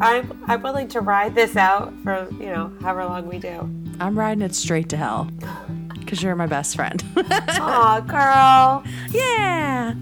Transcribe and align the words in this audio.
I'm 0.00 0.42
I'm 0.46 0.62
willing 0.62 0.88
to 0.88 1.00
ride 1.00 1.34
this 1.34 1.56
out 1.56 1.92
for 2.02 2.26
you 2.32 2.46
know 2.46 2.72
however 2.80 3.04
long 3.04 3.26
we 3.26 3.38
do. 3.38 3.68
I'm 4.00 4.18
riding 4.18 4.42
it 4.42 4.54
straight 4.54 4.88
to 4.90 4.96
hell 4.96 5.30
because 5.98 6.22
you're 6.22 6.34
my 6.34 6.46
best 6.46 6.74
friend. 6.74 7.04
Aw, 7.16 8.00
girl. 8.00 8.82
yeah. 9.10 9.94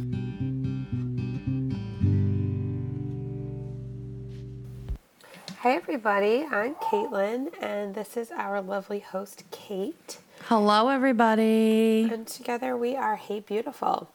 Hi 5.63 5.73
everybody, 5.75 6.47
I'm 6.49 6.77
Caitlin, 6.77 7.49
and 7.61 7.97
this 7.97 8.17
is 8.17 8.31
our 8.31 8.63
lovely 8.63 9.01
host 9.01 9.43
Kate. 9.51 10.19
Hello, 10.45 10.89
everybody. 10.89 12.09
And 12.13 12.25
together 12.29 12.77
we 12.77 12.95
are 12.95 13.17
Hey 13.17 13.41
Beautiful. 13.41 14.09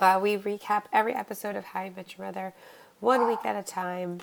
Uh, 0.00 0.18
we 0.20 0.36
recap 0.36 0.82
every 0.92 1.14
episode 1.14 1.54
of 1.54 1.66
How 1.66 1.80
I 1.82 1.92
Met 1.96 2.18
Your 2.18 2.26
Mother 2.26 2.52
one 2.98 3.28
week 3.28 3.38
at 3.44 3.54
a 3.54 3.62
time, 3.62 4.18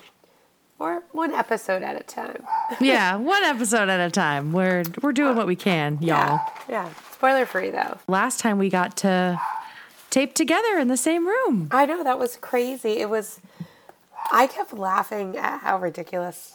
or 0.78 1.02
one 1.12 1.32
episode 1.32 1.82
at 1.82 2.00
a 2.00 2.02
time. 2.04 2.44
Yeah, 2.80 3.16
one 3.16 3.42
episode 3.44 3.88
at 3.88 4.00
a 4.00 4.10
time. 4.10 4.52
We're 4.52 4.84
we're 5.02 5.12
doing 5.12 5.36
what 5.36 5.46
we 5.46 5.56
can, 5.56 5.98
y'all. 6.00 6.06
Yeah, 6.08 6.48
yeah. 6.68 6.88
Spoiler 7.12 7.46
free 7.46 7.70
though. 7.70 7.98
Last 8.08 8.40
time 8.40 8.58
we 8.58 8.68
got 8.68 8.96
to 8.98 9.40
tape 10.10 10.34
together 10.34 10.78
in 10.78 10.88
the 10.88 10.96
same 10.96 11.26
room. 11.26 11.68
I 11.70 11.86
know 11.86 12.02
that 12.02 12.18
was 12.18 12.36
crazy. 12.36 12.98
It 12.98 13.08
was. 13.10 13.40
I 14.32 14.46
kept 14.46 14.72
laughing 14.72 15.36
at 15.36 15.58
how 15.60 15.78
ridiculous 15.78 16.54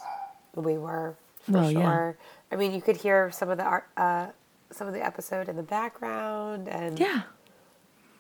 we 0.56 0.78
were. 0.78 1.16
For 1.44 1.52
Well, 1.52 1.72
sure. 1.72 2.18
yeah. 2.52 2.56
I 2.56 2.56
mean, 2.60 2.74
you 2.74 2.82
could 2.82 2.98
hear 2.98 3.30
some 3.32 3.50
of 3.50 3.58
the 3.58 3.64
art, 3.64 3.88
uh, 3.98 4.28
some 4.72 4.88
of 4.88 4.94
the 4.94 5.06
episode 5.06 5.48
in 5.50 5.56
the 5.56 5.64
background, 5.64 6.68
and 6.68 6.98
Yeah. 7.00 7.22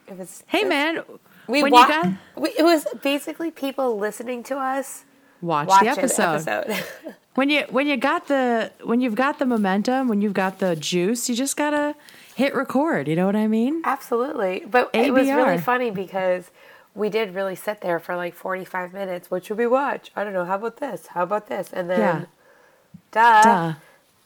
it 0.07 0.18
was. 0.18 0.43
Hey, 0.48 0.59
it 0.59 0.63
was- 0.66 0.70
man. 0.70 1.04
We, 1.48 1.63
when 1.63 1.73
you 1.73 1.88
got 1.88 2.05
we 2.35 2.49
it 2.57 2.63
was 2.63 2.85
basically 3.02 3.52
people 3.52 3.98
listening 3.98 4.43
to 4.43 4.57
us 4.57 5.05
watch 5.41 5.68
watch 5.68 5.82
the 5.84 5.90
episode. 5.90 6.48
episode. 6.48 6.84
when 7.36 7.50
you 7.50 7.64
when 7.70 7.88
you 7.88 7.98
got 7.98 8.27
the 8.27 8.71
when 8.84 9.02
you've 9.02 9.16
got 9.16 9.40
the 9.40 9.46
momentum, 9.46 10.07
when 10.07 10.21
you've 10.21 10.34
got 10.34 10.60
the 10.60 10.76
juice, 10.76 11.29
you 11.29 11.35
just 11.35 11.55
gotta 11.57 11.96
hit 12.35 12.54
record. 12.55 13.07
You 13.07 13.16
know 13.16 13.26
what 13.26 13.35
I 13.35 13.48
mean? 13.48 13.82
Absolutely. 13.85 14.63
But 14.70 14.90
it 14.94 15.13
was 15.13 15.27
really 15.27 15.57
funny 15.57 15.91
because 15.91 16.52
we 16.96 17.10
did 17.10 17.35
really 17.35 17.55
sit 17.55 17.82
there 17.82 17.99
for 17.99 18.16
like 18.16 18.34
45 18.34 18.91
minutes. 18.94 19.29
What 19.29 19.46
should 19.46 19.57
we 19.57 19.68
watch? 19.68 20.12
I 20.16 20.24
don't 20.24 20.34
know. 20.34 20.46
How 20.46 20.55
about 20.55 20.77
this? 20.77 21.07
How 21.07 21.21
about 21.24 21.48
this? 21.48 21.72
And 21.72 21.90
then, 21.90 21.99
Yeah. 21.99 22.26
duh. 23.12 23.44
Duh. 23.44 23.74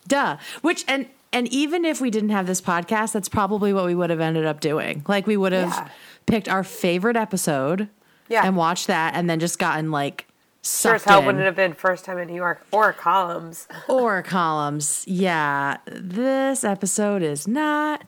Duh. 0.08 0.38
Which 0.62 0.86
and 0.88 1.08
and 1.34 1.48
even 1.48 1.86
if 1.86 2.02
we 2.02 2.10
didn't 2.10 2.30
have 2.32 2.48
this 2.48 2.60
podcast, 2.62 3.14
that's 3.14 3.30
probably 3.30 3.74
what 3.74 3.86
we 3.86 3.96
would 3.96 4.10
have 4.10 4.20
ended 4.20 4.46
up 4.46 4.60
doing. 4.60 5.04
Like 5.08 5.28
we 5.28 5.38
would 5.38 5.54
have 5.54 5.70
Yeah. 5.70 5.88
picked 6.26 6.50
our 6.50 6.64
favorite 6.64 7.16
episode 7.16 7.88
Yeah. 8.28 8.42
and 8.46 8.56
watched 8.58 8.88
that 8.88 9.14
and 9.16 9.30
then 9.30 9.40
just 9.40 9.58
gotten 9.60 9.92
like 9.92 10.28
Sure 10.64 10.96
as 10.96 11.04
hell 11.04 11.20
in. 11.20 11.26
wouldn't 11.26 11.46
have 11.46 11.56
been 11.56 11.74
first 11.74 12.06
time 12.06 12.18
in 12.20 12.28
New 12.28 12.36
York 12.36 12.66
or 12.72 12.94
columns. 12.94 13.68
or 13.88 14.22
columns. 14.22 15.04
Yeah. 15.08 15.78
This 15.88 16.64
episode 16.64 17.24
is 17.24 17.48
not 17.48 18.04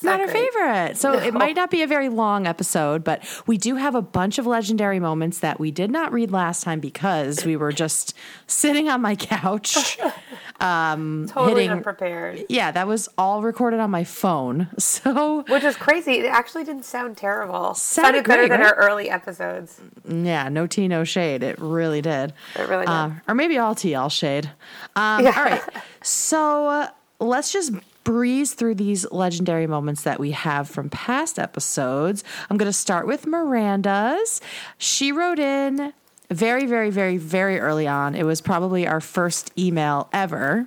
It's 0.00 0.04
not 0.06 0.18
our 0.18 0.28
favorite. 0.28 0.96
So 0.96 1.12
it 1.18 1.34
might 1.34 1.54
not 1.54 1.70
be 1.70 1.82
a 1.82 1.86
very 1.86 2.08
long 2.08 2.46
episode, 2.46 3.04
but 3.04 3.22
we 3.46 3.58
do 3.58 3.76
have 3.76 3.94
a 3.94 4.00
bunch 4.00 4.38
of 4.38 4.46
legendary 4.46 4.98
moments 4.98 5.40
that 5.40 5.60
we 5.60 5.70
did 5.70 5.90
not 5.90 6.10
read 6.10 6.30
last 6.30 6.62
time 6.62 6.80
because 6.80 7.44
we 7.44 7.54
were 7.54 7.70
just 7.70 8.14
sitting 8.46 8.88
on 8.88 9.02
my 9.02 9.14
couch. 9.14 9.98
Totally 10.60 11.62
hitting- 11.64 11.70
unprepared. 11.70 12.44
Yeah, 12.48 12.70
that 12.70 12.86
was 12.86 13.08
all 13.18 13.42
recorded 13.42 13.80
on 13.80 13.90
my 13.90 14.04
phone. 14.04 14.68
So 14.80 15.42
Which 15.48 15.64
is 15.64 15.76
crazy. 15.76 16.14
It 16.20 16.26
actually 16.26 16.64
didn't 16.64 16.84
sound 16.84 17.16
terrible. 17.16 17.74
Sounded 17.74 18.24
better 18.24 18.42
great, 18.42 18.48
than 18.50 18.60
right? 18.60 18.68
our 18.72 18.74
early 18.76 19.08
episodes. 19.10 19.80
yeah, 20.08 20.48
no 20.48 20.66
tea, 20.66 20.88
no 20.88 21.04
shade. 21.04 21.42
It 21.42 21.58
really 21.58 22.00
did. 22.02 22.32
It 22.56 22.68
really 22.68 22.86
did. 22.86 22.90
Uh, 22.92 23.10
or 23.28 23.34
maybe 23.34 23.58
all 23.58 23.74
tea, 23.74 23.94
all 23.94 24.08
shade. 24.08 24.50
Um, 24.96 25.24
Yeah. 25.24 25.34
All 25.36 25.44
right. 25.44 25.62
So 26.02 26.66
uh, 26.66 26.88
let's 27.18 27.52
just 27.52 27.72
breeze 28.04 28.54
through 28.54 28.76
these 28.76 29.10
legendary 29.10 29.66
moments 29.66 30.02
that 30.02 30.18
we 30.18 30.32
have 30.32 30.68
from 30.68 30.90
past 30.90 31.38
episodes. 31.38 32.24
I'm 32.48 32.56
going 32.56 32.68
to 32.68 32.72
start 32.72 33.06
with 33.06 33.26
Miranda's. 33.26 34.40
She 34.78 35.12
wrote 35.12 35.38
in 35.38 35.92
very, 36.30 36.66
very, 36.66 36.90
very, 36.90 37.16
very 37.16 37.58
early 37.58 37.86
on. 37.86 38.14
It 38.14 38.24
was 38.24 38.40
probably 38.40 38.86
our 38.86 39.00
first 39.00 39.50
email 39.58 40.08
ever. 40.12 40.66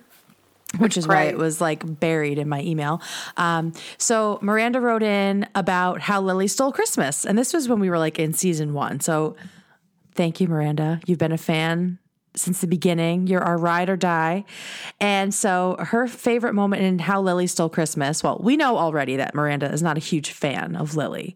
Which 0.79 0.97
is 0.97 1.07
why 1.07 1.25
it 1.25 1.37
was 1.37 1.61
like 1.61 1.83
buried 1.99 2.39
in 2.39 2.49
my 2.49 2.59
email. 2.63 2.99
Um, 3.37 3.73
so 3.99 4.39
Miranda 4.41 4.81
wrote 4.81 5.03
in 5.03 5.47
about 5.53 6.01
how 6.01 6.19
Lily 6.19 6.47
stole 6.47 6.71
Christmas. 6.71 7.27
And 7.27 7.37
this 7.37 7.53
was 7.53 7.69
when 7.69 7.79
we 7.79 7.91
were 7.91 7.99
like 7.99 8.17
in 8.17 8.33
season 8.33 8.73
one. 8.73 8.99
So 8.99 9.35
Thank 10.15 10.39
you, 10.39 10.47
Miranda. 10.47 11.01
You've 11.05 11.19
been 11.19 11.31
a 11.31 11.37
fan 11.37 11.99
since 12.35 12.61
the 12.61 12.67
beginning. 12.67 13.27
You're 13.27 13.43
our 13.43 13.57
ride 13.57 13.89
or 13.89 13.95
die. 13.95 14.45
And 14.99 15.33
so 15.33 15.75
her 15.79 16.07
favorite 16.07 16.53
moment 16.53 16.81
in 16.81 16.99
How 16.99 17.21
Lily 17.21 17.47
Stole 17.47 17.69
Christmas, 17.69 18.23
well, 18.23 18.39
we 18.41 18.57
know 18.57 18.77
already 18.77 19.17
that 19.17 19.35
Miranda 19.35 19.71
is 19.71 19.81
not 19.81 19.97
a 19.97 20.01
huge 20.01 20.31
fan 20.31 20.75
of 20.75 20.95
Lily. 20.95 21.35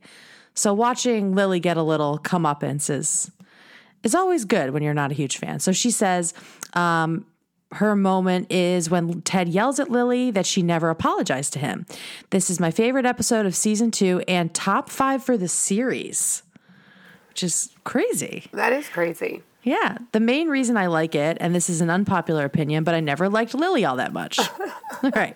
So 0.54 0.74
watching 0.74 1.36
Lily 1.36 1.60
get 1.60 1.78
a 1.78 1.84
little 1.84 2.18
comeuppance 2.18 2.90
is, 2.90 3.32
is 4.04 4.16
always 4.16 4.46
good 4.46 4.72
when 4.72 4.82
you're 4.82 4.94
not 4.94 5.12
a 5.12 5.16
huge 5.16 5.38
fan. 5.38 5.60
So 5.60 5.72
she 5.72 5.92
says, 5.92 6.34
um, 6.74 7.26
her 7.74 7.96
moment 7.96 8.52
is 8.52 8.90
when 8.90 9.22
Ted 9.22 9.50
yells 9.50 9.80
at 9.80 9.92
Lily 9.92 10.32
that 10.32 10.46
she 10.46 10.64
never 10.64 10.90
apologized 10.90 11.54
to 11.54 11.60
him. 11.60 11.86
This 12.30 12.50
is 12.50 12.60
my 12.60 12.72
favorite 12.72 13.06
episode 13.06 13.46
of 13.46 13.56
season 13.56 13.92
two 13.92 14.24
and 14.28 14.54
top 14.54 14.90
five 14.90 15.24
for 15.24 15.38
the 15.38 15.50
series, 15.50 16.44
which 17.30 17.44
is 17.44 17.70
crazy. 17.84 18.46
That 18.54 18.72
is 18.72 18.88
crazy. 18.88 19.44
Yeah, 19.68 19.98
the 20.14 20.22
main 20.22 20.48
reason 20.48 20.78
I 20.78 20.88
like 20.88 21.14
it, 21.14 21.36
and 21.42 21.54
this 21.54 21.70
is 21.70 21.82
an 21.82 21.90
unpopular 21.90 22.46
opinion, 22.46 22.86
but 22.86 22.96
I 22.96 23.02
never 23.02 23.28
liked 23.28 23.54
Lily 23.54 23.84
all 23.84 23.98
that 23.98 24.14
much. 24.14 24.40
all 25.04 25.12
right. 25.14 25.36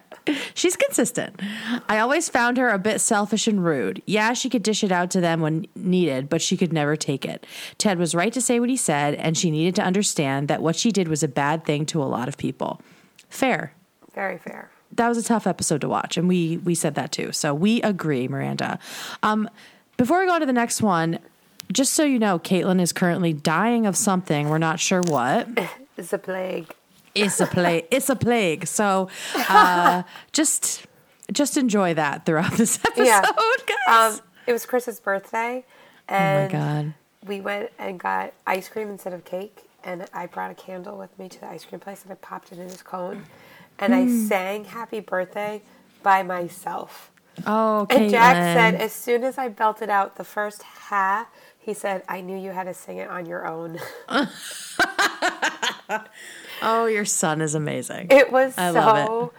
She's 0.54 0.78
consistent. 0.78 1.42
I 1.90 2.00
always 2.00 2.30
found 2.30 2.56
her 2.56 2.70
a 2.70 2.80
bit 2.80 3.02
selfish 3.02 3.46
and 3.46 3.62
rude. 3.62 4.02
Yeah, 4.06 4.32
she 4.32 4.50
could 4.50 4.64
dish 4.64 4.86
it 4.86 4.92
out 4.92 5.12
to 5.12 5.20
them 5.20 5.42
when 5.42 5.68
needed, 5.76 6.30
but 6.30 6.42
she 6.42 6.56
could 6.56 6.72
never 6.72 6.96
take 6.96 7.26
it. 7.26 7.46
Ted 7.78 8.00
was 8.00 8.16
right 8.16 8.32
to 8.32 8.40
say 8.40 8.62
what 8.62 8.70
he 8.70 8.78
said, 8.78 9.16
and 9.16 9.38
she 9.38 9.52
needed 9.52 9.76
to 9.76 9.84
understand 9.84 10.48
that 10.48 10.62
what 10.62 10.78
she 10.78 10.94
did 10.94 11.10
was 11.10 11.24
a 11.24 11.28
bad 11.28 11.66
thing 11.66 11.86
to 11.88 12.02
a 12.02 12.06
lot 12.06 12.30
of 12.30 12.38
people. 12.38 12.82
Fair. 13.28 13.74
Very 14.16 14.38
fair. 14.38 14.72
That 14.94 15.10
was 15.10 15.18
a 15.18 15.24
tough 15.24 15.46
episode 15.46 15.82
to 15.82 15.90
watch, 15.90 16.16
and 16.16 16.30
we 16.30 16.56
we 16.60 16.74
said 16.74 16.96
that 16.96 17.12
too. 17.12 17.34
So 17.34 17.54
we 17.54 17.82
agree, 17.82 18.30
Miranda. 18.30 18.80
Um, 19.24 19.50
before 19.98 20.22
we 20.22 20.26
go 20.26 20.34
on 20.34 20.40
to 20.40 20.46
the 20.46 20.54
next 20.54 20.82
one, 20.82 21.20
just 21.72 21.94
so 21.94 22.04
you 22.04 22.20
know, 22.20 22.40
Caitlin 22.40 22.82
is 22.82 22.92
currently 22.94 23.34
dying 23.34 23.86
of 23.86 23.96
something. 23.96 24.50
We're 24.50 24.58
not 24.58 24.80
sure 24.80 25.02
what. 25.02 25.48
It's 25.98 26.14
a 26.14 26.18
plague. 26.18 26.74
It's 27.14 27.40
a 27.40 27.46
plague. 27.46 27.86
It's 27.92 28.10
a 28.10 28.16
plague. 28.16 28.66
So 28.66 29.10
uh, 29.50 30.04
just 30.32 30.86
just 31.32 31.58
enjoy 31.58 31.94
that 31.94 32.26
throughout 32.26 32.54
this 32.54 32.80
episode, 32.86 33.04
Yeah. 33.06 33.22
guys. 33.88 34.14
Um, 34.16 34.20
it 34.48 34.54
was 34.54 34.66
Chris's 34.66 35.00
birthday, 35.00 35.64
oh 36.10 36.14
my 36.14 36.18
and 36.18 36.52
god. 36.52 36.94
we 37.28 37.40
went 37.42 37.70
and 37.78 38.00
got 38.00 38.34
ice 38.48 38.68
cream 38.68 38.90
instead 38.90 39.14
of 39.14 39.24
cake. 39.26 39.64
And 39.84 40.06
I 40.14 40.26
brought 40.28 40.50
a 40.52 40.56
candle 40.56 40.98
with 40.98 41.18
me 41.20 41.28
to 41.30 41.40
the 41.40 41.48
ice 41.48 41.66
cream 41.66 41.80
place, 41.80 42.02
and 42.04 42.12
I 42.12 42.16
popped 42.16 42.52
it 42.52 42.58
in 42.58 42.70
his 42.70 42.82
cone, 42.82 43.26
and 43.78 43.94
I 43.94 44.04
Hmm. 44.06 44.26
sang 44.28 44.66
"Happy 44.66 45.02
Birthday" 45.02 45.62
by 46.02 46.24
myself. 46.24 47.12
Oh, 47.46 47.86
And 47.90 48.10
Jack 48.10 48.36
said, 48.56 48.76
as 48.82 48.92
soon 48.92 49.24
as 49.24 49.38
I 49.38 49.48
belted 49.50 49.90
out 49.90 50.16
the 50.18 50.24
first 50.24 50.64
ha, 50.64 51.28
he 51.62 51.74
said, 51.74 52.04
"I 52.08 52.22
knew 52.22 52.38
you 52.38 52.52
had 52.52 52.64
to 52.66 52.74
sing 52.74 52.98
it 52.98 53.10
on 53.10 53.26
your 53.26 53.48
own." 53.48 53.80
"Oh, 56.62 56.86
your 56.86 57.06
son 57.06 57.42
is 57.42 57.56
amazing." 57.56 58.08
It 58.10 58.32
was 58.32 58.58
I 58.58 58.72
so 58.72 59.34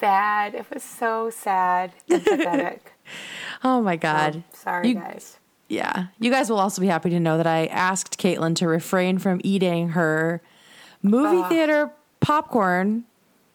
bad. 0.00 0.54
It 0.54 0.66
was 0.72 0.82
so 0.82 1.30
sad 1.30 1.92
and 2.08 2.24
pathetic. 2.24 2.92
oh 3.64 3.80
my 3.80 3.96
god. 3.96 4.42
Sorry, 4.52 4.88
You- 4.88 4.94
guys. 4.94 5.38
Yeah. 5.68 6.06
You 6.20 6.30
guys 6.30 6.48
will 6.48 6.60
also 6.60 6.80
be 6.80 6.86
happy 6.86 7.10
to 7.10 7.18
know 7.18 7.36
that 7.38 7.46
I 7.46 7.66
asked 7.66 8.20
Caitlin 8.20 8.54
to 8.56 8.68
refrain 8.68 9.18
from 9.18 9.40
eating 9.42 9.90
her 9.90 10.40
movie 11.02 11.42
theater 11.48 11.90
popcorn 12.20 13.02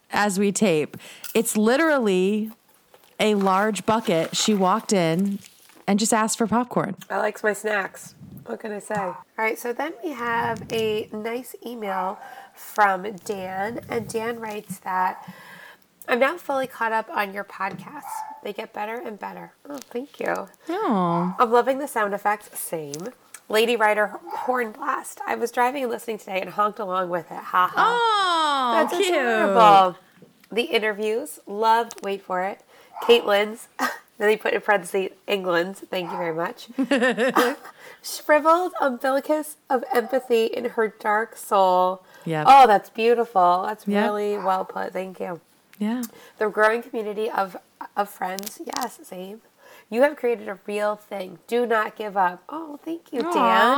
as 0.10 0.38
we 0.38 0.52
tape. 0.52 0.98
It's 1.34 1.56
literally 1.56 2.52
a 3.18 3.36
large 3.36 3.86
bucket. 3.86 4.36
She 4.36 4.54
walked 4.54 4.92
in 4.92 5.40
and 5.92 6.00
just 6.00 6.14
ask 6.14 6.38
for 6.38 6.48
popcorn. 6.48 6.96
I 7.10 7.18
likes 7.18 7.44
my 7.44 7.52
snacks. 7.52 8.16
What 8.46 8.62
can 8.62 8.72
I 8.72 8.80
say? 8.80 8.96
All 8.96 9.18
right, 9.38 9.60
so 9.60 9.74
then 9.74 9.92
we 10.02 10.12
have 10.12 10.64
a 10.72 11.10
nice 11.12 11.54
email 11.66 12.18
from 12.56 13.12
Dan, 13.26 13.82
and 13.90 14.08
Dan 14.08 14.40
writes 14.40 14.80
that 14.80 15.30
I'm 16.08 16.20
now 16.20 16.38
fully 16.38 16.66
caught 16.66 16.94
up 16.94 17.10
on 17.10 17.34
your 17.34 17.44
podcasts. 17.44 18.04
They 18.42 18.54
get 18.54 18.72
better 18.72 18.96
and 18.96 19.20
better. 19.20 19.52
Oh, 19.70 19.80
thank 19.90 20.18
you. 20.22 20.48
Oh. 20.70 21.36
I'm 21.38 21.52
loving 21.52 21.80
the 21.80 21.88
sound 21.90 22.14
effects. 22.14 22.58
Same. 22.58 23.10
Lady 23.50 23.76
Rider 23.76 24.18
horn 24.30 24.72
blast. 24.72 25.20
I 25.28 25.36
was 25.36 25.52
driving 25.52 25.84
and 25.84 25.92
listening 25.92 26.20
today 26.20 26.40
and 26.40 26.52
honked 26.52 26.80
along 26.80 27.10
with 27.10 27.30
it. 27.32 27.38
Ha 27.38 27.68
ha. 27.68 27.76
Oh, 27.76 28.88
That's 28.88 28.96
cute. 28.98 29.14
adorable. 29.14 29.98
The 30.50 30.64
interviews, 30.64 31.40
loved, 31.46 32.02
wait 32.02 32.22
for 32.22 32.42
it, 32.44 32.62
Caitlin's 33.04 33.68
Then 34.21 34.29
he 34.29 34.38
put 34.38 34.53
in 34.53 34.62
parentheses 34.62 35.09
England. 35.25 35.77
Thank 35.89 36.12
you 36.12 36.15
very 36.18 36.31
much. 36.35 36.68
Shriveled 38.03 38.73
umbilicus 38.79 39.57
of 39.68 39.83
empathy 39.91 40.45
in 40.45 40.65
her 40.65 40.89
dark 40.89 41.35
soul. 41.35 42.03
Yep. 42.25 42.45
Oh, 42.47 42.68
that's 42.68 42.91
beautiful. 42.91 43.63
That's 43.65 43.88
Yep. 43.88 44.03
really 44.06 44.38
well 44.38 44.63
put. 44.63 44.94
Thank 44.94 45.19
you. 45.19 45.41
Yeah. 45.79 46.03
The 46.38 46.50
growing 46.50 46.83
community 46.83 47.31
of 47.31 47.57
of 47.97 48.09
friends. 48.12 48.62
Yes, 48.63 49.00
same. 49.01 49.41
You 49.89 50.03
have 50.03 50.15
created 50.18 50.47
a 50.47 50.59
real 50.68 50.95
thing. 50.95 51.39
Do 51.47 51.65
not 51.65 51.95
give 51.95 52.15
up. 52.15 52.44
Oh, 52.47 52.79
thank 52.85 53.12
you, 53.12 53.21
Dan. 53.23 53.75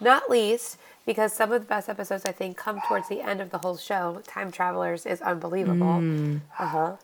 Not 0.00 0.28
least 0.28 0.78
because 1.06 1.32
some 1.32 1.52
of 1.52 1.60
the 1.62 1.66
best 1.68 1.88
episodes 1.88 2.24
I 2.26 2.32
think 2.32 2.56
come 2.56 2.80
towards 2.88 3.08
the 3.08 3.20
end 3.20 3.40
of 3.40 3.50
the 3.50 3.58
whole 3.58 3.76
show. 3.76 4.20
Time 4.26 4.50
Travelers 4.50 5.06
is 5.06 5.22
unbelievable. 5.22 6.40
Uh 6.58 6.66
huh. 6.66 6.96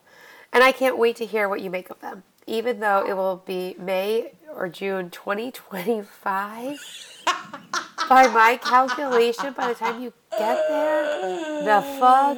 And 0.52 0.64
I 0.64 0.72
can't 0.72 0.98
wait 0.98 1.16
to 1.16 1.26
hear 1.26 1.48
what 1.48 1.60
you 1.60 1.70
make 1.70 1.90
of 1.90 2.00
them. 2.00 2.22
Even 2.46 2.80
though 2.80 3.04
it 3.06 3.14
will 3.14 3.42
be 3.44 3.74
May 3.78 4.32
or 4.54 4.68
June 4.68 5.10
2025. 5.10 6.78
by 8.08 8.26
my 8.28 8.58
calculation, 8.62 9.52
by 9.52 9.68
the 9.68 9.74
time 9.74 10.02
you 10.02 10.12
get 10.30 10.58
there, 10.68 11.62
the 11.64 11.82
fuck? 12.00 12.36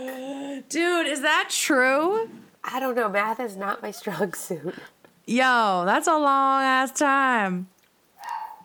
Dude, 0.69 1.07
is 1.07 1.23
that 1.23 1.49
true? 1.51 2.29
I 2.65 2.81
don't 2.81 2.95
know. 2.97 3.09
Math 3.09 3.41
is 3.41 3.57
not 3.57 3.83
my 3.83 3.91
strong 3.91 4.35
suit. 4.35 4.75
Yo, 5.27 5.85
that's 5.87 6.09
a 6.09 6.17
long 6.19 6.63
ass 6.63 6.91
time. 6.93 7.69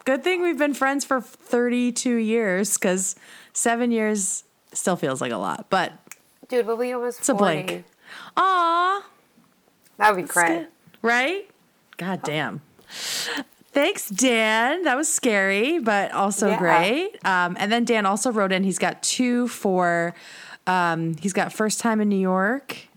Good 0.03 0.23
thing 0.23 0.41
we've 0.41 0.57
been 0.57 0.73
friends 0.73 1.05
for 1.05 1.21
32 1.21 2.15
years 2.15 2.75
because 2.77 3.15
seven 3.53 3.91
years 3.91 4.43
still 4.71 4.95
feels 4.95 5.21
like 5.21 5.31
a 5.31 5.37
lot. 5.37 5.67
But 5.69 5.93
Dude, 6.47 6.67
we'll 6.67 6.77
be 6.77 6.91
almost 6.91 7.19
it's 7.19 7.29
a 7.29 7.33
40. 7.33 7.63
blank. 7.63 7.85
Aw, 8.37 9.03
That 9.97 10.15
would 10.15 10.21
be 10.25 10.27
great. 10.27 10.67
right? 11.01 11.49
God 11.97 12.21
damn. 12.23 12.61
Thanks, 13.71 14.09
Dan. 14.09 14.83
That 14.83 14.95
was 14.95 15.11
scary, 15.13 15.79
but 15.79 16.11
also 16.13 16.49
Yeah. 16.49 16.57
great. 16.59 17.25
Um, 17.25 17.57
and 17.59 17.71
then 17.71 17.83
Dan 17.85 18.05
also 18.05 18.31
wrote 18.31 18.51
in. 18.51 18.63
He's 18.63 18.79
got 18.79 19.03
two 19.03 19.47
for. 19.47 20.13
Um, 20.67 21.15
he's 21.21 21.33
got 21.33 21.53
first 21.53 21.79
time 21.79 22.01
in 22.01 22.09
New 22.09 22.15
York, 22.19 22.87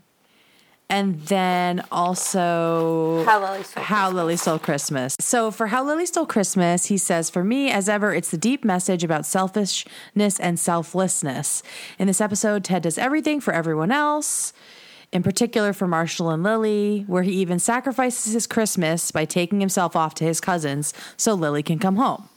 and 0.88 1.20
then 1.26 1.84
also 1.92 3.22
How 3.26 3.40
Lily 3.40 3.62
Stole 3.62 3.82
How 3.84 4.10
Lily 4.10 4.36
Stole 4.36 4.58
Christmas. 4.58 5.16
So 5.20 5.50
for 5.50 5.66
How 5.66 5.84
Lily 5.84 6.06
Stole 6.06 6.24
Christmas, 6.26 6.86
he 6.86 6.96
says, 6.96 7.28
for 7.28 7.44
me, 7.44 7.70
as 7.70 7.88
ever, 7.88 8.14
it's 8.14 8.30
the 8.30 8.38
deep 8.38 8.64
message 8.64 9.04
about 9.04 9.26
selfishness 9.26 10.40
and 10.40 10.58
selflessness. 10.58 11.62
In 11.98 12.06
this 12.06 12.20
episode, 12.22 12.64
Ted 12.64 12.84
does 12.84 12.96
everything 12.98 13.40
for 13.40 13.52
everyone 13.52 13.92
else. 13.92 14.52
In 15.10 15.22
particular 15.22 15.72
for 15.72 15.88
Marshall 15.88 16.30
and 16.30 16.42
Lily, 16.42 17.04
where 17.06 17.22
he 17.22 17.32
even 17.32 17.58
sacrifices 17.58 18.34
his 18.34 18.46
Christmas 18.46 19.10
by 19.10 19.24
taking 19.24 19.60
himself 19.60 19.96
off 19.96 20.14
to 20.16 20.24
his 20.24 20.40
cousins 20.40 20.92
so 21.16 21.32
Lily 21.32 21.62
can 21.62 21.78
come 21.78 21.96
home. 21.96 22.28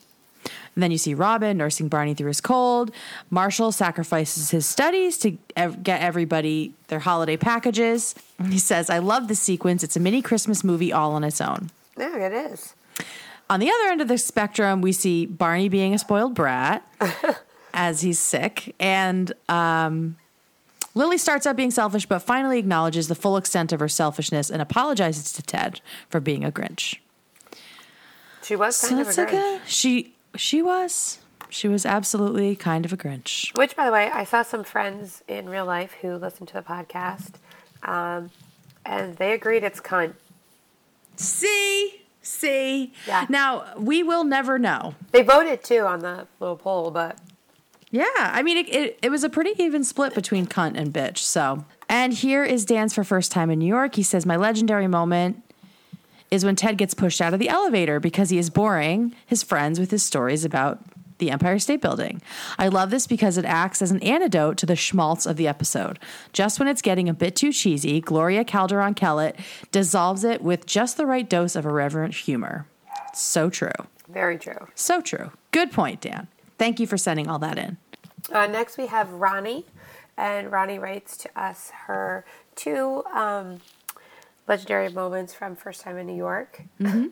And 0.75 0.81
then 0.81 0.91
you 0.91 0.97
see 0.97 1.13
Robin 1.13 1.57
nursing 1.57 1.89
Barney 1.89 2.13
through 2.13 2.29
his 2.29 2.39
cold. 2.39 2.91
Marshall 3.29 3.71
sacrifices 3.73 4.51
his 4.51 4.65
studies 4.65 5.18
to 5.19 5.38
ev- 5.57 5.83
get 5.83 6.01
everybody 6.01 6.73
their 6.88 7.00
holiday 7.00 7.35
packages. 7.35 8.15
He 8.50 8.57
says, 8.57 8.89
I 8.89 9.00
love 9.00 9.27
this 9.27 9.39
sequence. 9.39 9.83
It's 9.83 9.97
a 9.97 10.00
mini 10.00 10.21
Christmas 10.21 10.63
movie 10.63 10.94
all 10.94 11.12
on 11.12 11.25
its 11.25 11.41
own. 11.41 11.71
Yeah, 11.97 12.17
it 12.17 12.31
is. 12.31 12.74
On 13.50 13.59
the 13.59 13.69
other 13.69 13.91
end 13.91 14.00
of 14.00 14.07
the 14.07 14.17
spectrum, 14.17 14.81
we 14.81 14.94
see 14.94 15.25
Barney 15.25 15.67
being 15.67 15.94
a 15.94 16.00
spoiled 16.00 16.33
brat 16.33 16.88
as 17.74 18.01
he's 18.01 18.17
sick. 18.17 18.74
And 18.79 19.33
um, 19.50 20.15
Lily 20.93 21.17
starts 21.17 21.47
out 21.47 21.55
being 21.55 21.71
selfish, 21.71 22.05
but 22.05 22.19
finally 22.19 22.59
acknowledges 22.59 23.07
the 23.07 23.15
full 23.15 23.38
extent 23.38 23.71
of 23.71 23.79
her 23.79 23.88
selfishness 23.88 24.49
and 24.49 24.61
apologizes 24.61 25.31
to 25.33 25.41
Ted 25.41 25.79
for 26.09 26.19
being 26.19 26.43
a 26.43 26.51
Grinch. 26.51 26.97
She 28.43 28.55
was 28.55 28.75
So 28.75 28.89
kind 28.89 29.01
of 29.01 29.07
a 29.07 29.21
like 29.21 29.29
Grinch. 29.29 29.63
a, 29.65 29.67
she 29.69 30.13
she 30.35 30.61
was 30.61 31.19
she 31.49 31.67
was 31.67 31.85
absolutely 31.85 32.55
kind 32.55 32.85
of 32.85 32.93
a 32.93 32.97
Grinch. 32.97 33.55
Which, 33.57 33.75
by 33.75 33.85
the 33.85 33.91
way, 33.91 34.09
I 34.13 34.23
saw 34.23 34.41
some 34.41 34.63
friends 34.63 35.23
in 35.27 35.49
real 35.49 35.65
life 35.65 35.93
who 36.01 36.15
listened 36.15 36.47
to 36.49 36.53
the 36.55 36.61
podcast, 36.61 37.33
um, 37.83 38.31
and 38.85 39.15
they 39.17 39.33
agreed 39.33 39.63
it's 39.63 39.79
cunt. 39.79 40.13
See, 41.17 42.01
see. 42.21 42.93
Yeah. 43.07 43.25
Now 43.29 43.73
we 43.77 44.01
will 44.03 44.23
never 44.23 44.57
know. 44.57 44.95
They 45.11 45.21
voted 45.23 45.63
too 45.63 45.81
on 45.81 45.99
the 45.99 46.27
little 46.39 46.55
poll, 46.57 46.89
but 46.91 47.17
Yeah, 47.91 48.05
I 48.17 48.41
mean, 48.41 48.57
it, 48.57 48.73
it, 48.73 48.99
it 49.01 49.09
was 49.09 49.23
a 49.23 49.29
pretty 49.29 49.61
even 49.61 49.83
split 49.83 50.15
between 50.15 50.47
cunt 50.47 50.77
and 50.77 50.93
bitch. 50.93 51.17
So, 51.17 51.65
and 51.89 52.13
here 52.13 52.43
is 52.43 52.63
Dan's 52.63 52.93
for 52.93 53.03
first 53.03 53.33
time 53.33 53.51
in 53.51 53.59
New 53.59 53.67
York. 53.67 53.95
He 53.95 54.03
says, 54.03 54.25
My 54.25 54.38
legendary 54.38 54.88
moment 54.88 55.43
is 56.31 56.45
when 56.45 56.55
Ted 56.55 56.77
gets 56.77 56.93
pushed 56.93 57.19
out 57.19 57.33
of 57.33 57.39
the 57.39 57.49
elevator 57.49 57.99
because 57.99 58.29
he 58.29 58.38
is 58.38 58.49
boring 58.49 59.13
his 59.25 59.43
friends 59.43 59.77
with 59.77 59.91
his 59.91 60.03
stories 60.03 60.45
about 60.45 60.79
the 61.17 61.29
Empire 61.29 61.59
State 61.59 61.81
Building. 61.81 62.21
I 62.57 62.69
love 62.69 62.89
this 62.89 63.05
because 63.05 63.38
it 63.38 63.45
acts 63.45 63.81
as 63.81 63.91
an 63.91 64.01
antidote 64.01 64.57
to 64.57 64.65
the 64.65 64.75
schmaltz 64.75 65.25
of 65.25 65.35
the 65.35 65.47
episode. 65.47 65.99
Just 66.33 66.57
when 66.57 66.67
it's 66.67 66.81
getting 66.81 67.07
a 67.09 67.13
bit 67.13 67.35
too 67.35 67.51
cheesy, 67.51 68.01
Gloria 68.01 68.43
Calderon 68.43 68.95
Kellett 68.95 69.38
dissolves 69.71 70.23
it 70.23 70.41
with 70.41 70.65
just 70.65 70.97
the 70.97 71.05
right 71.05 71.29
dose 71.29 71.55
of 71.55 71.65
irreverent 71.65 72.15
humor. 72.15 72.65
So 73.13 73.49
true. 73.49 73.69
very 74.09 74.39
true. 74.39 74.67
So 74.73 75.01
true. 75.01 75.31
Good 75.51 75.71
point, 75.71 76.01
Dan. 76.01 76.27
Thank 76.61 76.79
you 76.79 76.85
for 76.85 76.95
sending 76.95 77.27
all 77.27 77.39
that 77.39 77.57
in. 77.57 77.77
Uh, 78.31 78.45
next, 78.45 78.77
we 78.77 78.85
have 78.85 79.11
Ronnie, 79.13 79.65
and 80.15 80.51
Ronnie 80.51 80.77
writes 80.77 81.17
to 81.17 81.29
us 81.35 81.71
her 81.87 82.23
two 82.55 83.03
um, 83.11 83.61
legendary 84.47 84.89
moments 84.89 85.33
from 85.33 85.55
First 85.55 85.81
Time 85.81 85.97
in 85.97 86.05
New 86.05 86.15
York. 86.15 86.61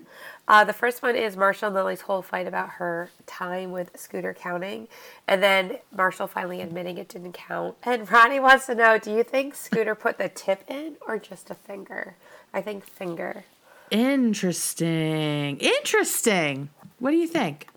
Uh, 0.48 0.63
the 0.63 0.74
first 0.74 1.04
one 1.04 1.16
is 1.16 1.38
Marshall 1.38 1.68
and 1.68 1.75
Lily's 1.75 2.01
whole 2.01 2.24
fight 2.24 2.48
about 2.48 2.69
her 2.69 3.12
time 3.28 3.72
with 3.72 3.92
Scooter 3.96 4.34
counting, 4.34 4.88
and 5.28 5.44
then 5.44 5.78
Marshall 5.95 6.25
finally 6.25 6.60
admitting 6.62 6.98
it 6.98 7.07
didn't 7.07 7.34
count. 7.34 7.75
And 7.84 8.12
Ronnie 8.12 8.40
wants 8.40 8.66
to 8.66 8.74
know 8.74 8.98
do 8.98 9.12
you 9.13 9.22
think 9.22 9.54
Scooter 9.54 9.94
put 9.94 10.18
the 10.18 10.28
tip 10.28 10.63
in 10.68 10.95
or 11.07 11.19
just 11.19 11.52
a 11.52 11.54
finger? 11.54 12.16
I 12.52 12.62
think 12.62 12.84
finger. 12.84 13.44
Interesting. 13.92 15.57
Interesting. 15.60 16.69
What 16.98 17.12
do 17.12 17.18
you 17.18 17.28
think? 17.28 17.68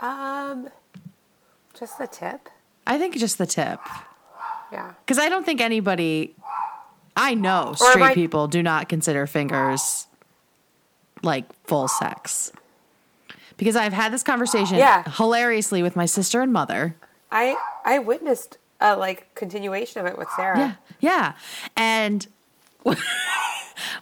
Um, 0.00 0.70
just 1.78 1.98
the 1.98 2.06
tip? 2.06 2.48
I 2.86 2.98
think 2.98 3.16
just 3.16 3.38
the 3.38 3.46
tip. 3.46 3.80
Yeah. 4.72 4.92
Because 5.04 5.18
I 5.18 5.28
don't 5.28 5.44
think 5.46 5.60
anybody, 5.60 6.34
I 7.16 7.34
know 7.34 7.74
straight 7.76 8.02
I- 8.02 8.14
people 8.14 8.48
do 8.48 8.62
not 8.62 8.88
consider 8.88 9.26
fingers 9.26 10.06
like 11.22 11.44
full 11.64 11.88
sex. 11.88 12.52
Because 13.56 13.74
I've 13.76 13.92
had 13.92 14.12
this 14.12 14.22
conversation 14.22 14.76
Yeah. 14.78 15.02
hilariously 15.10 15.82
with 15.82 15.96
my 15.96 16.06
sister 16.06 16.40
and 16.42 16.52
mother. 16.52 16.94
I 17.32 17.56
I 17.84 17.98
witnessed 17.98 18.58
a 18.80 18.96
like 18.96 19.34
continuation 19.34 20.00
of 20.00 20.06
it 20.06 20.16
with 20.16 20.28
Sarah. 20.36 20.58
Yeah. 20.58 20.72
Yeah. 21.00 21.32
And 21.76 22.26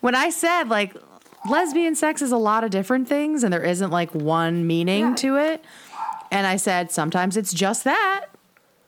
when 0.00 0.14
I 0.14 0.30
said 0.30 0.68
like 0.68 0.94
lesbian 1.48 1.94
sex 1.94 2.22
is 2.22 2.32
a 2.32 2.36
lot 2.36 2.64
of 2.64 2.70
different 2.70 3.08
things 3.08 3.44
and 3.44 3.52
there 3.52 3.62
isn't 3.62 3.90
like 3.90 4.14
one 4.14 4.66
meaning 4.66 5.00
Yeah. 5.10 5.14
to 5.14 5.36
it, 5.36 5.64
and 6.36 6.46
I 6.46 6.56
said 6.56 6.90
sometimes 6.90 7.38
it's 7.38 7.54
just 7.54 7.84
that, 7.84 8.26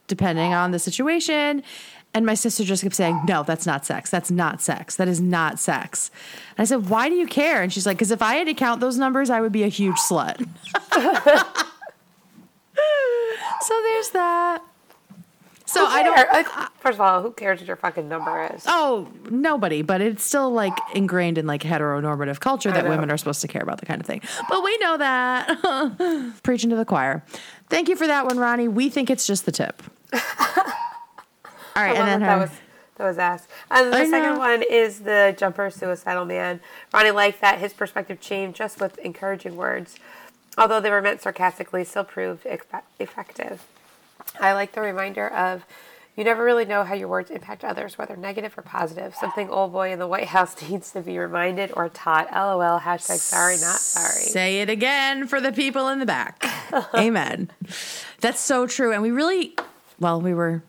depending 0.07 0.53
on 0.53 0.71
the 0.71 0.79
situation. 0.79 1.63
And 2.13 2.27
my 2.27 2.35
sister 2.35 2.63
just 2.63 2.83
kept 2.83 2.95
saying, 2.95 3.23
No, 3.27 3.43
that's 3.43 3.65
not 3.65 3.87
sex. 3.87 4.11
That's 4.11 4.31
not 4.31 4.61
sex. 4.61 4.97
That 4.97 5.09
is 5.09 5.19
not 5.19 5.59
sex. 5.59 6.11
And 6.59 6.63
I 6.63 6.67
said, 6.67 6.91
Why 6.91 7.09
do 7.09 7.15
you 7.15 7.27
care? 7.27 7.63
And 7.63 7.73
she's 7.73 7.87
like, 7.87 7.97
Because 7.97 8.11
if 8.11 8.21
I 8.21 8.35
had 8.35 8.49
to 8.49 8.55
count 8.55 8.83
those 8.83 8.99
numbers, 8.99 9.31
I 9.31 9.41
would 9.41 9.53
be 9.53 9.63
a 9.63 9.69
huge 9.69 9.97
slut. 9.97 10.39
so 13.63 13.83
there's 13.83 14.11
that. 14.11 14.63
So 15.69 15.85
I 15.85 16.03
don't. 16.03 16.15
Care- 16.17 16.69
First 16.81 16.95
of 16.97 17.03
all, 17.03 17.21
who 17.23 17.31
cares 17.33 17.61
what 17.61 17.67
your 17.69 17.77
fucking 17.77 18.09
number 18.09 18.49
is? 18.55 18.65
Oh, 18.67 19.07
nobody, 19.31 19.83
but 19.83 20.01
it's 20.01 20.25
still 20.25 20.51
like 20.51 20.73
ingrained 20.95 21.37
in 21.37 21.47
like 21.47 21.63
heteronormative 21.63 22.41
culture 22.41 22.71
that 22.73 22.89
women 22.89 23.11
are 23.11 23.19
supposed 23.19 23.43
to 23.43 23.49
care 23.49 23.63
about 23.63 23.79
the 23.79 23.85
kind 23.85 24.01
of 24.01 24.07
thing. 24.07 24.23
But 24.49 24.65
we 24.65 24.79
know 24.79 24.97
that. 24.97 26.33
Preaching 26.43 26.71
to 26.71 26.77
the 26.77 26.87
choir. 26.87 27.23
Thank 27.69 27.91
you 27.91 27.97
for 27.97 28.07
that 28.07 28.25
one, 28.25 28.39
Ronnie. 28.39 28.69
We 28.69 28.89
think 28.89 29.11
it's 29.11 29.27
just 29.27 29.45
the 29.45 29.53
tip. 29.53 29.83
All 30.15 31.85
right, 31.85 31.97
and 31.97 32.09
then 32.09 32.21
that, 32.21 32.27
that 32.27 32.35
her, 32.35 32.41
was 32.41 32.51
that 32.97 33.05
was 33.07 33.19
asked. 33.19 33.51
And 33.71 33.93
the 33.93 33.99
I 33.99 34.09
second 34.09 34.33
know. 34.35 34.39
one 34.39 34.63
is 34.63 35.01
the 35.01 35.35
jumper 35.39 35.69
suicidal 35.69 36.25
man. 36.25 36.61
Ronnie 36.95 37.11
liked 37.11 37.43
that 37.43 37.59
his 37.59 37.75
perspective 37.75 38.21
changed 38.21 38.57
just 38.57 38.81
with 38.81 38.97
encouraging 39.01 39.55
words, 39.57 39.97
although 40.57 40.81
they 40.81 40.91
were 40.91 41.03
meant 41.03 41.21
sarcastically, 41.21 41.85
still 41.85 42.05
proved 42.05 42.47
effective. 42.99 43.67
I 44.41 44.53
like 44.55 44.73
the 44.73 44.81
reminder 44.81 45.29
of. 45.29 45.65
You 46.17 46.25
never 46.25 46.43
really 46.43 46.65
know 46.65 46.83
how 46.83 46.95
your 46.95 47.07
words 47.07 47.31
impact 47.31 47.63
others, 47.63 47.97
whether 47.97 48.17
negative 48.17 48.59
or 48.59 48.63
positive. 48.63 49.15
Something 49.15 49.49
old 49.51 49.71
boy 49.71 49.93
in 49.93 50.01
the 50.01 50.07
White 50.09 50.27
House 50.27 50.61
needs 50.69 50.91
to 50.91 51.01
be 51.01 51.17
reminded 51.17 51.71
or 51.77 51.89
taught. 51.89 52.33
LOL. 52.33 52.81
Hashtag 52.81 53.19
sorry, 53.19 53.55
not 53.61 53.79
sorry. 53.79 54.23
say 54.25 54.61
it 54.61 54.69
again 54.69 55.29
for 55.29 55.41
the 55.41 55.53
people 55.53 55.87
in 55.89 56.01
the 56.01 56.07
back. 56.07 56.45
Amen. 56.97 57.51
That's 58.21 58.41
so 58.41 58.67
true. 58.67 58.93
And 58.93 59.01
we 59.01 59.13
really, 59.13 59.55
well, 60.01 60.21
we 60.21 60.35
were, 60.35 60.65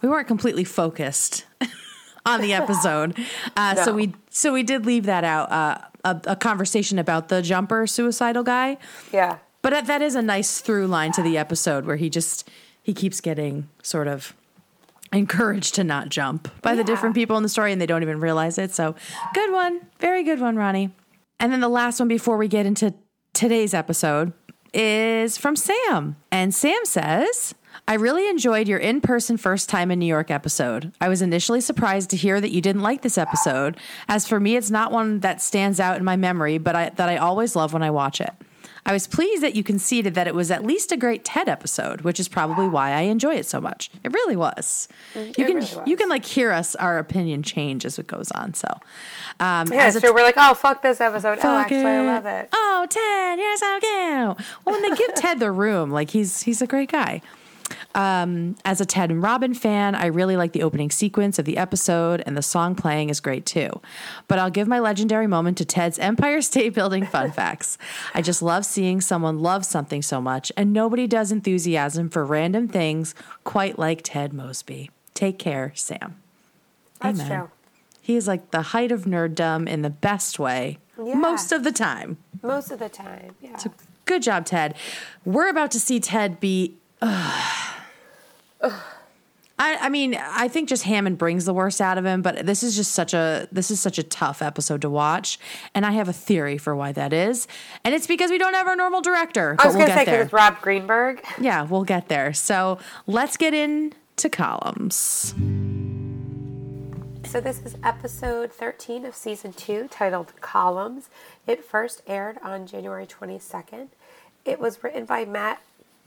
we 0.00 0.08
weren't 0.08 0.26
completely 0.26 0.64
focused 0.64 1.44
on 2.24 2.40
the 2.40 2.54
episode. 2.54 3.18
Uh, 3.54 3.74
So 3.74 3.92
we 3.92 4.14
so 4.30 4.54
we 4.54 4.62
did 4.62 4.86
leave 4.86 5.04
that 5.04 5.22
out. 5.22 5.52
Uh, 5.52 5.78
a, 6.02 6.18
a 6.28 6.36
conversation 6.36 6.98
about 6.98 7.28
the 7.28 7.42
jumper 7.42 7.86
suicidal 7.86 8.42
guy, 8.42 8.78
Yeah. 9.12 9.36
But 9.62 9.86
that- 9.86 10.02
is 10.02 10.14
a 10.14 10.22
nice 10.22 10.60
through 10.60 10.86
line 10.86 11.12
to 11.12 11.22
the 11.22 11.36
episode 11.36 11.84
where 11.84 11.96
he 11.96 12.08
just 12.10 12.48
he 12.82 12.94
keeps 12.94 13.20
getting 13.20 13.68
sort 13.82 14.08
of 14.08 14.34
encouraged 15.12 15.74
to 15.74 15.84
not 15.84 16.08
jump 16.08 16.48
by 16.62 16.74
the 16.74 16.84
different 16.84 17.14
people 17.14 17.36
in 17.36 17.42
the 17.42 17.48
story 17.48 17.72
and 17.72 17.80
they 17.80 17.86
don't 17.86 18.02
even 18.02 18.20
realize 18.20 18.58
it. 18.58 18.72
So 18.72 18.94
good 19.34 19.52
one. 19.52 19.80
Very 19.98 20.22
good 20.22 20.40
one, 20.40 20.56
Ronnie. 20.56 20.90
And 21.38 21.52
then 21.52 21.60
the 21.60 21.68
last 21.68 21.98
one 21.98 22.08
before 22.08 22.36
we 22.36 22.48
get 22.48 22.64
into 22.66 22.94
today's 23.32 23.74
episode 23.74 24.32
is 24.72 25.36
from 25.36 25.56
Sam. 25.56 26.16
And 26.30 26.54
Sam 26.54 26.78
says, 26.84 27.54
I 27.88 27.94
really 27.94 28.28
enjoyed 28.28 28.68
your 28.68 28.78
in 28.78 29.00
person 29.00 29.36
first 29.36 29.68
time 29.68 29.90
in 29.90 29.98
New 29.98 30.06
York 30.06 30.30
episode. 30.30 30.92
I 31.00 31.08
was 31.08 31.22
initially 31.22 31.60
surprised 31.60 32.10
to 32.10 32.16
hear 32.16 32.40
that 32.40 32.52
you 32.52 32.60
didn't 32.60 32.82
like 32.82 33.02
this 33.02 33.18
episode. 33.18 33.76
As 34.08 34.28
for 34.28 34.38
me, 34.38 34.56
it's 34.56 34.70
not 34.70 34.92
one 34.92 35.20
that 35.20 35.42
stands 35.42 35.80
out 35.80 35.96
in 35.96 36.04
my 36.04 36.16
memory, 36.16 36.58
but 36.58 36.76
I, 36.76 36.90
that 36.90 37.08
I 37.08 37.16
always 37.16 37.56
love 37.56 37.72
when 37.72 37.82
I 37.82 37.90
watch 37.90 38.20
it. 38.20 38.30
I 38.86 38.92
was 38.92 39.06
pleased 39.06 39.42
that 39.42 39.54
you 39.54 39.62
conceded 39.62 40.14
that 40.14 40.26
it 40.26 40.34
was 40.34 40.50
at 40.50 40.64
least 40.64 40.90
a 40.92 40.96
great 40.96 41.24
Ted 41.24 41.48
episode, 41.48 42.00
which 42.00 42.18
is 42.18 42.28
probably 42.28 42.66
why 42.68 42.92
I 42.92 43.02
enjoy 43.02 43.34
it 43.36 43.46
so 43.46 43.60
much. 43.60 43.90
It 44.02 44.12
really 44.12 44.36
was. 44.36 44.88
You 45.14 45.20
it 45.22 45.34
can 45.34 45.44
really 45.46 45.58
was. 45.60 45.80
you 45.86 45.96
can 45.96 46.08
like 46.08 46.24
hear 46.24 46.50
us 46.50 46.74
our 46.76 46.98
opinion 46.98 47.42
change 47.42 47.84
as 47.84 47.98
it 47.98 48.06
goes 48.06 48.30
on. 48.32 48.54
So, 48.54 48.68
um, 49.38 49.68
Yeah, 49.72 49.90
so 49.90 50.12
we're 50.14 50.22
like, 50.22 50.34
oh, 50.38 50.54
fuck 50.54 50.82
this 50.82 51.00
episode. 51.00 51.38
oh, 51.38 51.42
Fuck 51.42 51.64
actually, 51.66 51.84
I 51.84 52.00
love 52.06 52.26
it. 52.26 52.48
Oh, 52.52 52.86
Ted, 52.88 53.38
you're 53.38 53.56
so 53.56 53.80
cute. 53.80 54.46
Well, 54.64 54.80
when 54.80 54.82
they 54.82 54.96
give 54.96 55.14
Ted 55.14 55.38
the 55.40 55.50
room, 55.52 55.90
like 55.90 56.10
he's 56.10 56.42
he's 56.42 56.62
a 56.62 56.66
great 56.66 56.90
guy. 56.90 57.20
Um, 57.94 58.56
as 58.64 58.80
a 58.80 58.84
Ted 58.86 59.10
and 59.10 59.22
Robin 59.22 59.54
fan, 59.54 59.94
I 59.94 60.06
really 60.06 60.36
like 60.36 60.52
the 60.52 60.62
opening 60.62 60.90
sequence 60.90 61.38
of 61.38 61.44
the 61.44 61.56
episode, 61.56 62.22
and 62.26 62.36
the 62.36 62.42
song 62.42 62.74
playing 62.74 63.10
is 63.10 63.20
great 63.20 63.46
too. 63.46 63.80
But 64.28 64.38
I'll 64.38 64.50
give 64.50 64.68
my 64.68 64.78
legendary 64.78 65.26
moment 65.26 65.58
to 65.58 65.64
Ted's 65.64 65.98
Empire 65.98 66.40
State 66.42 66.74
Building 66.74 67.04
fun 67.06 67.30
facts. 67.40 67.78
I 68.14 68.22
just 68.22 68.42
love 68.42 68.64
seeing 68.64 69.00
someone 69.00 69.38
love 69.40 69.64
something 69.64 70.02
so 70.02 70.20
much, 70.20 70.52
and 70.56 70.72
nobody 70.72 71.06
does 71.06 71.32
enthusiasm 71.32 72.08
for 72.08 72.24
random 72.24 72.68
things 72.68 73.14
quite 73.44 73.78
like 73.78 74.02
Ted 74.02 74.32
Mosby. 74.32 74.90
Take 75.14 75.38
care, 75.38 75.72
Sam. 75.74 76.16
That's 77.00 77.20
Amen. 77.20 77.38
true. 77.40 77.50
He 78.02 78.16
is 78.16 78.26
like 78.26 78.50
the 78.50 78.62
height 78.62 78.90
of 78.92 79.04
nerddom 79.04 79.68
in 79.68 79.82
the 79.82 79.90
best 79.90 80.38
way 80.38 80.78
Yeah. 80.98 81.14
most 81.14 81.52
of 81.52 81.64
the 81.64 81.72
time. 81.72 82.18
Most 82.42 82.70
of 82.70 82.78
the 82.78 82.88
time. 82.88 83.34
Yeah. 83.40 83.56
Good 84.06 84.22
job, 84.22 84.44
Ted. 84.46 84.74
We're 85.24 85.48
about 85.48 85.70
to 85.72 85.80
see 85.80 86.00
Ted 86.00 86.40
be. 86.40 86.76
I, 87.02 87.66
I 89.58 89.88
mean, 89.90 90.14
I 90.18 90.48
think 90.48 90.68
just 90.70 90.84
Hammond 90.84 91.18
brings 91.18 91.44
the 91.44 91.52
worst 91.52 91.80
out 91.82 91.98
of 91.98 92.04
him, 92.06 92.22
but 92.22 92.46
this 92.46 92.62
is 92.62 92.74
just 92.76 92.92
such 92.92 93.12
a 93.12 93.46
this 93.52 93.70
is 93.70 93.78
such 93.78 93.98
a 93.98 94.02
tough 94.02 94.40
episode 94.40 94.80
to 94.82 94.90
watch, 94.90 95.38
and 95.74 95.84
I 95.84 95.92
have 95.92 96.08
a 96.08 96.12
theory 96.14 96.56
for 96.56 96.74
why 96.74 96.92
that 96.92 97.12
is, 97.12 97.46
and 97.84 97.94
it's 97.94 98.06
because 98.06 98.30
we 98.30 98.38
don't 98.38 98.54
have 98.54 98.66
our 98.66 98.76
normal 98.76 99.02
director. 99.02 99.52
I 99.52 99.56
But 99.56 99.66
was 99.66 99.76
we'll 99.76 99.86
going 99.86 99.90
to 99.90 99.98
say 99.98 100.04
get 100.04 100.06
because 100.06 100.12
there. 100.16 100.22
it's 100.24 100.32
Rob 100.32 100.60
Greenberg. 100.62 101.22
Yeah, 101.40 101.62
we'll 101.64 101.84
get 101.84 102.08
there. 102.08 102.32
So 102.32 102.78
let's 103.06 103.36
get 103.36 103.52
into 103.52 104.30
columns. 104.30 105.34
So 107.26 107.40
this 107.40 107.60
is 107.60 107.76
episode 107.84 108.50
13 108.52 109.04
of 109.04 109.14
season 109.14 109.52
2 109.52 109.88
titled 109.88 110.32
Columns. 110.40 111.10
It 111.46 111.64
first 111.64 112.02
aired 112.06 112.38
on 112.42 112.66
January 112.66 113.06
22nd. 113.06 113.88
It 114.44 114.58
was 114.58 114.82
written 114.82 115.04
by 115.04 115.26
Matt 115.26 115.60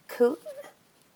Kuhn. 0.09 0.35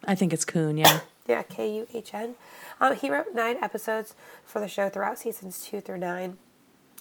I 0.08 0.16
think 0.16 0.34
it's 0.34 0.46
Coon. 0.46 0.78
Yeah. 0.78 1.02
Yeah, 1.28 1.44
K 1.44 1.70
U 1.76 1.88
H 1.94 2.14
N. 2.14 2.36
Um, 2.80 2.96
he 2.96 3.10
wrote 3.10 3.36
nine 3.36 3.58
episodes 3.62 4.16
for 4.46 4.62
the 4.62 4.70
show 4.70 4.88
throughout 4.88 5.20
seasons 5.20 5.62
two 5.62 5.82
through 5.82 5.98
nine. 5.98 6.38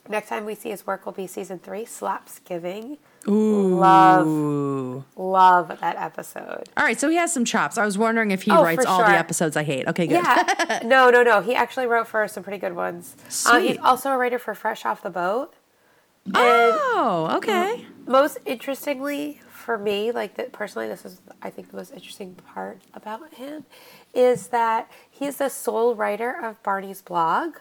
Next 0.09 0.29
time 0.31 0.45
we 0.45 0.57
see 0.57 0.71
his 0.71 0.85
work 0.85 1.07
will 1.07 1.13
be 1.13 1.29
season 1.29 1.61
three, 1.61 1.85
Slapsgiving. 1.85 2.99
Ooh. 3.29 3.77
Love, 3.79 5.05
love 5.17 5.69
that 5.81 5.95
episode. 5.97 6.69
All 6.77 6.83
right, 6.85 6.99
so 6.99 7.09
he 7.09 7.15
has 7.19 7.33
some 7.33 7.45
chops. 7.45 7.79
I 7.79 7.85
was 7.85 7.97
wondering 7.97 8.33
if 8.33 8.43
he 8.43 8.51
Oh, 8.51 8.65
writes 8.65 8.85
all 8.85 8.99
the 8.99 9.11
episodes 9.11 9.57
I 9.57 9.63
hate. 9.63 9.87
Okay, 9.87 10.09
good. 10.09 10.25
Yeah, 10.25 10.81
no, 10.85 11.09
no, 11.11 11.23
no. 11.23 11.41
He 11.41 11.55
actually 11.55 11.87
wrote 11.87 12.09
for 12.09 12.27
some 12.27 12.43
pretty 12.43 12.59
good 12.59 12.75
ones. 12.75 13.15
Uh, 13.47 13.61
he's 13.61 13.79
also 13.79 14.11
a 14.11 14.19
writer 14.19 14.41
for 14.41 14.55
Fresh 14.57 14.85
Off 14.85 15.03
the 15.03 15.11
Boat. 15.11 15.55
And 16.27 16.35
Oh, 16.37 17.31
okay. 17.37 17.87
most 18.09 18.39
interestingly 18.45 19.41
for 19.67 19.77
me, 19.77 20.13
like 20.13 20.37
that 20.37 20.53
personally, 20.53 20.87
this 20.87 21.05
is 21.05 21.21
I 21.43 21.51
think 21.51 21.73
the 21.73 21.77
most 21.77 21.93
interesting 21.93 22.37
part 22.55 22.81
about 22.95 23.35
him 23.35 23.65
is 24.15 24.47
that 24.49 24.89
he's 25.11 25.39
the 25.39 25.49
sole 25.49 25.97
writer 25.97 26.31
of 26.41 26.63
Barney's 26.63 27.03
blog. 27.03 27.57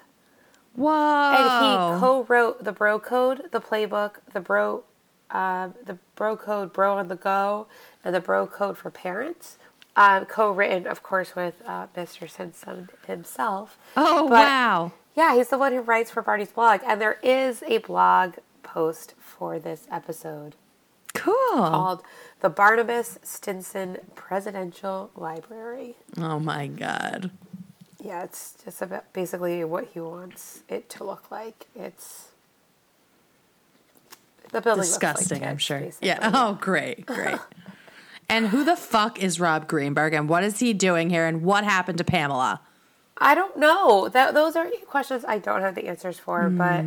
Whoa. 0.76 0.92
and 0.92 1.96
he 1.96 2.00
co-wrote 2.00 2.64
the 2.64 2.74
Bro 2.74 3.00
Code, 3.00 3.50
the 3.52 3.62
playbook, 3.62 4.18
the 4.34 4.40
Bro, 4.42 4.84
um, 5.32 5.74
the 5.86 5.98
Bro 6.16 6.38
Code, 6.38 6.74
Bro 6.74 6.98
on 6.98 7.08
the 7.08 7.16
Go, 7.16 7.68
and 8.04 8.14
the 8.14 8.20
Bro 8.20 8.48
Code 8.48 8.78
for 8.78 8.92
Parents. 8.92 9.58
Um, 9.96 10.26
co-written, 10.26 10.86
of 10.86 11.02
course, 11.02 11.36
with 11.36 11.56
uh, 11.66 11.88
Mr. 11.96 12.30
Stinson 12.30 12.90
himself. 13.08 13.80
oh, 13.96 14.28
But, 14.28 14.32
wow. 14.32 14.92
Yeah, 15.16 15.34
he's 15.36 15.48
the 15.48 15.58
one 15.58 15.72
who 15.72 15.80
writes 15.80 16.12
for 16.12 16.22
Barney's 16.22 16.52
blog, 16.52 16.82
and 16.86 17.00
there 17.00 17.18
is 17.24 17.64
a 17.64 17.78
blog 17.78 18.36
post 18.62 19.16
for 19.18 19.58
this 19.58 19.88
episode 19.90 20.56
Cool. 21.16 21.34
called 21.58 22.04
"The 22.42 22.50
Barnabas 22.50 23.18
Stinson 23.24 23.98
Presidential 24.16 25.10
Library." 25.16 25.96
Oh, 26.18 26.40
my 26.40 26.68
God. 26.68 27.32
Yeah, 28.04 28.24
it's 28.24 28.56
just 28.64 28.82
about 28.84 29.12
basically 29.14 29.64
what 29.64 29.88
he 29.94 30.00
wants 30.00 30.62
it 30.70 30.90
to 30.92 31.04
look 31.04 31.32
like. 31.32 31.66
It's 31.76 32.28
the 34.52 34.62
building 34.62 34.82
looks 34.84 35.02
like 35.02 35.16
Disgusting, 35.18 35.44
I'm 35.44 35.58
sure. 35.58 35.80
basically. 35.80 36.08
Yeah. 36.10 36.32
Oh, 36.34 36.58
great. 36.62 37.06
Great. 37.06 37.40
and 38.30 38.48
who 38.50 38.64
the 38.64 38.76
fuck 38.76 39.22
is 39.22 39.40
Rob 39.40 39.68
Greenberg 39.68 40.14
and 40.14 40.30
what 40.30 40.44
is 40.44 40.60
he 40.60 40.72
doing 40.74 41.10
here 41.10 41.26
and 41.26 41.42
what 41.44 41.64
happened 41.64 41.98
to 41.98 42.04
Pamela? 42.04 42.62
I 43.18 43.34
don't 43.34 43.58
know. 43.58 44.08
That 44.10 44.34
those 44.34 44.56
are 44.56 44.68
questions 44.88 45.26
I 45.28 45.40
don't 45.40 45.62
have 45.62 45.74
the 45.76 45.88
answers 45.88 46.20
for, 46.20 46.44
Hmm. 46.50 46.58
but 46.58 46.86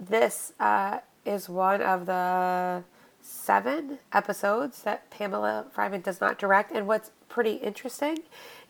this 0.00 0.52
uh, 0.58 0.98
is 1.24 1.48
one 1.48 1.80
of 1.82 2.06
the 2.06 2.82
seven 3.30 3.98
episodes 4.12 4.82
that 4.82 5.08
Pamela 5.10 5.66
Fryman 5.74 6.02
does 6.02 6.20
not 6.20 6.38
direct. 6.38 6.72
And 6.72 6.86
what's 6.86 7.10
pretty 7.28 7.54
interesting 7.54 8.18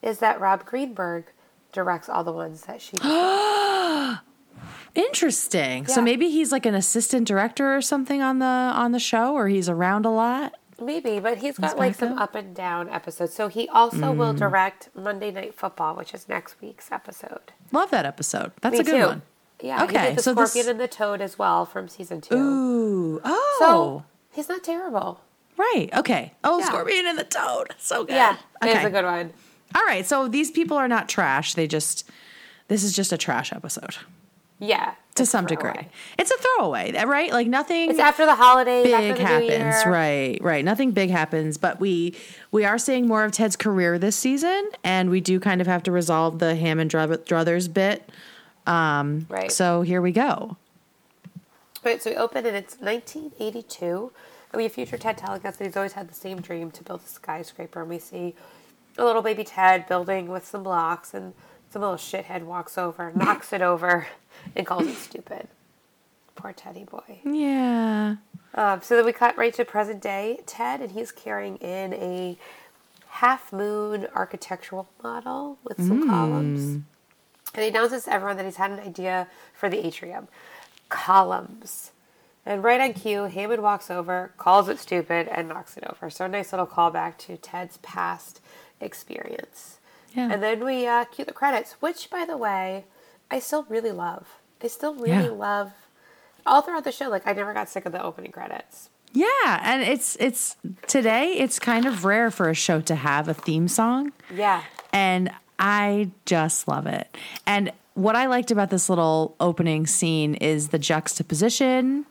is 0.02 0.18
that 0.18 0.40
Rob 0.40 0.64
Greenberg 0.64 1.24
directs 1.72 2.08
all 2.08 2.24
the 2.24 2.32
ones 2.32 2.62
that 2.62 2.80
she. 2.80 2.96
Interesting. 4.94 5.86
So 5.86 6.02
maybe 6.02 6.28
he's 6.30 6.50
like 6.52 6.66
an 6.66 6.74
assistant 6.74 7.26
director 7.26 7.74
or 7.76 7.80
something 7.80 8.20
on 8.20 8.40
the 8.40 8.44
on 8.46 8.92
the 8.92 8.98
show 8.98 9.34
or 9.34 9.48
he's 9.48 9.68
around 9.68 10.04
a 10.04 10.10
lot. 10.10 10.54
Maybe, 10.82 11.20
but 11.20 11.38
he's 11.38 11.58
got 11.58 11.78
like 11.78 11.94
some 11.94 12.18
up 12.18 12.34
and 12.34 12.54
down 12.54 12.88
episodes. 12.88 13.32
So 13.34 13.48
he 13.48 13.68
also 13.68 14.12
Hmm. 14.12 14.18
will 14.18 14.32
direct 14.32 14.88
Monday 14.94 15.30
Night 15.30 15.54
Football, 15.54 15.94
which 15.94 16.12
is 16.14 16.28
next 16.28 16.60
week's 16.60 16.90
episode. 16.90 17.52
Love 17.70 17.90
that 17.90 18.04
episode. 18.06 18.52
That's 18.62 18.72
Me 18.74 18.80
a 18.80 18.84
good 18.84 19.00
too. 19.00 19.06
one. 19.06 19.22
Yeah, 19.62 19.84
Okay, 19.84 19.98
he 20.00 20.06
did 20.08 20.18
the 20.18 20.22
so 20.22 20.34
this- 20.34 20.50
Scorpion 20.52 20.70
and 20.70 20.80
the 20.80 20.88
Toad 20.88 21.20
as 21.20 21.38
well 21.38 21.64
from 21.66 21.86
season 21.88 22.20
two. 22.22 22.34
Ooh. 22.34 23.20
Oh. 23.24 23.56
So 23.60 24.04
he's 24.32 24.48
not 24.48 24.62
terrible. 24.64 25.20
right. 25.56 25.90
Okay. 25.94 26.32
Oh, 26.42 26.58
Yeah. 26.60 26.64
Scorpion 26.66 27.06
and 27.06 27.18
the 27.18 27.24
Toad. 27.24 27.74
So 27.78 28.04
good. 28.04 28.14
Yeah, 28.14 28.36
Okay. 28.62 28.72
it's 28.76 28.84
a 28.86 28.90
good 28.90 29.04
one. 29.04 29.32
All 29.74 29.84
right. 29.84 30.06
So 30.06 30.26
these 30.28 30.50
people 30.50 30.76
are 30.76 30.88
not 30.88 31.08
trash. 31.08 31.54
They 31.54 31.66
just 31.66 32.08
this 32.68 32.82
is 32.84 32.94
just 32.94 33.12
a 33.12 33.18
trash 33.18 33.52
episode 33.52 33.96
Yeah, 34.60 34.94
to 35.16 35.26
some 35.26 35.44
degree. 35.46 35.88
It's 36.18 36.30
a 36.30 36.36
throwaway, 36.38 36.92
right? 37.04 37.32
Like 37.32 37.46
nothing 37.48 37.90
It's 37.90 37.98
after 37.98 38.24
the 38.26 38.34
holidays, 38.36 38.84
big 38.84 39.16
the 39.16 39.22
happens. 39.22 39.84
Right, 39.86 40.38
right. 40.40 40.64
Nothing 40.64 40.92
big 40.92 41.10
happens, 41.10 41.56
but 41.58 41.78
we 41.80 42.14
we 42.52 42.64
are 42.64 42.78
seeing 42.78 43.06
more 43.06 43.24
of 43.24 43.32
Ted's 43.32 43.56
career 43.56 43.98
this 43.98 44.16
season, 44.16 44.70
and 44.84 45.10
we 45.10 45.20
do 45.20 45.40
kind 45.40 45.60
of 45.60 45.66
have 45.66 45.82
to 45.84 45.92
resolve 45.92 46.38
the 46.38 46.54
Hammond 46.56 46.90
Druth- 46.90 47.24
Druthers 47.26 47.72
bit. 47.72 48.08
Um, 48.66 49.26
Right. 49.28 49.50
So 49.52 49.82
here 49.82 50.00
we 50.00 50.12
go. 50.12 50.56
Right, 51.82 52.02
so 52.02 52.10
we 52.10 52.16
open 52.16 52.44
and 52.44 52.56
it's 52.56 52.76
1982. 52.78 54.12
And 54.52 54.58
we 54.58 54.64
have 54.64 54.72
future 54.72 54.98
Ted 54.98 55.16
telling 55.16 55.44
us 55.46 55.56
that 55.56 55.64
he's 55.64 55.76
always 55.76 55.92
had 55.92 56.08
the 56.08 56.14
same 56.14 56.40
dream 56.40 56.70
to 56.72 56.82
build 56.82 57.00
a 57.04 57.08
skyscraper. 57.08 57.80
And 57.80 57.88
we 57.88 57.98
see 57.98 58.34
a 58.98 59.04
little 59.04 59.22
baby 59.22 59.44
Ted 59.44 59.88
building 59.88 60.28
with 60.28 60.46
some 60.46 60.62
blocks, 60.62 61.14
and 61.14 61.32
some 61.70 61.82
little 61.82 61.96
shithead 61.96 62.42
walks 62.42 62.76
over, 62.76 63.12
knocks 63.14 63.52
it 63.52 63.62
over, 63.62 64.08
and 64.56 64.66
calls 64.66 64.86
it 64.86 64.96
stupid. 64.96 65.48
Poor 66.34 66.52
Teddy 66.52 66.84
boy. 66.84 67.20
Yeah. 67.24 68.16
Um, 68.54 68.82
so 68.82 68.96
then 68.96 69.04
we 69.04 69.12
cut 69.12 69.38
right 69.38 69.54
to 69.54 69.64
present 69.64 70.02
day 70.02 70.40
Ted, 70.46 70.80
and 70.80 70.90
he's 70.92 71.12
carrying 71.12 71.56
in 71.56 71.94
a 71.94 72.36
half 73.08 73.52
moon 73.52 74.06
architectural 74.14 74.88
model 75.02 75.58
with 75.64 75.78
some 75.78 76.08
columns. 76.08 76.82
And 77.54 77.64
he 77.64 77.68
announces 77.68 78.04
to 78.04 78.12
everyone 78.12 78.36
that 78.36 78.46
he's 78.46 78.56
had 78.56 78.70
an 78.70 78.80
idea 78.80 79.28
for 79.54 79.68
the 79.68 79.84
atrium 79.84 80.28
columns. 80.90 81.92
And 82.46 82.62
right 82.64 82.80
on 82.80 82.92
cue, 82.94 83.24
Hammond 83.24 83.62
walks 83.62 83.90
over, 83.90 84.32
calls 84.36 84.68
it 84.68 84.78
stupid, 84.78 85.28
and 85.28 85.48
knocks 85.48 85.76
it 85.76 85.84
over. 85.88 86.10
So 86.10 86.24
a 86.24 86.28
nice 86.28 86.52
little 86.52 86.66
callback 86.66 87.16
to 87.18 87.36
Ted's 87.36 87.76
past 87.78 88.40
experience. 88.80 89.78
Yeah. 90.14 90.30
And 90.32 90.42
then 90.42 90.64
we 90.64 90.86
uh, 90.86 91.04
cue 91.04 91.24
the 91.24 91.32
credits, 91.32 91.72
which, 91.80 92.10
by 92.10 92.24
the 92.24 92.36
way, 92.36 92.84
I 93.30 93.38
still 93.38 93.64
really 93.68 93.92
love. 93.92 94.26
I 94.62 94.66
still 94.68 94.94
really 94.94 95.24
Yeah. 95.24 95.30
love 95.30 95.72
all 96.44 96.62
throughout 96.62 96.84
the 96.84 96.92
show. 96.92 97.08
Like 97.08 97.26
I 97.26 97.32
never 97.32 97.54
got 97.54 97.68
sick 97.68 97.86
of 97.86 97.92
the 97.92 98.02
opening 98.02 98.32
credits. 98.32 98.88
Yeah, 99.12 99.60
and 99.62 99.82
it's 99.82 100.16
it's 100.20 100.56
today 100.86 101.32
it's 101.32 101.58
kind 101.58 101.84
of 101.86 102.04
rare 102.04 102.30
for 102.30 102.48
a 102.48 102.54
show 102.54 102.80
to 102.82 102.94
have 102.94 103.28
a 103.28 103.34
theme 103.34 103.68
song. 103.68 104.12
Yeah. 104.34 104.62
and 104.92 105.30
I 105.58 106.10
just 106.26 106.66
love 106.68 106.86
it. 106.86 107.14
And 107.46 107.70
what 108.00 108.16
I 108.16 108.26
liked 108.26 108.50
about 108.50 108.70
this 108.70 108.88
little 108.88 109.36
opening 109.40 109.86
scene 109.86 110.34
is 110.36 110.68
the 110.68 110.78
juxtaposition, 110.78 112.06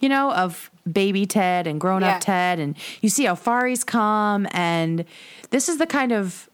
you 0.00 0.08
know, 0.08 0.32
of 0.32 0.70
baby 0.90 1.26
Ted 1.26 1.66
and 1.66 1.80
grown 1.80 2.02
up 2.02 2.14
Yeah. 2.14 2.18
Ted, 2.18 2.58
and 2.58 2.76
you 3.00 3.08
see 3.08 3.24
how 3.24 3.34
far 3.34 3.66
he's 3.66 3.84
come. 3.84 4.46
And 4.50 5.04
this 5.50 5.68
is 5.68 5.78
the 5.78 5.86
kind 5.86 6.12
of 6.12 6.48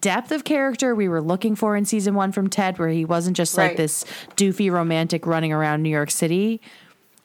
depth 0.00 0.32
of 0.32 0.42
character 0.44 0.94
we 0.94 1.08
were 1.08 1.22
looking 1.22 1.54
for 1.54 1.76
in 1.76 1.84
season 1.84 2.14
one 2.14 2.32
from 2.32 2.48
Ted, 2.48 2.78
where 2.78 2.88
he 2.88 3.04
wasn't 3.04 3.36
just 3.36 3.56
like 3.56 3.76
this 3.76 4.04
doofy 4.36 4.70
romantic 4.70 5.26
running 5.26 5.52
around 5.52 5.82
New 5.82 5.90
York 5.90 6.10
City. 6.10 6.60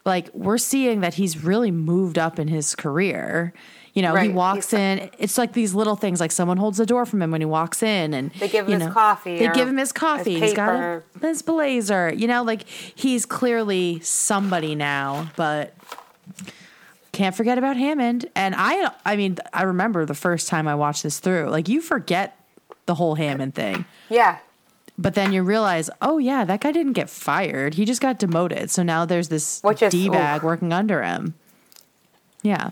Like 0.05 0.29
we're 0.34 0.58
seeing 0.60 1.01
that 1.01 1.15
he's 1.15 1.43
really 1.43 1.72
moved 1.72 2.17
up 2.17 2.38
in 2.38 2.48
his 2.48 2.75
career. 2.75 3.53
You 3.93 4.01
know, 4.01 4.15
he 4.15 4.29
walks 4.29 4.71
He's- 4.71 5.00
in. 5.01 5.10
It's 5.19 5.38
like 5.38 5.51
these 5.53 5.74
little 5.75 5.95
things, 5.98 6.19
like 6.21 6.31
someone 6.31 6.55
holds 6.57 6.77
the 6.77 6.86
door 6.86 7.05
from 7.05 7.21
him 7.21 7.29
when 7.31 7.41
he 7.41 7.45
walks 7.45 7.83
in, 7.83 8.13
and 8.13 8.31
They 8.39 8.48
give 8.48 8.65
him 8.67 8.79
you 8.79 8.86
his 8.86 8.93
coffee 8.93 9.38
They 9.39 9.50
give 9.50 9.67
him 9.67 9.77
his 9.77 9.91
coffee. 9.91 10.33
his 10.39 10.43
He's 10.51 10.53
got 10.53 10.75
a, 10.75 11.03
his 11.21 11.41
blazer. 11.41 12.13
You 12.13 12.27
know, 12.27 12.41
like 12.43 12.67
he's 12.67 13.25
clearly 13.25 14.00
somebody 14.00 14.75
now, 14.75 15.29
but 15.36 15.74
can't 17.12 17.36
forget 17.36 17.57
about 17.57 17.75
Hammond. 17.77 18.27
And 18.36 18.55
I, 18.57 18.91
I 19.05 19.15
mean, 19.17 19.38
I 19.53 19.63
remember 19.63 20.05
the 20.05 20.13
first 20.15 20.48
time 20.48 20.67
I 20.67 20.75
watched 20.75 21.03
this 21.03 21.19
through. 21.19 21.50
Like 21.50 21.67
you 21.67 21.81
forget 21.81 22.38
the 22.86 22.95
whole 22.95 23.15
Hammond 23.15 23.53
thing, 23.55 23.86
Yeah. 24.10 24.38
but 24.98 25.13
then 25.13 25.33
you 25.33 25.43
realize, 25.43 25.89
oh 26.01 26.17
yeah, 26.17 26.45
that 26.45 26.62
guy 26.62 26.71
didn't 26.71 26.93
get 26.93 27.10
fired. 27.10 27.74
He 27.75 27.86
just 27.86 28.01
got 28.01 28.17
demoted. 28.19 28.69
So 28.71 28.83
now 28.83 29.05
there's 29.05 29.27
this 29.29 29.62
d 29.89 30.10
bag 30.10 30.43
working 30.43 30.71
under 30.74 31.03
him. 31.03 31.36
Yeah. 32.43 32.71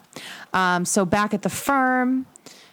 Um, 0.54 0.86
so 0.86 1.06
back 1.06 1.34
at 1.34 1.42
the 1.44 1.50
firm, 1.50 2.26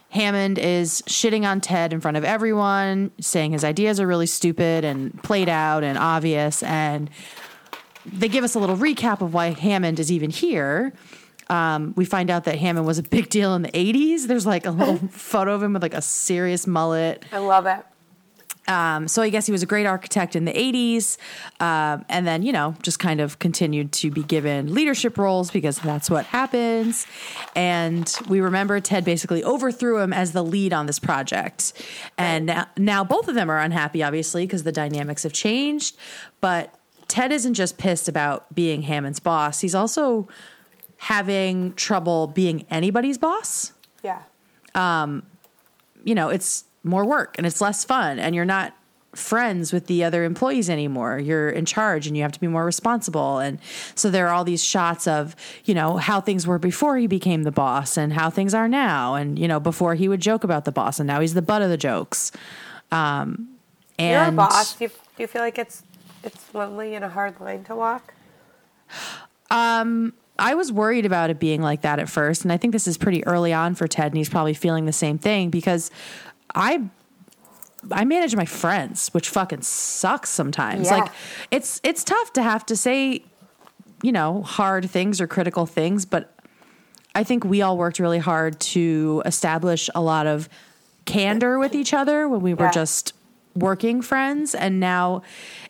Hammond 0.09 0.57
is 0.57 1.01
shitting 1.03 1.45
on 1.45 1.61
Ted 1.61 1.93
in 1.93 1.99
front 2.01 2.17
of 2.17 2.23
everyone, 2.23 3.11
saying 3.19 3.51
his 3.51 3.63
ideas 3.63 3.99
are 3.99 4.07
really 4.07 4.25
stupid 4.25 4.85
and 4.85 5.21
played 5.23 5.49
out 5.49 5.83
and 5.83 5.97
obvious. 5.97 6.63
And 6.63 7.09
they 8.05 8.29
give 8.29 8.43
us 8.43 8.55
a 8.55 8.59
little 8.59 8.77
recap 8.77 9.21
of 9.21 9.33
why 9.33 9.47
Hammond 9.51 9.99
is 9.99 10.11
even 10.11 10.29
here. 10.29 10.93
Um, 11.49 11.93
we 11.95 12.05
find 12.05 12.29
out 12.29 12.45
that 12.45 12.57
Hammond 12.57 12.85
was 12.85 12.97
a 12.97 13.03
big 13.03 13.29
deal 13.29 13.53
in 13.55 13.61
the 13.61 13.71
80s. 13.71 14.27
There's 14.27 14.45
like 14.45 14.65
a 14.65 14.71
little 14.71 14.97
photo 15.11 15.53
of 15.53 15.63
him 15.63 15.73
with 15.73 15.81
like 15.81 15.93
a 15.93 16.01
serious 16.01 16.67
mullet. 16.67 17.25
I 17.31 17.37
love 17.39 17.65
it. 17.65 17.85
Um, 18.67 19.07
so 19.07 19.21
I 19.21 19.29
guess 19.29 19.45
he 19.45 19.51
was 19.51 19.63
a 19.63 19.65
great 19.65 19.85
architect 19.85 20.35
in 20.35 20.45
the 20.45 20.53
80s. 20.53 21.17
Um, 21.61 22.05
and 22.09 22.27
then, 22.27 22.43
you 22.43 22.51
know, 22.51 22.75
just 22.81 22.99
kind 22.99 23.21
of 23.21 23.39
continued 23.39 23.91
to 23.93 24.11
be 24.11 24.23
given 24.23 24.73
leadership 24.73 25.17
roles 25.17 25.51
because 25.51 25.79
that's 25.79 26.09
what 26.09 26.25
happens. 26.25 27.07
And 27.55 28.13
we 28.27 28.41
remember 28.41 28.79
Ted 28.79 29.05
basically 29.05 29.43
overthrew 29.43 29.99
him 29.99 30.11
as 30.13 30.33
the 30.33 30.43
lead 30.43 30.73
on 30.73 30.85
this 30.85 30.99
project. 30.99 31.73
And 32.17 32.47
now, 32.47 32.67
now 32.77 33.03
both 33.03 33.27
of 33.27 33.35
them 33.35 33.49
are 33.49 33.59
unhappy, 33.59 34.03
obviously, 34.03 34.45
because 34.45 34.63
the 34.63 34.71
dynamics 34.71 35.23
have 35.23 35.33
changed. 35.33 35.95
But 36.41 36.73
Ted 37.07 37.31
isn't 37.31 37.53
just 37.53 37.77
pissed 37.77 38.07
about 38.09 38.53
being 38.53 38.81
Hammond's 38.81 39.19
boss, 39.19 39.61
he's 39.61 39.75
also 39.75 40.27
having 40.97 41.73
trouble 41.75 42.27
being 42.27 42.65
anybody's 42.71 43.17
boss 43.19 43.71
Yeah. 44.03 44.19
you 46.03 46.15
know, 46.15 46.29
it's 46.29 46.63
more 46.83 47.05
work 47.05 47.35
and 47.37 47.45
it's 47.45 47.61
less 47.61 47.83
fun 47.83 48.19
and 48.19 48.35
you're 48.35 48.45
not 48.45 48.73
friends 49.15 49.73
with 49.73 49.87
the 49.87 50.03
other 50.03 50.23
employees 50.23 50.69
anymore. 50.69 51.17
You're 51.17 51.49
in 51.49 51.65
charge 51.65 52.07
and 52.07 52.15
you 52.15 52.23
have 52.23 52.31
to 52.33 52.39
be 52.39 52.47
more 52.47 52.65
responsible. 52.65 53.39
And 53.39 53.59
so 53.95 54.11
there 54.11 54.27
are 54.27 54.33
all 54.33 54.43
these 54.43 54.63
shots 54.63 55.07
of, 55.07 55.35
you 55.65 55.73
know, 55.73 55.97
how 55.97 56.21
things 56.21 56.45
were 56.45 56.59
before 56.59 56.97
he 56.97 57.07
became 57.07 57.43
the 57.43 57.51
boss 57.51 57.97
and 57.97 58.13
how 58.13 58.29
things 58.29 58.53
are 58.53 58.67
now. 58.67 59.15
And, 59.15 59.39
you 59.39 59.47
know, 59.47 59.59
before 59.59 59.95
he 59.95 60.07
would 60.07 60.21
joke 60.21 60.43
about 60.43 60.65
the 60.65 60.71
boss 60.71 60.99
and 60.99 61.07
now 61.07 61.19
he's 61.19 61.33
the 61.33 61.41
butt 61.41 61.61
of 61.61 61.69
the 61.69 61.77
jokes. 61.77 62.31
Um, 62.91 63.49
and 63.97 64.11
You're 64.11 64.29
a 64.29 64.31
boss. 64.31 64.75
Do 64.75 64.85
you, 64.85 64.89
do 64.89 65.23
you 65.23 65.27
feel 65.27 65.41
like 65.41 65.57
it's 65.57 65.83
it's 66.23 66.53
lonely 66.53 66.93
and 66.93 67.03
a 67.05 67.09
hard 67.09 67.39
line 67.39 67.63
to 67.65 67.75
walk? 67.75 68.13
Um, 69.49 70.13
I 70.39 70.53
was 70.53 70.71
worried 70.71 71.05
about 71.05 71.29
it 71.29 71.39
being 71.39 71.61
like 71.61 71.81
that 71.81 71.99
at 71.99 72.09
first, 72.09 72.43
and 72.43 72.51
I 72.51 72.57
think 72.57 72.73
this 72.73 72.87
is 72.87 72.97
pretty 72.97 73.25
early 73.25 73.53
on 73.53 73.75
for 73.75 73.87
Ted, 73.87 74.07
and 74.07 74.17
he's 74.17 74.29
probably 74.29 74.53
feeling 74.53 74.85
the 74.85 74.93
same 74.93 75.17
thing 75.17 75.49
because 75.49 75.89
I 76.55 76.83
I 77.91 78.05
manage 78.05 78.35
my 78.35 78.45
friends, 78.45 79.09
which 79.09 79.29
fucking 79.29 79.61
sucks 79.61 80.29
sometimes. 80.29 80.87
Yeah. 80.87 80.97
Like 80.97 81.11
it's 81.51 81.79
it's 81.83 82.03
tough 82.03 82.33
to 82.33 82.43
have 82.43 82.65
to 82.67 82.75
say, 82.75 83.23
you 84.01 84.11
know, 84.11 84.41
hard 84.43 84.89
things 84.89 85.21
or 85.21 85.27
critical 85.27 85.65
things, 85.65 86.05
but 86.05 86.33
I 87.15 87.23
think 87.23 87.43
we 87.45 87.61
all 87.61 87.77
worked 87.77 87.99
really 87.99 88.19
hard 88.19 88.59
to 88.59 89.21
establish 89.25 89.89
a 89.95 90.01
lot 90.01 90.27
of 90.27 90.49
candor 91.05 91.57
with 91.57 91.73
each 91.73 91.93
other 91.93 92.27
when 92.27 92.41
we 92.41 92.53
were 92.53 92.65
Yeah. 92.65 92.71
just 92.71 93.13
working 93.55 94.01
friends 94.01 94.53
and 94.53 94.79
now 94.79 95.21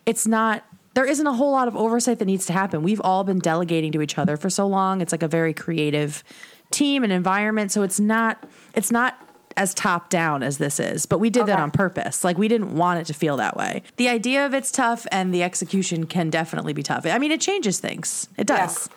it's 0.04 0.26
not 0.26 0.62
there 0.94 1.06
isn't 1.06 1.26
a 1.26 1.32
whole 1.32 1.52
lot 1.52 1.68
of 1.68 1.76
oversight 1.76 2.18
that 2.18 2.24
needs 2.24 2.44
to 2.46 2.52
happen. 2.52 2.82
We've 2.82 3.00
all 3.02 3.22
been 3.22 3.38
delegating 3.38 3.92
to 3.92 4.02
each 4.02 4.18
other 4.18 4.36
for 4.36 4.50
so 4.50 4.66
long. 4.66 5.00
It's 5.00 5.12
like 5.12 5.22
a 5.22 5.28
very 5.28 5.54
creative 5.54 6.24
team 6.72 7.04
and 7.04 7.12
environment, 7.12 7.70
so 7.70 7.82
it's 7.82 8.00
not 8.00 8.44
it's 8.74 8.90
not 8.90 9.16
as 9.58 9.74
top 9.74 10.08
down 10.08 10.42
as 10.42 10.56
this 10.58 10.80
is, 10.80 11.04
but 11.04 11.18
we 11.18 11.28
did 11.30 11.46
that 11.46 11.58
on 11.58 11.70
purpose. 11.70 12.24
Like 12.24 12.38
we 12.38 12.48
didn't 12.48 12.74
want 12.74 13.00
it 13.00 13.06
to 13.08 13.14
feel 13.14 13.36
that 13.36 13.56
way. 13.56 13.82
The 13.96 14.08
idea 14.08 14.46
of 14.46 14.54
it's 14.54 14.70
tough 14.70 15.06
and 15.12 15.34
the 15.34 15.42
execution 15.42 16.06
can 16.06 16.30
definitely 16.30 16.72
be 16.72 16.82
tough. 16.82 17.04
I 17.04 17.18
mean, 17.18 17.32
it 17.32 17.40
changes 17.40 17.80
things. 17.80 18.28
It 18.38 18.48
Yeah. 18.48 18.56
does 18.66 18.88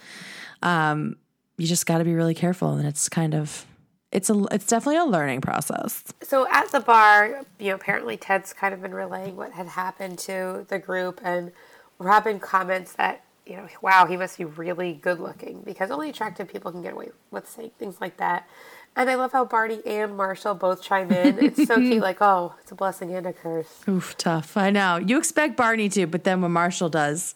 um, 0.61 1.15
you 1.57 1.67
just 1.67 1.85
got 1.85 1.97
to 1.97 2.03
be 2.03 2.13
really 2.13 2.33
careful 2.35 2.73
and 2.73 2.87
it's 2.87 3.09
kind 3.09 3.33
of 3.33 3.65
it's 4.11 4.29
a 4.29 4.43
it's 4.51 4.67
definitely 4.67 4.97
a 4.97 5.05
learning 5.05 5.41
process 5.41 6.03
So 6.21 6.45
at 6.51 6.71
the 6.71 6.79
bar, 6.81 7.43
you 7.59 7.69
know, 7.69 7.75
apparently 7.75 8.17
Ted's 8.17 8.53
kind 8.53 8.73
of 8.73 8.81
been 8.81 8.93
relaying 8.93 9.35
what 9.37 9.53
had 9.53 9.67
happened 9.67 10.19
to 10.19 10.65
the 10.69 10.79
group, 10.79 11.21
and 11.23 11.51
Robin 11.97 12.39
comments 12.39 12.93
that, 12.93 13.23
you 13.45 13.55
know, 13.57 13.67
wow, 13.81 14.05
he 14.05 14.17
must 14.17 14.37
be 14.37 14.43
really 14.45 14.93
good 14.93 15.19
looking 15.19 15.61
because 15.61 15.91
only 15.91 16.09
attractive 16.09 16.47
people 16.47 16.71
can 16.71 16.81
get 16.83 16.93
away 16.93 17.09
with 17.31 17.47
saying 17.49 17.71
things 17.79 18.01
like 18.01 18.17
that. 18.17 18.47
And 18.95 19.09
I 19.09 19.15
love 19.15 19.31
how 19.31 19.45
Barney 19.45 19.79
and 19.85 20.17
Marshall 20.17 20.53
both 20.53 20.83
chime 20.83 21.11
in. 21.11 21.39
It's 21.43 21.65
so 21.65 21.77
cute, 21.77 22.01
like, 22.09 22.17
oh, 22.21 22.55
it's 22.61 22.71
a 22.71 22.75
blessing 22.75 23.13
and 23.15 23.25
a 23.25 23.33
curse. 23.33 23.81
oof 23.87 24.17
tough 24.17 24.57
i 24.57 24.69
know 24.69 24.97
you 24.97 25.17
expect 25.17 25.55
barney 25.57 25.87
to 25.89 26.05
but 26.05 26.23
then 26.23 26.41
when 26.41 26.51
marshall 26.51 26.89
does 26.89 27.33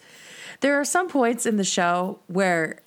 there 0.62 0.76
are 0.80 0.86
some 0.86 1.08
points 1.08 1.46
in 1.46 1.58
the 1.58 1.64
show 1.64 2.20
where 2.28 2.80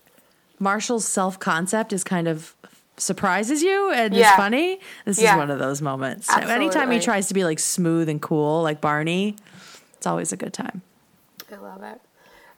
marshall's 0.58 1.06
self-concept 1.06 1.92
is 1.92 2.02
kind 2.04 2.26
of 2.28 2.54
surprises 2.96 3.62
you 3.62 3.90
and 3.92 4.14
is 4.16 4.26
funny 4.32 4.80
this 5.04 5.20
Yeah. 5.20 5.32
is 5.34 5.38
one 5.38 5.50
of 5.50 5.58
those 5.58 5.80
moments 5.80 6.26
So 6.26 6.34
anytime 6.40 6.90
he 6.90 6.98
tries 7.00 7.28
to 7.28 7.34
be 7.34 7.44
like 7.44 7.58
smooth 7.60 8.08
and 8.08 8.20
cool 8.20 8.62
like 8.62 8.80
barney 8.80 9.36
it's 9.94 10.06
always 10.06 10.32
a 10.32 10.36
good 10.36 10.52
time 10.52 10.82
I 11.50 11.56
love 11.56 11.82
it. 11.82 12.00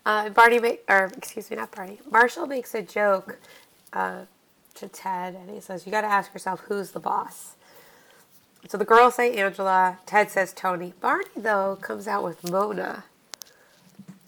Uh, 0.04 0.30
Barney, 0.30 0.58
make, 0.58 0.82
or 0.88 1.12
excuse 1.16 1.48
me, 1.50 1.56
not 1.56 1.70
Barney. 1.70 2.00
Marshall 2.10 2.46
makes 2.46 2.74
a 2.74 2.82
joke 2.82 3.38
uh, 3.92 4.22
to 4.74 4.88
Ted, 4.88 5.34
and 5.34 5.50
he 5.50 5.60
says, 5.60 5.84
"You 5.86 5.92
got 5.92 6.02
to 6.02 6.06
ask 6.06 6.32
yourself 6.32 6.60
who's 6.68 6.90
the 6.92 7.00
boss." 7.00 7.54
So 8.68 8.76
the 8.78 8.84
girls 8.84 9.14
say 9.14 9.36
Angela. 9.36 9.98
Ted 10.06 10.30
says 10.30 10.52
Tony. 10.52 10.92
Barney 11.00 11.24
though 11.36 11.76
comes 11.80 12.06
out 12.06 12.22
with 12.22 12.48
Mona, 12.50 13.04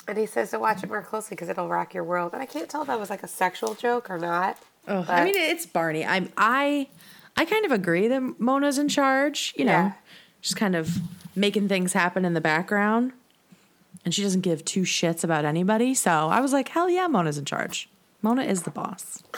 and 0.09 0.16
he 0.18 0.26
says 0.26 0.50
to 0.50 0.59
watch 0.59 0.83
it 0.83 0.88
more 0.88 1.02
closely 1.02 1.35
because 1.35 1.48
it'll 1.48 1.68
rock 1.68 1.94
your 1.94 2.05
world. 2.05 2.33
And 2.33 2.42
I 2.42 2.46
can't 2.46 2.68
tell 2.68 2.81
if 2.83 2.87
that 2.88 2.98
was 2.98 3.11
like 3.11 3.22
a 3.22 3.28
sexual 3.28 3.74
joke 3.74 4.11
or 4.11 4.18
not. 4.18 4.59
Oh, 4.88 5.05
I 5.09 5.24
mean, 5.24 5.35
it's 5.37 5.66
Barney. 5.66 6.05
I'm 6.05 6.33
I 6.37 6.88
I 7.37 7.44
kind 7.44 7.64
of 7.64 7.72
agree 7.72 8.09
that 8.09 8.40
Mona's 8.40 8.78
in 8.78 8.88
charge. 8.88 9.55
You 9.57 9.64
know, 9.66 9.72
Yeah. 9.72 9.92
just 10.40 10.57
kind 10.57 10.74
of 10.74 10.98
making 11.37 11.68
things 11.68 11.92
happen 11.92 12.24
in 12.24 12.35
the 12.35 12.40
background, 12.40 13.12
and 14.05 14.12
she 14.14 14.22
doesn't 14.22 14.40
give 14.40 14.64
two 14.64 14.83
shits 14.83 15.22
about 15.22 15.44
anybody. 15.44 15.94
So 15.94 16.11
I 16.11 16.40
was 16.40 16.52
like, 16.52 16.68
hell 16.68 16.90
yeah, 16.90 17.07
Mona's 17.07 17.38
in 17.38 17.44
charge. 17.44 17.88
Mona 18.22 18.42
is 18.44 18.62
the 18.62 18.70
boss. 18.70 19.22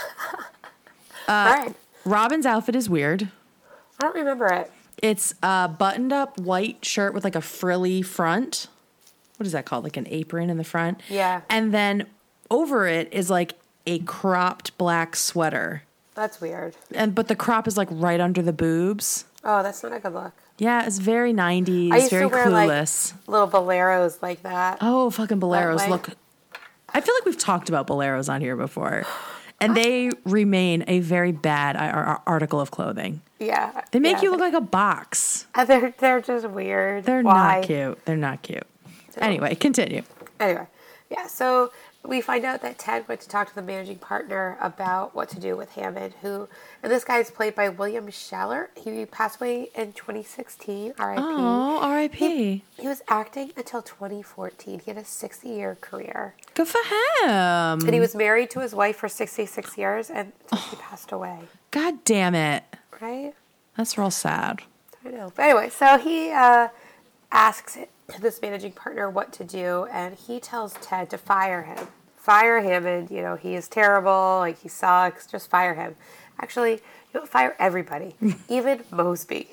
Uh, 1.29 1.33
All 1.33 1.55
right, 1.55 1.75
Robin's 2.05 2.47
outfit 2.47 2.77
is 2.77 2.89
weird. 2.89 3.31
I 4.01 4.03
don't 4.03 4.15
remember 4.17 4.47
it. 4.47 4.71
It's 4.99 5.35
a 5.43 5.69
buttoned 5.69 6.13
up 6.13 6.39
white 6.39 6.85
shirt 6.85 7.15
with 7.15 7.25
like 7.25 7.35
a 7.35 7.41
frilly 7.41 8.03
front. 8.03 8.69
What 9.37 9.47
is 9.47 9.53
that 9.53 9.65
called? 9.65 9.85
Like 9.85 9.97
an 9.97 10.07
apron 10.09 10.51
in 10.51 10.57
the 10.57 10.65
front. 10.65 11.01
Yeah. 11.09 11.43
And 11.51 11.73
then 11.75 12.07
over 12.51 12.87
it 12.87 13.13
is 13.13 13.31
like 13.31 13.55
a 13.87 13.99
cropped 14.01 14.77
black 14.79 15.17
sweater. 15.17 15.83
That's 16.15 16.41
weird. 16.41 16.77
And 16.93 17.15
but 17.15 17.29
the 17.29 17.37
crop 17.37 17.67
is 17.67 17.77
like 17.77 17.89
right 17.91 18.21
under 18.21 18.43
the 18.43 18.53
boobs. 18.53 19.25
Oh, 19.43 19.63
that's 19.63 19.83
not 19.83 19.93
a 19.93 20.01
good 20.01 20.15
look. 20.15 20.33
Yeah, 20.57 20.87
it's 20.87 20.99
very 20.99 21.33
90s, 21.33 21.93
I 21.93 21.97
used 21.97 22.11
very 22.11 22.29
to 22.29 22.35
wear 22.35 22.47
clueless. 22.47 23.13
like 23.13 23.29
little 23.29 23.49
boleros 23.49 24.23
like 24.23 24.43
that. 24.45 24.79
oh, 24.81 25.11
fucking 25.11 25.41
boleros 25.41 25.79
way. 25.79 25.89
look. 25.89 26.11
I 26.89 27.01
feel 27.01 27.15
like 27.17 27.25
we've 27.25 27.37
talked 27.37 27.69
about 27.69 27.89
boleros 27.89 28.33
on 28.33 28.41
here 28.41 28.57
before. 28.57 29.05
And 29.65 29.77
they 29.77 30.11
remain 30.25 30.85
a 30.87 31.01
very 31.01 31.33
bad 31.33 31.77
ar- 31.77 32.05
ar- 32.05 32.23
article 32.27 32.61
of 32.61 32.71
clothing. 32.71 33.23
Yeah, 33.41 33.83
They 33.91 33.99
make 33.99 34.17
yeah. 34.17 34.23
you 34.23 34.31
look 34.31 34.41
like 34.41 34.55
a 34.55 34.61
box. 34.61 35.47
Uh, 35.55 35.65
They're 35.65 35.95
they're 35.99 36.21
just 36.21 36.49
weird. 36.49 37.05
They're 37.05 37.23
Why? 37.23 37.57
not 37.61 37.67
cute. 37.67 38.05
They're 38.05 38.17
not 38.17 38.43
cute. 38.43 38.67
Anyway, 39.19 39.55
continue. 39.55 40.03
Anyway, 40.41 40.67
yeah, 41.11 41.27
so 41.27 41.71
we 42.05 42.21
find 42.21 42.45
out 42.45 42.63
that 42.63 42.79
Ted 42.79 43.07
went 43.09 43.21
to 43.23 43.29
talk 43.29 43.49
to 43.49 43.55
the 43.55 43.63
managing 43.63 43.97
partner 43.99 44.57
about 44.61 45.15
what 45.15 45.29
to 45.31 45.41
do 45.41 45.57
with 45.57 45.71
Hammond, 45.73 46.15
who, 46.23 46.49
and 46.85 46.93
this 46.93 47.03
guy 47.03 47.19
is 47.19 47.31
played 47.31 47.55
by 47.55 47.71
William 47.71 48.09
Schallert. 48.09 48.69
He 48.77 49.07
passed 49.07 49.41
away 49.41 49.71
in 49.75 49.95
2016, 49.95 50.89
RIP. 50.89 50.99
Oh, 50.99 51.79
R.I.P. 51.81 52.63
He 52.79 52.87
was 52.87 53.01
acting 53.09 53.53
until 53.57 53.81
2014. 53.81 54.81
He 54.81 54.91
had 54.91 54.99
a 54.99 55.05
60 55.05 55.49
year 55.49 55.79
career. 55.81 56.35
Good 56.53 56.69
for 56.69 56.83
him. 56.85 57.81
And 57.81 57.95
he 57.95 58.01
was 58.01 58.15
married 58.15 58.51
to 58.51 58.61
his 58.61 58.75
wife 58.75 58.97
for 58.97 59.09
66 59.09 59.79
years 59.79 60.11
and 60.11 60.33
until 60.53 60.59
she 60.69 60.77
passed 60.77 61.11
away, 61.11 61.39
God 61.71 62.05
damn 62.05 62.35
it. 62.35 62.65
right? 63.01 63.33
That's 63.79 63.97
real 63.97 64.11
sad. 64.11 64.63
I 65.05 65.09
know. 65.09 65.33
But 65.35 65.43
anyway, 65.45 65.71
so 65.71 65.97
he 65.97 66.31
uh, 66.33 66.69
asks 67.33 67.79
this 68.21 68.43
managing 68.43 68.73
partner 68.73 69.09
what 69.09 69.33
to 69.33 69.45
do, 69.45 69.87
and 69.91 70.15
he 70.15 70.39
tells 70.39 70.75
Ted 70.75 71.09
to 71.11 71.19
fire 71.19 71.63
him. 71.63 71.89
Fire 72.17 72.61
him, 72.61 72.87
and 72.87 73.11
you 73.11 73.21
know 73.21 73.37
he 73.37 73.55
is 73.55 73.69
terrible. 73.69 74.39
Like 74.39 74.61
he 74.61 74.69
sucks. 74.69 75.27
Just 75.27 75.51
fire 75.51 75.75
him. 75.75 75.97
Actually, 76.41 76.81
you'll 77.13 77.27
fire 77.27 77.57
everybody, 77.59 78.15
even 78.49 78.83
Mosby. 78.91 79.49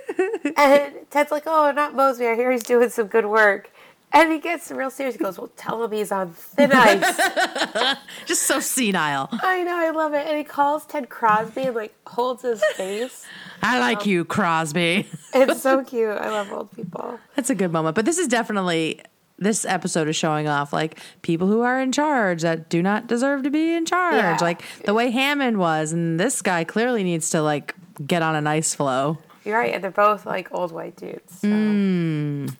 and 0.56 0.94
Ted's 1.10 1.30
like, 1.30 1.44
"Oh, 1.46 1.72
not 1.72 1.94
Mosby. 1.94 2.26
I 2.26 2.34
hear 2.34 2.50
he's 2.50 2.62
doing 2.62 2.88
some 2.88 3.06
good 3.06 3.26
work." 3.26 3.70
And 4.14 4.30
he 4.30 4.38
gets 4.38 4.70
real 4.70 4.90
serious. 4.90 5.16
He 5.16 5.22
goes, 5.22 5.38
"Well, 5.38 5.50
tell 5.56 5.82
him 5.82 5.92
he's 5.92 6.12
on 6.12 6.32
thin 6.32 6.70
ice." 6.72 7.96
Just 8.26 8.42
so 8.42 8.60
senile. 8.60 9.28
I 9.32 9.62
know, 9.62 9.76
I 9.76 9.90
love 9.90 10.12
it. 10.12 10.26
And 10.26 10.36
he 10.36 10.44
calls 10.44 10.84
Ted 10.84 11.08
Crosby 11.08 11.62
and 11.62 11.76
like 11.76 11.94
holds 12.06 12.42
his 12.42 12.62
face. 12.76 13.26
I 13.62 13.78
like 13.78 14.02
um, 14.02 14.08
you, 14.08 14.24
Crosby. 14.24 15.08
It's 15.32 15.62
so 15.62 15.82
cute. 15.84 16.10
I 16.10 16.28
love 16.30 16.52
old 16.52 16.72
people. 16.72 17.18
That's 17.36 17.48
a 17.48 17.54
good 17.54 17.72
moment. 17.72 17.94
But 17.94 18.04
this 18.04 18.18
is 18.18 18.28
definitely 18.28 19.00
this 19.42 19.64
episode 19.64 20.08
is 20.08 20.16
showing 20.16 20.48
off 20.48 20.72
like 20.72 20.98
people 21.22 21.46
who 21.46 21.60
are 21.60 21.80
in 21.80 21.92
charge 21.92 22.42
that 22.42 22.68
do 22.68 22.82
not 22.82 23.06
deserve 23.06 23.42
to 23.42 23.50
be 23.50 23.74
in 23.74 23.84
charge. 23.84 24.14
Yeah. 24.14 24.38
Like 24.40 24.62
the 24.84 24.94
way 24.94 25.10
Hammond 25.10 25.58
was, 25.58 25.92
and 25.92 26.18
this 26.18 26.42
guy 26.42 26.64
clearly 26.64 27.02
needs 27.02 27.30
to 27.30 27.42
like 27.42 27.74
get 28.06 28.22
on 28.22 28.34
a 28.34 28.40
nice 28.40 28.74
flow. 28.74 29.18
You're 29.44 29.58
right, 29.58 29.80
they're 29.80 29.90
both 29.90 30.24
like 30.24 30.52
old 30.52 30.72
white 30.72 30.96
dudes. 30.96 31.40
So 31.40 31.48
mm. 31.48 32.56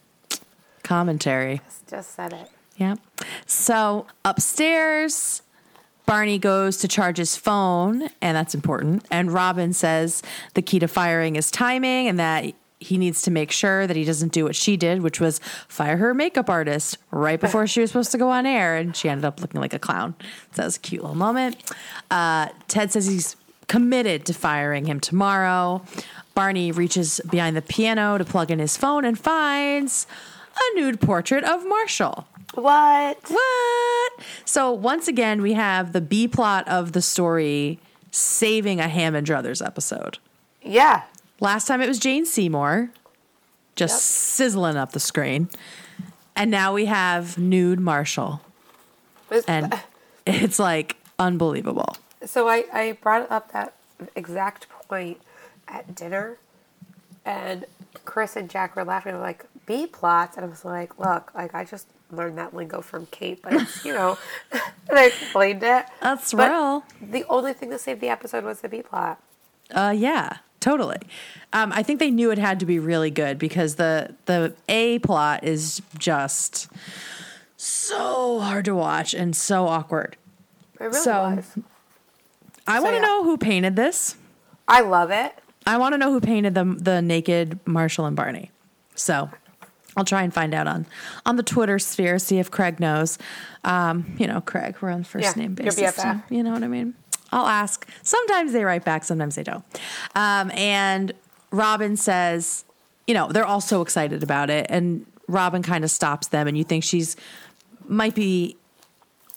Commentary. 0.83 1.61
just 1.89 2.15
said 2.15 2.33
it. 2.33 2.51
Yeah. 2.77 2.97
So 3.47 4.07
upstairs, 4.25 5.43
Barney 6.07 6.39
goes 6.39 6.79
to 6.79 6.89
charge 6.89 7.19
his 7.19 7.37
phone, 7.37 8.09
and 8.21 8.37
that's 8.37 8.55
important. 8.55 9.07
And 9.11 9.33
Robin 9.33 9.73
says 9.73 10.23
the 10.55 10.63
key 10.63 10.79
to 10.81 10.89
firing 10.89 11.37
is 11.37 11.51
timing, 11.51 12.09
and 12.09 12.19
that 12.19 12.53
he 12.83 12.99
needs 12.99 13.23
to 13.23 13.31
make 13.31 13.51
sure 13.51 13.87
that 13.87 13.97
he 13.97 14.05
doesn't 14.05 14.33
do 14.33 14.45
what 14.45 14.57
she 14.57 14.77
did, 14.77 15.03
which 15.03 15.21
was 15.21 15.39
fire 15.69 15.97
her 15.97 16.15
makeup 16.15 16.51
artist 16.51 16.99
right 17.11 17.41
before 17.41 17.67
she 17.67 17.81
was 17.81 17.91
supposed 17.91 18.13
to 18.13 18.19
go 18.19 18.31
on 18.31 18.47
air, 18.47 18.77
and 18.77 18.97
she 18.97 19.09
ended 19.09 19.25
up 19.25 19.41
looking 19.41 19.61
like 19.61 19.73
a 19.73 19.79
clown. 19.79 20.15
So 20.53 20.57
that 20.57 20.65
was 20.65 20.77
a 20.77 20.81
cute 20.81 21.03
little 21.03 21.17
moment. 21.17 21.57
Uh, 22.11 22.49
Ted 22.69 22.93
says 22.93 23.07
he's 23.07 23.37
committed 23.69 24.27
to 24.27 24.35
firing 24.35 24.85
him 24.87 25.01
tomorrow. 25.01 25.83
Barney 26.35 26.73
reaches 26.73 27.21
behind 27.31 27.57
the 27.57 27.63
piano 27.63 28.19
to 28.19 28.25
plug 28.25 28.51
in 28.51 28.59
his 28.59 28.77
phone 28.77 29.05
and 29.05 29.19
finds 29.19 30.07
a 30.57 30.79
nude 30.79 31.01
portrait 31.01 31.45
of 31.45 31.67
Marshall. 31.67 32.27
What? 32.55 33.19
What? 33.29 34.13
So 34.45 34.73
once 34.73 35.09
again, 35.09 35.41
we 35.41 35.55
have 35.55 35.93
the 35.93 36.01
B 36.01 36.29
plot 36.29 36.69
of 36.69 36.93
the 36.93 37.01
story 37.03 37.79
saving 38.11 38.79
a 38.79 38.89
Hammond 38.89 39.27
Druthers 39.27 39.65
episode. 39.65 40.19
Yeah. 40.63 41.03
Last 41.43 41.67
time 41.67 41.81
it 41.83 41.89
was 41.89 41.99
Jane 41.99 42.25
Seymour, 42.25 42.91
just 43.75 43.95
Yep. 43.95 44.01
sizzling 44.01 44.77
up 44.77 44.93
the 44.93 45.01
screen. 45.01 45.49
And 46.37 46.51
now 46.51 46.73
we 46.73 46.87
have 46.87 47.37
nude 47.37 47.81
Marshall. 47.81 48.41
It's- 49.31 49.45
And 49.49 49.79
it's 50.27 50.59
like 50.61 50.97
unbelievable. 51.19 51.97
so 52.25 52.49
I, 52.49 52.65
I 52.73 52.93
brought 53.03 53.29
up 53.31 53.51
that 53.53 53.73
exact 54.15 54.69
point 54.69 55.21
at 55.67 55.95
dinner, 55.97 56.37
and 57.25 57.65
Chris 58.05 58.37
and 58.37 58.49
Jack 58.49 58.77
were 58.77 58.85
laughing. 58.85 59.13
They 59.13 59.17
were 59.19 59.25
like, 59.25 59.45
B 59.67 59.87
plots. 59.87 60.37
And 60.37 60.47
I 60.47 60.49
was 60.49 60.65
like, 60.65 60.99
look, 60.99 61.33
like 61.35 61.55
I 61.55 61.65
just 61.65 61.87
learned 62.13 62.39
that 62.39 62.55
lingo 62.55 62.81
from 62.83 63.07
Kate, 63.07 63.41
but 63.43 63.53
it's, 63.55 63.85
you 63.85 63.93
know, 63.93 64.17
and 64.53 64.99
I 64.99 65.07
explained 65.07 65.63
it. 65.65 65.87
That's 66.01 66.33
But 66.33 66.51
real. 66.51 66.85
The 67.01 67.25
only 67.29 67.53
thing 67.53 67.71
that 67.71 67.81
saved 67.81 68.01
the 68.01 68.09
episode 68.11 68.45
was 68.45 68.61
the 68.61 68.69
B 68.69 68.83
plot. 68.83 69.21
Uh, 69.73 69.95
yeah, 69.97 70.39
totally. 70.63 70.97
Um, 71.53 71.71
I 71.75 71.83
think 71.83 71.99
they 71.99 72.11
knew 72.11 72.31
it 72.31 72.39
had 72.39 72.59
to 72.61 72.67
be 72.67 72.79
really 72.79 73.11
good 73.11 73.39
because 73.39 73.75
the 73.75 74.15
the 74.25 74.55
A 74.71 74.99
plot 75.01 75.45
is 75.45 75.83
just 75.99 76.69
so 77.57 78.41
hard 78.41 78.65
to 78.65 78.75
watch 78.75 79.13
and 79.15 79.37
so 79.37 79.67
awkward. 79.69 80.17
It 80.81 80.85
really 80.85 80.99
So- 81.01 81.23
was. 81.37 81.45
I 82.67 82.77
So, 82.79 82.83
want 82.85 82.95
to 82.95 83.01
yeah. 83.01 83.07
know 83.07 83.25
who 83.25 83.37
painted 83.37 83.77
this. 83.77 84.17
I 84.69 84.81
love 84.83 85.11
it. 85.11 85.35
I 85.67 85.77
want 85.79 85.93
to 85.95 85.99
know 85.99 86.13
who 86.13 86.21
painted 86.21 86.55
the 86.55 86.65
the 86.65 87.03
naked 87.03 87.59
Marshall 87.67 88.07
and 88.07 88.17
Barney. 88.17 88.51
So 88.95 89.31
I'll 89.97 90.05
try 90.05 90.23
and 90.23 90.33
find 90.33 90.55
out 90.55 90.67
on 90.67 90.87
on 91.27 91.37
the 91.37 91.43
Twitter 91.43 91.79
sphere, 91.79 92.19
see 92.19 92.39
if 92.39 92.51
Craig 92.51 92.81
knows. 92.81 93.19
Um, 93.65 94.15
you 94.19 94.27
know, 94.27 94.41
Craig, 94.41 94.77
we're 94.81 94.91
on 94.91 95.05
first 95.05 95.25
Yeah, 95.25 95.43
name 95.43 95.55
basis. 95.55 95.81
BFF. 95.99 96.23
You 96.31 96.43
know 96.43 96.53
what 96.53 96.63
I 96.63 96.69
mean? 96.69 96.95
I'll 97.33 97.47
ask. 97.47 97.89
Sometimes 98.03 98.53
they 98.53 98.65
write 98.65 98.85
back, 98.85 99.05
sometimes 99.05 99.35
they 99.35 99.43
don't. 99.43 99.65
Um, 100.15 100.51
and 100.53 101.13
Robin 101.51 101.97
says, 101.97 102.65
you 103.07 103.15
know, 103.15 103.29
they're 103.33 103.47
all 103.47 103.61
so 103.61 103.83
excited 103.83 104.23
about 104.23 104.51
it, 104.51 104.67
and 104.69 105.07
Robin 105.27 105.63
kind 105.63 105.83
of 105.83 105.91
stops 105.91 106.29
them, 106.29 106.47
and 106.47 106.57
you 106.57 106.65
think 106.65 106.85
she's 106.85 107.17
might 107.89 108.15
be 108.15 108.57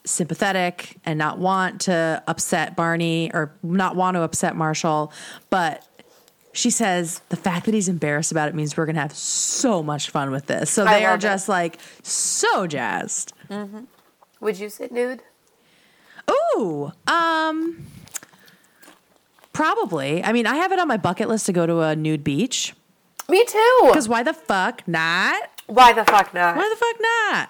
sympathetic 0.06 0.98
and 1.04 1.18
not 1.18 1.40
want 1.40 1.82
to 1.82 2.22
upset 2.28 2.76
Barney 2.76 3.32
or 3.34 3.52
not 3.64 3.96
want 3.96 4.16
to 4.16 4.22
upset 4.22 4.56
Marshall, 4.56 5.12
but 5.50 5.88
she 6.54 6.70
says 6.70 7.22
the 7.30 7.36
fact 7.36 7.66
that 7.66 7.74
he's 7.74 7.90
embarrassed 7.90 8.32
about 8.32 8.48
it 8.48 8.56
means 8.56 8.78
we're 8.78 8.86
going 8.86 8.96
to 8.96 9.02
have 9.02 9.14
so 9.16 9.84
much 9.84 10.10
fun 10.10 10.32
with 10.32 10.46
this. 10.46 10.70
So 10.70 10.86
they 10.86 11.04
are 11.06 11.12
love 11.12 11.20
it. 11.20 11.24
just 11.24 11.50
like 11.50 11.80
so 12.04 12.68
jazzed. 12.68 13.34
Would 14.40 14.60
you 14.60 14.70
sit 14.70 14.92
nude? 14.92 15.22
Ooh, 16.30 16.92
um 17.08 17.86
probably. 19.54 20.24
I 20.24 20.34
mean, 20.34 20.46
I 20.48 20.56
have 20.56 20.72
it 20.72 20.80
on 20.80 20.88
my 20.88 20.98
bucket 20.98 21.28
list 21.30 21.46
to 21.48 21.54
go 21.54 21.66
to 21.66 21.82
a 21.82 21.96
nude 21.96 22.24
beach 22.24 22.74
Me 23.30 23.46
too. 23.46 23.90
cuz 23.94 24.08
why 24.10 24.24
the 24.24 24.34
fuck 24.34 24.88
not? 24.88 25.50
Why 25.68 25.94
the 25.94 26.04
fuck 26.06 26.34
not? 26.34 26.56
Why 26.56 26.70
the 26.70 26.76
fuck 26.76 27.02
not? 27.02 27.50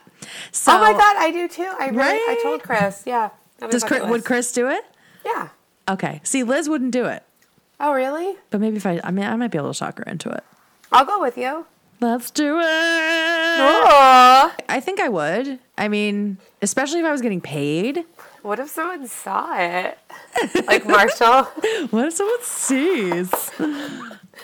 So 0.51 0.73
oh 0.75 0.79
my 0.79 0.93
god, 0.93 1.15
I 1.17 1.31
do 1.31 1.47
too. 1.47 1.71
I 1.79 1.89
really, 1.89 2.17
I 2.17 2.39
told 2.41 2.63
Chris. 2.63 3.03
Yeah. 3.05 3.29
does 3.69 3.83
Chris, 3.83 4.03
would. 4.03 4.25
Chris 4.25 4.51
do 4.51 4.69
it? 4.69 4.83
Yeah. 5.25 5.49
Okay. 5.87 6.21
See, 6.23 6.43
Liz 6.43 6.67
wouldn't 6.69 6.91
do 6.91 7.05
it. 7.05 7.23
Oh 7.79 7.93
really? 7.93 8.35
But 8.49 8.61
maybe 8.61 8.77
if 8.77 8.85
I 8.85 8.99
I 9.03 9.11
mean, 9.11 9.25
I 9.25 9.35
might 9.35 9.51
be 9.51 9.57
able 9.57 9.73
to 9.73 9.79
talk 9.79 9.97
her 9.97 10.03
into 10.05 10.29
it. 10.29 10.43
I'll 10.91 11.05
go 11.05 11.19
with 11.19 11.37
you. 11.37 11.65
Let's 12.01 12.29
do 12.31 12.59
it. 12.59 12.65
I 14.69 14.79
think 14.81 14.99
I 14.99 15.07
would. 15.09 15.59
I 15.77 15.87
mean, 15.87 16.37
especially 16.61 16.99
if 16.99 17.05
I 17.05 17.11
was 17.11 17.21
getting 17.21 17.41
paid. 17.41 18.03
What 18.45 18.59
if 18.59 18.69
someone 18.69 19.07
saw 19.07 19.57
it? 19.57 19.97
Like 20.67 20.85
Marshall? 20.85 21.45
What 21.89 22.05
if 22.05 22.13
someone 22.13 22.43
sees? 22.43 23.33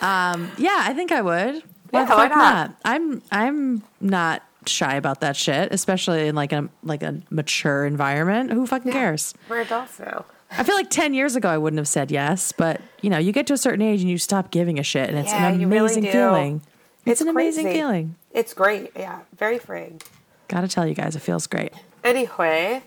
um, 0.01 0.51
yeah, 0.57 0.79
I 0.79 0.93
think 0.95 1.11
I 1.11 1.21
would. 1.21 1.61
Yeah, 1.93 2.05
the 2.05 2.15
why 2.15 2.27
fuck 2.27 2.31
not? 2.31 2.75
I'm 2.83 3.21
I'm 3.31 3.83
not 3.99 4.41
shy 4.65 4.95
about 4.95 5.21
that 5.21 5.35
shit, 5.35 5.71
especially 5.71 6.27
in 6.27 6.33
like 6.33 6.51
a 6.51 6.67
like 6.81 7.03
a 7.03 7.21
mature 7.29 7.85
environment. 7.85 8.51
Who 8.51 8.65
fucking 8.65 8.91
cares? 8.91 9.35
We're 9.47 9.61
adults 9.61 9.99
now. 9.99 10.25
I 10.49 10.63
feel 10.63 10.75
like 10.75 10.89
ten 10.89 11.13
years 11.13 11.35
ago 11.35 11.49
I 11.49 11.59
wouldn't 11.59 11.77
have 11.77 11.87
said 11.87 12.09
yes, 12.09 12.51
but 12.51 12.81
you 13.01 13.11
know, 13.11 13.19
you 13.19 13.31
get 13.31 13.45
to 13.47 13.53
a 13.53 13.57
certain 13.57 13.83
age 13.83 14.01
and 14.01 14.09
you 14.09 14.17
stop 14.17 14.49
giving 14.49 14.79
a 14.79 14.83
shit, 14.83 15.09
and 15.09 15.19
it's 15.19 15.31
Yeah, 15.31 15.47
an 15.49 15.59
you 15.59 15.67
really 15.67 15.93
amazing 15.93 16.11
feeling. 16.11 16.61
It's, 17.05 17.11
It's 17.11 17.21
an 17.21 17.27
amazing 17.27 17.67
feeling. 17.67 18.15
It's 18.31 18.55
great. 18.55 18.93
Yeah. 18.95 19.19
Very 19.37 19.59
freeing. 19.59 20.01
Gotta 20.47 20.67
tell 20.67 20.87
you 20.87 20.95
guys, 20.95 21.15
it 21.15 21.19
feels 21.19 21.45
great. 21.45 21.71
Anyway, 22.03 22.81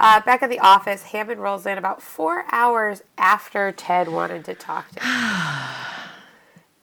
uh, 0.00 0.20
back 0.20 0.42
at 0.42 0.50
the 0.50 0.60
office, 0.60 1.02
Hammond 1.02 1.40
rolls 1.40 1.66
in 1.66 1.78
about 1.78 2.02
four 2.02 2.44
hours 2.52 3.02
after 3.16 3.72
Ted 3.72 4.08
wanted 4.08 4.44
to 4.44 4.54
talk 4.54 4.88
to 4.92 5.04
him. 5.04 5.28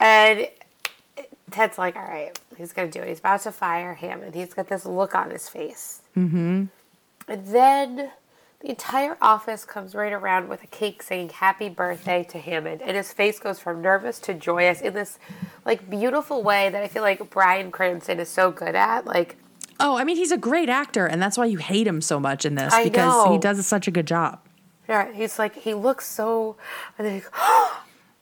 and 0.00 0.48
Ted's 1.50 1.78
like, 1.78 1.96
all 1.96 2.02
right, 2.02 2.38
he's 2.56 2.72
going 2.72 2.90
to 2.90 2.98
do 2.98 3.02
it. 3.02 3.08
He's 3.08 3.20
about 3.20 3.40
to 3.42 3.52
fire 3.52 3.94
Hammond. 3.94 4.34
He's 4.34 4.52
got 4.52 4.68
this 4.68 4.84
look 4.84 5.14
on 5.14 5.30
his 5.30 5.48
face. 5.48 6.02
Mm-hmm. 6.16 6.64
And 7.28 7.46
then 7.46 8.10
the 8.60 8.70
entire 8.70 9.16
office 9.22 9.64
comes 9.64 9.94
right 9.94 10.12
around 10.12 10.48
with 10.48 10.62
a 10.62 10.66
cake 10.66 11.02
saying 11.02 11.30
happy 11.30 11.68
birthday 11.68 12.24
to 12.24 12.38
Hammond. 12.38 12.82
And 12.82 12.96
his 12.96 13.12
face 13.12 13.38
goes 13.38 13.58
from 13.58 13.80
nervous 13.80 14.18
to 14.20 14.34
joyous 14.34 14.80
in 14.80 14.94
this 14.94 15.18
like 15.64 15.88
beautiful 15.88 16.42
way 16.42 16.68
that 16.68 16.82
I 16.82 16.88
feel 16.88 17.02
like 17.02 17.30
Bryan 17.30 17.70
Cranston 17.70 18.18
is 18.20 18.28
so 18.28 18.50
good 18.50 18.74
at. 18.74 19.06
Like, 19.06 19.36
Oh, 19.78 19.96
I 19.96 20.04
mean, 20.04 20.16
he's 20.16 20.32
a 20.32 20.38
great 20.38 20.68
actor, 20.68 21.06
and 21.06 21.20
that's 21.20 21.36
why 21.36 21.44
you 21.46 21.58
hate 21.58 21.86
him 21.86 22.00
so 22.00 22.18
much 22.18 22.44
in 22.44 22.54
this 22.54 22.72
I 22.72 22.84
because 22.84 23.28
he 23.30 23.38
does 23.38 23.64
such 23.66 23.86
a 23.86 23.90
good 23.90 24.06
job. 24.06 24.40
Yeah, 24.88 25.12
he's 25.12 25.38
like 25.38 25.54
he 25.54 25.74
looks 25.74 26.06
so, 26.06 26.56
and 26.98 27.06
then 27.06 27.14
he, 27.20 27.22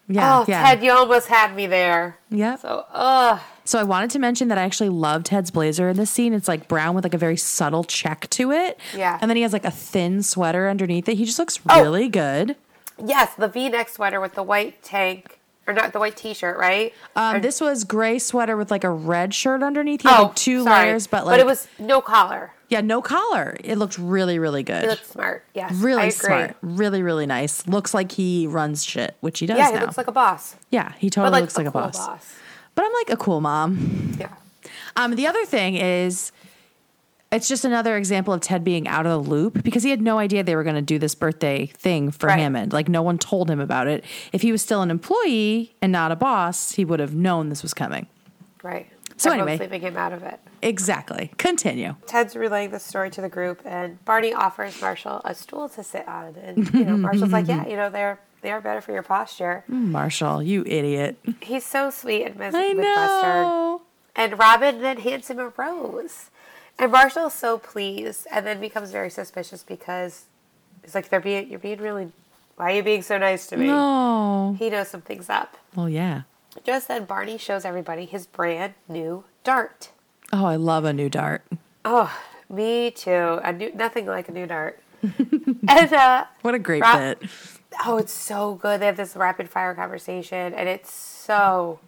Yeah, 0.06 0.40
oh, 0.40 0.44
yeah. 0.46 0.62
Ted, 0.62 0.82
you 0.84 0.92
almost 0.92 1.28
had 1.28 1.56
me 1.56 1.66
there. 1.66 2.18
Yeah. 2.28 2.56
So, 2.56 2.84
ugh. 2.92 3.40
So 3.64 3.78
I 3.78 3.84
wanted 3.84 4.10
to 4.10 4.18
mention 4.18 4.48
that 4.48 4.58
I 4.58 4.62
actually 4.62 4.90
love 4.90 5.24
Ted's 5.24 5.50
blazer 5.50 5.88
in 5.88 5.96
this 5.96 6.10
scene. 6.10 6.34
It's 6.34 6.46
like 6.46 6.68
brown 6.68 6.94
with 6.94 7.04
like 7.04 7.14
a 7.14 7.18
very 7.18 7.38
subtle 7.38 7.84
check 7.84 8.28
to 8.30 8.52
it. 8.52 8.78
Yeah. 8.94 9.18
And 9.22 9.30
then 9.30 9.36
he 9.36 9.42
has 9.44 9.54
like 9.54 9.64
a 9.64 9.70
thin 9.70 10.22
sweater 10.22 10.68
underneath 10.68 11.08
it. 11.08 11.16
He 11.16 11.24
just 11.24 11.38
looks 11.38 11.58
Oh. 11.70 11.80
really 11.80 12.08
good. 12.10 12.54
Yes, 13.02 13.34
the 13.34 13.48
V-neck 13.48 13.88
sweater 13.88 14.20
with 14.20 14.34
the 14.34 14.42
white 14.42 14.82
tank, 14.82 15.33
or 15.66 15.72
not 15.74 15.92
the 15.92 15.98
white 15.98 16.16
T-shirt, 16.16 16.58
right? 16.58 16.92
Um, 17.16 17.36
Or- 17.36 17.40
this 17.40 17.60
was 17.60 17.84
gray 17.84 18.18
sweater 18.18 18.56
with 18.56 18.70
like 18.70 18.84
a 18.84 18.90
red 18.90 19.32
shirt 19.34 19.62
underneath. 19.62 20.02
He 20.02 20.08
had 20.08 20.18
oh, 20.20 20.22
like 20.24 20.34
two 20.36 20.64
sorry. 20.64 20.86
layers, 20.86 21.06
but 21.06 21.24
like 21.26 21.34
but 21.34 21.40
it 21.40 21.46
was 21.46 21.68
no 21.78 22.00
collar. 22.00 22.52
yeah, 22.68 22.80
no 22.80 23.00
collar. 23.00 23.56
It 23.64 23.76
looked 23.78 23.96
really, 23.98 24.38
really 24.38 24.62
good. 24.62 24.82
He 24.82 24.88
looked 24.88 25.06
smart. 25.06 25.44
Yes, 25.54 25.72
I 25.72 25.82
really 25.84 26.10
smart. 26.10 26.56
Really, 26.62 27.02
really 27.02 27.26
nice. 27.26 27.66
Looks 27.66 27.94
like 27.94 28.12
he 28.12 28.46
runs 28.46 28.84
shit, 28.84 29.16
which 29.20 29.38
he 29.38 29.46
does 29.46 29.58
Yeah, 29.58 29.70
now. 29.70 29.78
he 29.78 29.80
looks 29.80 29.96
like 29.98 30.08
a 30.08 30.12
boss. 30.12 30.56
yeah, 30.70 30.92
he 30.98 31.08
totally 31.10 31.32
like 31.32 31.40
looks 31.42 31.56
like 31.56 31.66
a, 31.66 31.70
cool 31.70 31.80
boss. 31.82 32.34
But 32.74 32.84
I'm 32.84 32.92
like 32.92 33.10
a 33.10 33.16
cool 33.16 33.40
mom. 33.40 34.16
Yeah. 34.18 34.28
Um, 34.96 35.16
the 35.16 35.26
other 35.26 35.44
thing 35.44 35.76
is, 35.76 36.30
it's 37.34 37.48
just 37.48 37.64
another 37.64 37.96
example 37.96 38.32
of 38.32 38.40
Ted 38.40 38.64
being 38.64 38.88
out 38.88 39.04
of 39.06 39.12
the 39.24 39.30
loop 39.30 39.62
because 39.62 39.82
he 39.82 39.90
had 39.90 40.00
no 40.00 40.18
idea 40.18 40.42
they 40.42 40.56
were 40.56 40.64
going 40.64 40.76
to 40.76 40.82
do 40.82 40.98
this 40.98 41.14
birthday 41.14 41.66
thing 41.66 42.10
for 42.10 42.28
Right. 42.28 42.38
Hammond. 42.38 42.72
Like, 42.72 42.88
no 42.88 43.02
one 43.02 43.18
told 43.18 43.50
him 43.50 43.60
about 43.60 43.86
it. 43.88 44.04
If 44.32 44.42
he 44.42 44.52
was 44.52 44.62
still 44.62 44.80
an 44.82 44.90
employee 44.90 45.74
and 45.82 45.92
not 45.92 46.12
a 46.12 46.16
boss, 46.16 46.72
he 46.72 46.84
would 46.84 47.00
have 47.00 47.14
known 47.14 47.48
this 47.50 47.62
was 47.62 47.74
coming. 47.74 48.06
Right. 48.62 48.88
So 49.16 49.30
Everyone's 49.30 49.60
anyway. 49.60 49.64
leaving 49.66 49.80
him 49.82 49.96
out 49.96 50.12
of 50.12 50.22
it. 50.24 50.40
Exactly. 50.62 51.30
Continue. 51.38 51.94
Ted's 52.06 52.34
relaying 52.34 52.70
the 52.70 52.80
story 52.80 53.10
to 53.10 53.20
the 53.20 53.28
group, 53.28 53.60
and 53.64 54.02
Barney 54.04 54.32
offers 54.34 54.80
Marshall 54.80 55.20
a 55.24 55.34
stool 55.34 55.68
to 55.68 55.84
sit 55.84 56.08
on, 56.08 56.34
and 56.42 56.72
you 56.74 56.84
know 56.84 56.96
Marshall's 56.96 57.30
like, 57.30 57.46
"Yeah, 57.46 57.64
you 57.68 57.76
know 57.76 57.90
they're 57.90 58.18
they 58.40 58.50
are 58.50 58.60
better 58.60 58.80
for 58.80 58.90
your 58.92 59.02
posture." 59.04 59.62
Mm, 59.70 59.90
Marshall, 59.92 60.42
you 60.42 60.64
idiot. 60.66 61.16
He's 61.42 61.64
so 61.64 61.90
sweet 61.90 62.24
and 62.24 62.36
mis- 62.36 62.54
I 62.54 62.68
with 62.68 62.78
Mustard. 62.78 62.86
know. 63.44 63.82
And 64.16 64.38
Robin 64.38 64.80
then 64.80 64.96
hands 64.98 65.28
him 65.30 65.38
a 65.38 65.48
rose, 65.56 66.30
and 66.78 66.90
Marshall's 66.92 67.34
so 67.34 67.58
pleased, 67.58 68.26
and 68.30 68.46
then 68.46 68.60
becomes 68.60 68.90
very 68.90 69.10
suspicious 69.10 69.62
because 69.62 70.24
he's 70.82 70.94
like, 70.94 71.08
"They're 71.08 71.20
being 71.20 71.48
you're 71.48 71.58
being 71.58 71.80
really, 71.80 72.12
why 72.56 72.72
are 72.72 72.76
you 72.76 72.82
being 72.82 73.02
so 73.02 73.18
nice 73.18 73.46
to 73.48 73.56
me?" 73.56 73.66
No. 73.66 74.56
He 74.58 74.70
knows 74.70 74.88
something's 74.88 75.28
up. 75.30 75.56
Well, 75.74 75.88
yeah. 75.88 76.22
Just 76.64 76.88
then, 76.88 77.04
Barney 77.04 77.36
shows 77.38 77.64
everybody 77.64 78.04
his 78.04 78.26
brand 78.26 78.74
new 78.88 79.24
dart. 79.42 79.90
Oh, 80.32 80.44
I 80.46 80.56
love 80.56 80.84
a 80.84 80.92
new 80.92 81.08
dart. 81.08 81.42
Oh, 81.84 82.16
me 82.48 82.90
too. 82.90 83.40
A 83.42 83.52
new, 83.52 83.72
nothing 83.74 84.06
like 84.06 84.28
a 84.28 84.32
new 84.32 84.46
dart. 84.46 84.78
and 85.02 85.92
uh, 85.92 86.24
What 86.42 86.54
a 86.54 86.58
great 86.58 86.80
Ra- 86.82 86.96
bit. 87.14 87.22
oh, 87.84 87.98
it's 87.98 88.12
so 88.12 88.54
good. 88.54 88.80
They 88.80 88.86
have 88.86 88.96
this 88.96 89.16
rapid 89.16 89.50
fire 89.50 89.74
conversation, 89.74 90.54
and 90.54 90.68
it's 90.68 90.92
so 90.92 91.80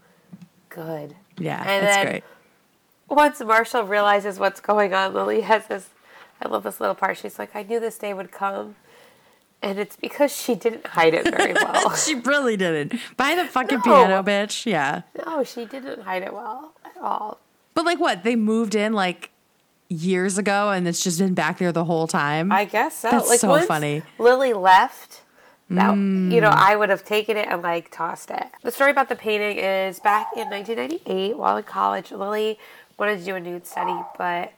good. 0.69 1.15
Yeah, 1.39 1.63
And 1.67 1.87
it's 1.87 1.95
then- 1.97 2.07
great. 2.07 2.25
Once 3.09 3.41
Marshall 3.41 3.83
realizes 3.85 4.39
what's 4.39 4.61
going 4.61 4.93
on, 4.95 5.15
Lily 5.15 5.43
has 5.43 5.67
this. 5.67 5.91
I 6.43 6.49
love 6.49 6.65
this 6.65 6.81
little 6.81 6.95
part. 6.95 7.19
She's 7.19 7.39
like, 7.39 7.55
"I 7.55 7.63
knew 7.63 7.79
this 7.81 7.97
day 7.99 8.13
would 8.13 8.31
come," 8.33 8.77
and 9.63 9.79
it's 9.79 9.97
because 9.97 10.35
she 10.37 10.55
didn't 10.55 10.87
hide 10.89 11.15
it 11.15 11.25
very 11.25 11.53
well. 11.55 11.95
She 11.95 12.15
really 12.17 12.57
didn't. 12.57 12.99
Buy 13.17 13.35
the 13.35 13.45
fucking 13.45 13.79
No. 13.79 13.83
piano, 13.85 14.23
bitch. 14.23 14.67
Yeah. 14.67 15.03
no, 15.25 15.45
she 15.45 15.65
didn't 15.65 16.03
hide 16.03 16.23
it 16.23 16.33
well 16.35 16.73
at 16.85 17.01
all. 17.01 17.39
But 17.75 17.85
like 17.85 18.01
what? 18.01 18.23
They 18.25 18.37
moved 18.37 18.75
in 18.75 18.93
like 18.93 19.31
years 19.89 20.37
ago 20.37 20.71
and 20.71 20.89
it's 20.89 21.03
just 21.05 21.19
been 21.21 21.35
back 21.35 21.59
there 21.59 21.71
the 21.73 21.85
whole 21.85 22.07
time. 22.09 22.51
I 22.51 22.65
guess 22.65 22.99
so. 22.99 23.11
That's 23.11 23.29
like 23.29 23.39
so 23.41 23.49
once 23.51 23.67
funny. 23.67 24.03
Lily 24.19 24.53
left. 24.53 25.23
That, 25.71 25.95
mm. 25.95 26.31
You 26.33 26.41
know, 26.41 26.51
I 26.51 26.77
would 26.77 26.91
have 26.91 27.05
taken 27.05 27.37
it 27.37 27.49
and 27.51 27.61
like 27.63 27.91
tossed 27.91 28.31
it. 28.31 28.45
The 28.63 28.71
story 28.71 28.91
about 28.93 29.09
the 29.09 29.17
painting 29.17 29.59
is 29.59 29.99
back 30.01 30.29
in 30.37 30.49
1998, 30.49 31.37
while 31.37 31.57
in 31.57 31.65
college, 31.65 32.13
Lily 32.13 32.59
wanted 32.99 33.19
to 33.19 33.25
do 33.25 33.35
a 33.35 33.41
nude 33.41 33.67
study, 33.67 33.97
but 34.19 34.53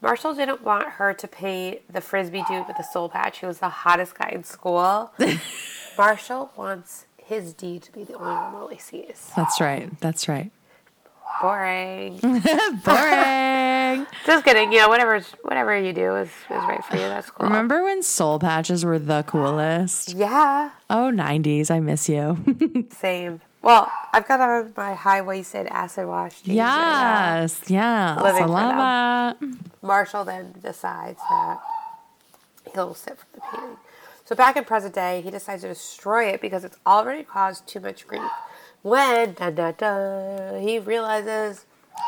Marshall 0.00 0.34
didn't 0.34 0.62
want 0.62 0.86
her 0.86 1.14
to 1.14 1.28
paint 1.28 1.80
the 1.92 2.00
frisbee 2.00 2.44
dude 2.48 2.66
with 2.66 2.76
the 2.76 2.82
soul 2.82 3.08
patch, 3.08 3.40
who 3.40 3.46
was 3.46 3.58
the 3.58 3.68
hottest 3.68 4.18
guy 4.18 4.30
in 4.30 4.44
school. 4.44 5.12
Marshall 5.98 6.50
wants 6.56 7.06
his 7.16 7.52
D 7.54 7.78
to 7.78 7.92
be 7.92 8.04
the 8.04 8.14
only 8.14 8.34
one 8.34 8.54
Lily 8.54 8.78
sees. 8.78 9.30
That's 9.36 9.60
right. 9.60 9.88
That's 10.00 10.28
right. 10.28 10.50
Boring. 11.40 12.18
Boring. 12.84 14.06
Just 14.26 14.44
kidding. 14.44 14.72
You 14.72 14.80
know, 14.80 14.88
whatever 14.88 15.20
whatever 15.42 15.78
you 15.78 15.92
do 15.92 16.16
is, 16.16 16.28
is 16.28 16.32
right 16.50 16.84
for 16.84 16.96
you. 16.96 17.02
That's 17.02 17.30
cool. 17.30 17.46
Remember 17.46 17.82
when 17.82 18.02
soul 18.02 18.38
patches 18.38 18.84
were 18.84 18.98
the 18.98 19.24
coolest? 19.24 20.14
Yeah. 20.14 20.70
Oh, 20.90 21.10
90s. 21.12 21.70
I 21.70 21.80
miss 21.80 22.08
you. 22.08 22.86
Same. 22.90 23.40
Well, 23.64 23.90
I've 24.12 24.28
got 24.28 24.40
on 24.40 24.74
my 24.76 24.92
high 24.94 25.22
waisted 25.22 25.66
acid 25.68 26.06
wash 26.06 26.42
jeans. 26.42 26.58
right 26.58 26.64
now. 26.64 27.40
yes. 27.40 27.62
Yeah. 27.66 28.20
Living. 28.22 29.58
Marshall 29.82 30.24
then 30.24 30.54
decides 30.62 31.18
that 31.30 31.60
he'll 32.74 32.94
sit 32.94 33.18
for 33.18 33.26
the 33.34 33.40
painting. 33.40 33.76
So 34.26 34.34
back 34.34 34.56
in 34.56 34.64
present 34.64 34.94
day, 34.94 35.22
he 35.22 35.30
decides 35.30 35.62
to 35.62 35.68
destroy 35.68 36.26
it 36.26 36.40
because 36.40 36.64
it's 36.64 36.76
already 36.86 37.22
caused 37.22 37.66
too 37.66 37.80
much 37.80 38.06
grief. 38.06 38.22
When 38.82 39.32
da 39.32 39.50
da 39.50 39.72
da, 39.72 40.58
he 40.58 40.78
realizes 40.78 41.64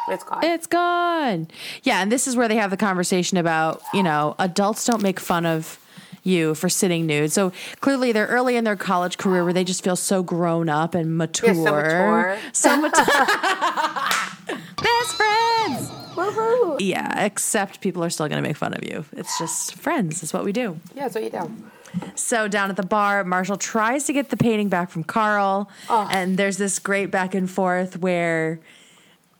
it's 0.09 0.25
gone. 0.25 0.45
It's 0.45 0.67
gone. 0.67 1.49
Yeah. 1.83 2.03
And 2.03 2.13
this 2.13 2.27
is 2.27 2.37
where 2.37 2.49
they 2.49 2.57
have 2.57 2.71
the 2.71 2.77
conversation 2.77 3.39
about, 3.39 3.81
you 3.95 4.03
know, 4.03 4.35
adults 4.39 4.85
don't 4.85 5.03
make 5.03 5.19
fun 5.21 5.47
of 5.47 5.79
you 6.27 6.55
for 6.55 6.69
sitting 6.69 7.07
nude. 7.07 7.33
So 7.33 7.53
clearly 7.81 8.13
they're 8.13 8.27
early 8.27 8.57
in 8.57 8.65
their 8.65 8.77
college 8.77 9.17
career 9.19 9.45
where 9.45 9.53
they 9.53 9.65
just 9.65 9.83
feel 9.85 9.97
so 9.97 10.23
grown 10.23 10.69
up 10.69 10.95
and 10.95 11.17
mature. 11.17 11.55
so 11.55 11.63
mature. 11.65 12.39
So 12.53 12.77
mature. 12.81 13.05
Best 14.47 15.15
friends. 15.17 15.91
Woohoo! 16.15 16.77
Yeah, 16.81 17.25
except 17.25 17.81
people 17.81 18.03
are 18.05 18.11
still 18.11 18.29
going 18.29 18.43
to 18.43 18.47
make 18.49 18.57
fun 18.57 18.73
of 18.75 18.83
you. 18.85 19.05
It's 19.13 19.39
just 19.39 19.75
friends. 19.75 20.23
It's 20.23 20.33
what 20.33 20.45
we 20.45 20.53
do. 20.53 20.79
Yeah, 20.95 21.03
that's 21.09 21.15
what 21.15 21.25
you 21.25 21.31
do. 21.31 21.53
So 22.15 22.47
down 22.49 22.71
at 22.71 22.77
the 22.77 22.83
bar, 22.87 23.25
Marshall 23.25 23.57
tries 23.57 24.05
to 24.05 24.13
get 24.13 24.31
the 24.31 24.37
painting 24.37 24.69
back 24.69 24.91
from 24.91 25.03
Carl, 25.05 25.71
Oh. 25.89 26.09
and 26.11 26.37
there's 26.37 26.57
this 26.59 26.79
great 26.79 27.11
back 27.11 27.35
and 27.35 27.51
forth 27.51 27.99
where 27.99 28.61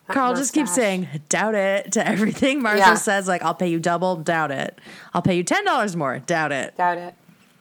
Carl 0.09 0.35
just 0.35 0.53
keeps 0.55 0.75
saying 0.75 1.09
"doubt 1.29 1.55
it" 1.55 1.93
to 1.93 2.07
everything. 2.07 2.63
Marshall 2.63 2.79
Yeah. 2.81 2.95
says 2.95 3.27
like, 3.29 3.43
"I'll 3.43 3.55
pay 3.55 3.69
you 3.69 3.79
double, 3.81 4.17
doubt 4.17 4.51
it. 4.51 4.79
I'll 5.15 5.23
pay 5.23 5.37
you 5.37 5.43
ten 5.43 5.65
dollars 5.65 5.97
more, 5.97 6.19
doubt 6.21 6.53
it, 6.53 6.77
Doubt 6.77 6.99
it. 6.99 7.15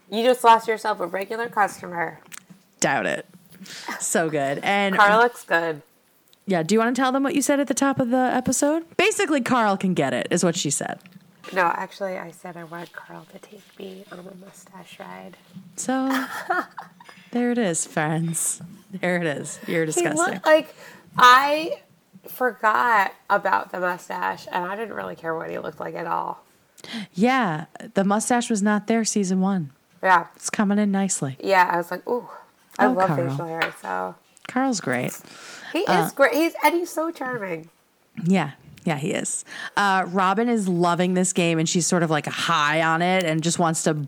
You 0.10 0.24
just 0.24 0.44
lost 0.44 0.68
yourself 0.68 1.00
a 1.00 1.08
regular 1.08 1.50
customer. 1.50 2.20
doubt 2.80 3.06
it." 3.06 3.26
So 4.00 4.30
good. 4.30 4.60
And 4.64 4.96
Carl 4.96 5.20
looks 5.22 5.44
good. 5.44 5.82
yeah, 6.46 6.62
do 6.62 6.76
you 6.76 6.80
want 6.80 6.96
to 6.96 7.02
tell 7.02 7.12
them 7.12 7.24
what 7.24 7.34
you 7.34 7.42
said 7.42 7.60
at 7.60 7.68
the 7.68 7.74
top 7.74 8.00
of 8.00 8.10
the 8.12 8.18
episode? 8.18 8.84
Basically, 8.98 9.42
Carl 9.42 9.76
can 9.78 9.94
get 9.96 10.14
it, 10.14 10.28
is 10.30 10.44
what 10.44 10.56
she 10.56 10.70
said. 10.70 11.00
No, 11.54 11.62
actually, 11.76 12.18
I 12.18 12.30
said 12.32 12.58
I 12.58 12.64
want 12.64 12.92
Carl 12.94 13.26
to 13.32 13.40
take 13.40 13.64
me 13.80 14.04
on 14.12 14.20
a 14.20 14.24
mustache 14.46 15.00
ride. 15.00 15.38
So 15.76 16.26
there 17.32 17.52
it 17.52 17.58
is, 17.58 17.86
friends. 17.88 18.62
There 18.92 19.18
it 19.18 19.26
is. 19.26 19.60
You're 19.68 19.86
disgusting. 19.86 20.16
looked 20.34 20.46
like 20.46 20.74
I 21.18 21.82
forgot 22.30 23.14
about 23.30 23.72
the 23.72 23.80
mustache, 23.80 24.48
and 24.52 24.66
I 24.66 24.76
didn't 24.76 24.96
really 24.96 25.16
care 25.16 25.36
what 25.36 25.50
he 25.50 25.58
looked 25.60 25.80
like 25.80 25.96
at 25.96 26.08
all. 26.08 26.44
Yeah, 27.14 27.66
the 27.94 28.04
mustache 28.04 28.50
was 28.50 28.62
not 28.62 28.88
there 28.88 29.04
season 29.06 29.42
one. 29.42 29.72
Yeah, 30.04 30.28
It's 30.36 30.50
coming 30.52 30.78
in 30.78 30.92
nicely. 30.92 31.38
yeah. 31.42 31.68
I 31.72 31.78
was 31.78 31.90
like, 31.90 32.08
ooh, 32.08 32.30
I 32.78 32.86
Oh, 32.86 32.92
love 32.92 33.08
Carl. 33.08 33.30
facial 33.30 33.48
hair. 33.48 33.74
So 33.82 34.16
Carl's 34.48 34.80
great. 34.82 35.20
he 35.74 35.84
Uh, 35.88 36.06
is 36.06 36.12
great. 36.12 36.34
He's 36.34 36.54
and 36.64 36.76
he's 36.76 36.92
so 36.92 37.10
charming. 37.10 37.70
Yeah. 38.24 38.52
Yeah, 38.84 38.98
he 38.98 39.12
is. 39.14 39.44
Uh, 39.76 40.06
Robin 40.10 40.48
is 40.48 40.68
loving 40.68 41.16
this 41.16 41.34
game 41.34 41.58
and 41.58 41.68
she's 41.68 41.88
sort 41.88 42.04
of 42.04 42.12
like 42.12 42.28
high 42.28 42.84
on 42.84 43.02
it 43.02 43.24
and 43.24 43.42
just 43.42 43.58
wants 43.58 43.82
to 43.84 44.06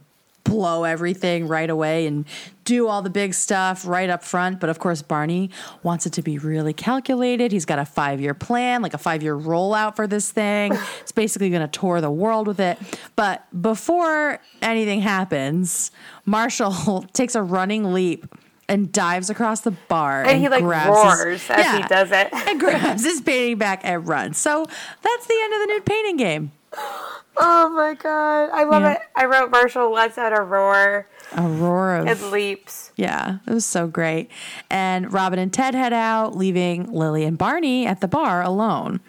blow 0.48 0.84
everything 0.84 1.48
right 1.48 1.70
away 1.70 2.08
and 2.08 2.26
do 2.64 2.88
all 2.88 3.02
the 3.02 3.10
big 3.10 3.34
stuff 3.34 3.88
right 3.88 4.10
up 4.10 4.24
front. 4.24 4.60
But 4.60 4.70
of 4.70 4.80
course, 4.80 5.02
Barney 5.02 5.50
wants 5.84 6.06
it 6.06 6.14
to 6.14 6.22
be 6.22 6.38
really 6.38 6.74
calculated. 6.74 7.52
He's 7.52 7.66
got 7.66 7.80
a 7.80 7.86
five 7.86 8.20
year 8.20 8.34
plan, 8.34 8.82
like 8.82 8.94
a 8.94 8.98
five 8.98 9.24
year 9.24 9.36
rollout 9.36 9.96
for 9.96 10.08
this 10.08 10.32
thing. 10.32 10.74
It's 11.02 11.12
basically 11.12 11.50
going 11.50 11.68
to 11.68 11.80
tour 11.80 12.02
the 12.02 12.12
world 12.12 12.48
with 12.48 12.60
it. 12.60 12.78
But 13.16 13.46
before 13.62 14.40
anything 14.62 15.02
happens, 15.02 15.92
Marshall 16.26 17.06
takes 17.14 17.36
a 17.36 17.42
running 17.42 17.94
leap. 17.94 18.26
And 18.70 18.92
dives 18.92 19.30
across 19.30 19.62
the 19.62 19.72
bar, 19.72 20.26
And 20.26 20.42
he, 20.42 20.50
like, 20.50 20.62
grabs 20.62 20.90
roars 20.90 21.42
his, 21.48 21.50
as 21.52 21.78
he 21.78 21.88
does 21.88 22.12
it. 22.12 22.28
and 22.34 22.60
grabs 22.60 23.02
his 23.02 23.22
painting 23.22 23.58
back 23.58 23.80
and 23.86 24.06
runs. 24.06 24.38
So 24.38 24.66
that's 24.66 25.26
the 25.26 25.40
end 25.42 25.54
of 25.54 25.60
the 25.62 25.66
nude 25.68 25.86
painting 25.86 26.18
game. 26.18 26.52
Oh 27.40 27.70
my 27.70 27.94
god, 27.94 28.50
I 28.52 28.64
love 28.64 28.82
Yeah. 28.82 28.94
it. 28.94 29.00
I 29.16 29.26
wrote 29.26 29.52
Marshall 29.52 29.92
lets 29.92 30.18
out 30.18 30.38
a 30.38 30.42
roar 30.42 31.08
A 31.34 31.42
roar 31.48 31.98
of 31.98 32.08
and 32.08 32.32
leaps. 32.32 32.92
yeah, 32.96 33.38
it 33.46 33.54
was 33.54 33.66
so 33.66 33.88
great. 33.88 34.30
And 34.70 35.12
Robin 35.14 35.38
and 35.40 35.54
Ted 35.54 35.76
head 35.76 35.94
out, 35.94 36.36
leaving 36.36 36.92
Lily 36.92 37.24
and 37.26 37.38
Barney 37.38 37.86
at 37.86 38.02
the 38.02 38.08
bar 38.08 38.42
alone. 38.42 39.00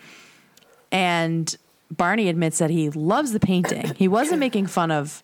And 0.93 1.57
Barney 1.91 2.29
admits 2.29 2.59
that 2.59 2.71
he 2.71 2.91
loves 2.91 3.33
the 3.33 3.41
painting. 3.41 3.95
He 3.97 4.09
wasn't 4.09 4.41
making 4.41 4.67
fun 4.67 4.91
of 4.91 5.23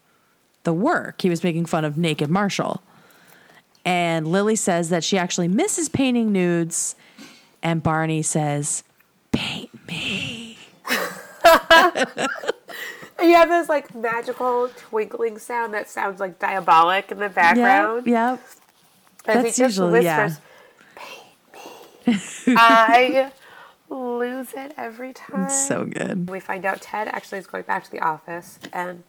the 0.63 0.73
work; 0.73 1.21
he 1.23 1.29
was 1.31 1.43
making 1.45 1.67
fun 1.67 1.85
of 1.85 1.99
naked 1.99 2.31
Marshall. 2.31 2.83
And 3.85 4.27
Lily 4.27 4.57
says 4.57 4.89
that 4.89 5.05
she 5.05 5.19
actually 5.19 5.49
misses 5.49 5.89
painting 5.91 6.33
nudes. 6.33 6.97
And 7.63 7.83
Barney 7.83 8.23
says, 8.23 8.83
Paint 9.33 9.71
me. 9.89 10.59
And 13.19 13.29
you 13.29 13.37
have 13.37 13.49
this 13.49 13.69
like 13.69 13.95
magical 13.95 14.69
twinkling 14.77 15.39
sound 15.39 15.73
that 15.75 15.89
sounds 15.89 16.21
like 16.21 16.39
diabolic 16.39 17.11
in 17.13 17.19
the 17.19 17.29
background. 17.29 18.07
Yep. 18.07 18.41
As 19.27 19.37
he 19.37 19.43
That's 19.43 19.59
usually- 19.59 20.05
yeah. 20.05 20.25
whispers, 20.25 20.41
"Paint 20.97 22.07
me." 22.07 22.55
I 22.59 23.33
lose 23.89 24.53
it 24.55 24.75
every 24.77 25.13
time. 25.13 25.49
So 25.49 25.85
good. 25.85 26.29
We 26.29 26.41
find 26.41 26.65
out 26.65 26.81
Ted 26.83 27.09
actually 27.09 27.39
is 27.39 27.47
going 27.47 27.65
back 27.65 27.85
to 27.85 27.91
the 27.91 28.01
office 28.01 28.59
and 28.73 29.05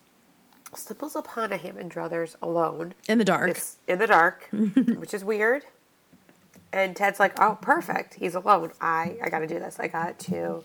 stumbles 0.76 1.16
upon 1.16 1.52
a 1.52 1.58
Hammond 1.58 1.92
Druthers 1.92 2.36
alone. 2.42 2.94
In 3.08 3.18
the 3.18 3.26
dark. 3.26 3.50
It's 3.52 3.78
in 3.88 4.00
the 4.00 4.08
dark, 4.08 4.48
which 4.52 5.14
is 5.14 5.24
weird. 5.24 5.64
And 6.72 6.96
Ted's 6.96 7.20
like, 7.20 7.34
"Oh, 7.42 7.58
perfect. 7.62 8.16
He's 8.16 8.36
alone. 8.36 8.72
I 8.80 9.18
I 9.24 9.30
got 9.30 9.40
to 9.40 9.48
do 9.48 9.60
this. 9.60 9.80
I 9.80 9.88
got 9.88 10.20
to, 10.20 10.64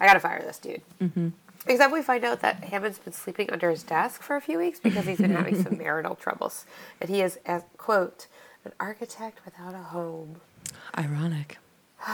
I 0.00 0.06
got 0.06 0.14
to 0.14 0.20
fire 0.20 0.40
this 0.42 0.58
dude." 0.58 0.82
Mm-hmm. 1.00 1.28
Except 1.68 1.92
we 1.92 2.02
find 2.02 2.24
out 2.24 2.40
that 2.40 2.64
Hammond's 2.64 2.98
been 2.98 3.12
sleeping 3.12 3.50
under 3.50 3.70
his 3.70 3.82
desk 3.82 4.22
for 4.22 4.36
a 4.36 4.40
few 4.40 4.58
weeks 4.58 4.80
because 4.80 5.06
he's 5.06 5.18
been 5.18 5.30
having 5.30 5.62
some 5.62 5.76
marital 5.84 6.14
troubles, 6.14 6.64
and 7.00 7.10
he 7.10 7.20
is, 7.20 7.38
as 7.44 7.62
quote, 7.76 8.26
an 8.64 8.72
architect 8.80 9.44
without 9.44 9.74
a 9.74 9.78
home. 9.78 10.40
Ironic. 10.96 11.58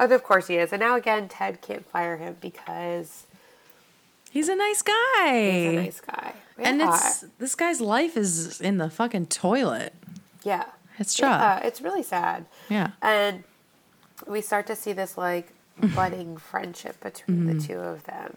And 0.00 0.12
of 0.12 0.22
course 0.22 0.46
he 0.46 0.54
is. 0.54 0.72
And 0.72 0.78
now 0.78 0.94
again, 0.94 1.28
Ted 1.28 1.60
can't 1.60 1.84
fire 1.84 2.18
him 2.18 2.36
because 2.40 3.26
He's 4.30 4.48
a 4.48 4.54
nice 4.54 4.82
guy. 4.82 5.60
he's 5.60 5.68
a 5.68 5.82
nice 5.82 6.00
guy. 6.00 6.34
And 6.58 6.82
it's 6.82 7.24
this 7.38 7.54
guy's 7.54 7.80
life 7.80 8.16
is 8.16 8.60
in 8.60 8.78
the 8.78 8.90
fucking 8.90 9.26
toilet. 9.26 9.94
yeah, 10.44 10.64
It's 10.98 11.18
yeah, 11.18 11.58
it's 11.58 11.80
really 11.80 12.02
sad. 12.02 12.46
Yeah. 12.68 12.90
And 13.00 13.44
we 14.26 14.40
start 14.40 14.66
to 14.66 14.76
see 14.76 14.92
this 14.92 15.16
like 15.16 15.52
budding 15.94 16.36
friendship 16.36 17.00
between 17.00 17.46
the 17.46 17.54
mm-hmm. 17.54 17.66
two 17.66 17.78
of 17.78 18.04
them. 18.04 18.36